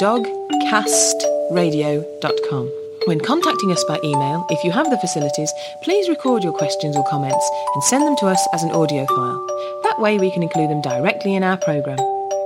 dogcastradio.com. 0.00 2.81
When 3.06 3.20
contacting 3.20 3.72
us 3.72 3.82
by 3.88 3.98
email, 4.04 4.46
if 4.48 4.62
you 4.62 4.70
have 4.70 4.88
the 4.88 4.98
facilities, 4.98 5.52
please 5.82 6.08
record 6.08 6.44
your 6.44 6.52
questions 6.52 6.96
or 6.96 7.02
comments 7.10 7.50
and 7.74 7.82
send 7.82 8.06
them 8.06 8.14
to 8.18 8.26
us 8.26 8.46
as 8.54 8.62
an 8.62 8.70
audio 8.70 9.04
file. 9.06 9.44
That 9.82 9.98
way 9.98 10.20
we 10.20 10.30
can 10.30 10.44
include 10.44 10.70
them 10.70 10.82
directly 10.82 11.34
in 11.34 11.42
our 11.42 11.56
programme. 11.56 11.98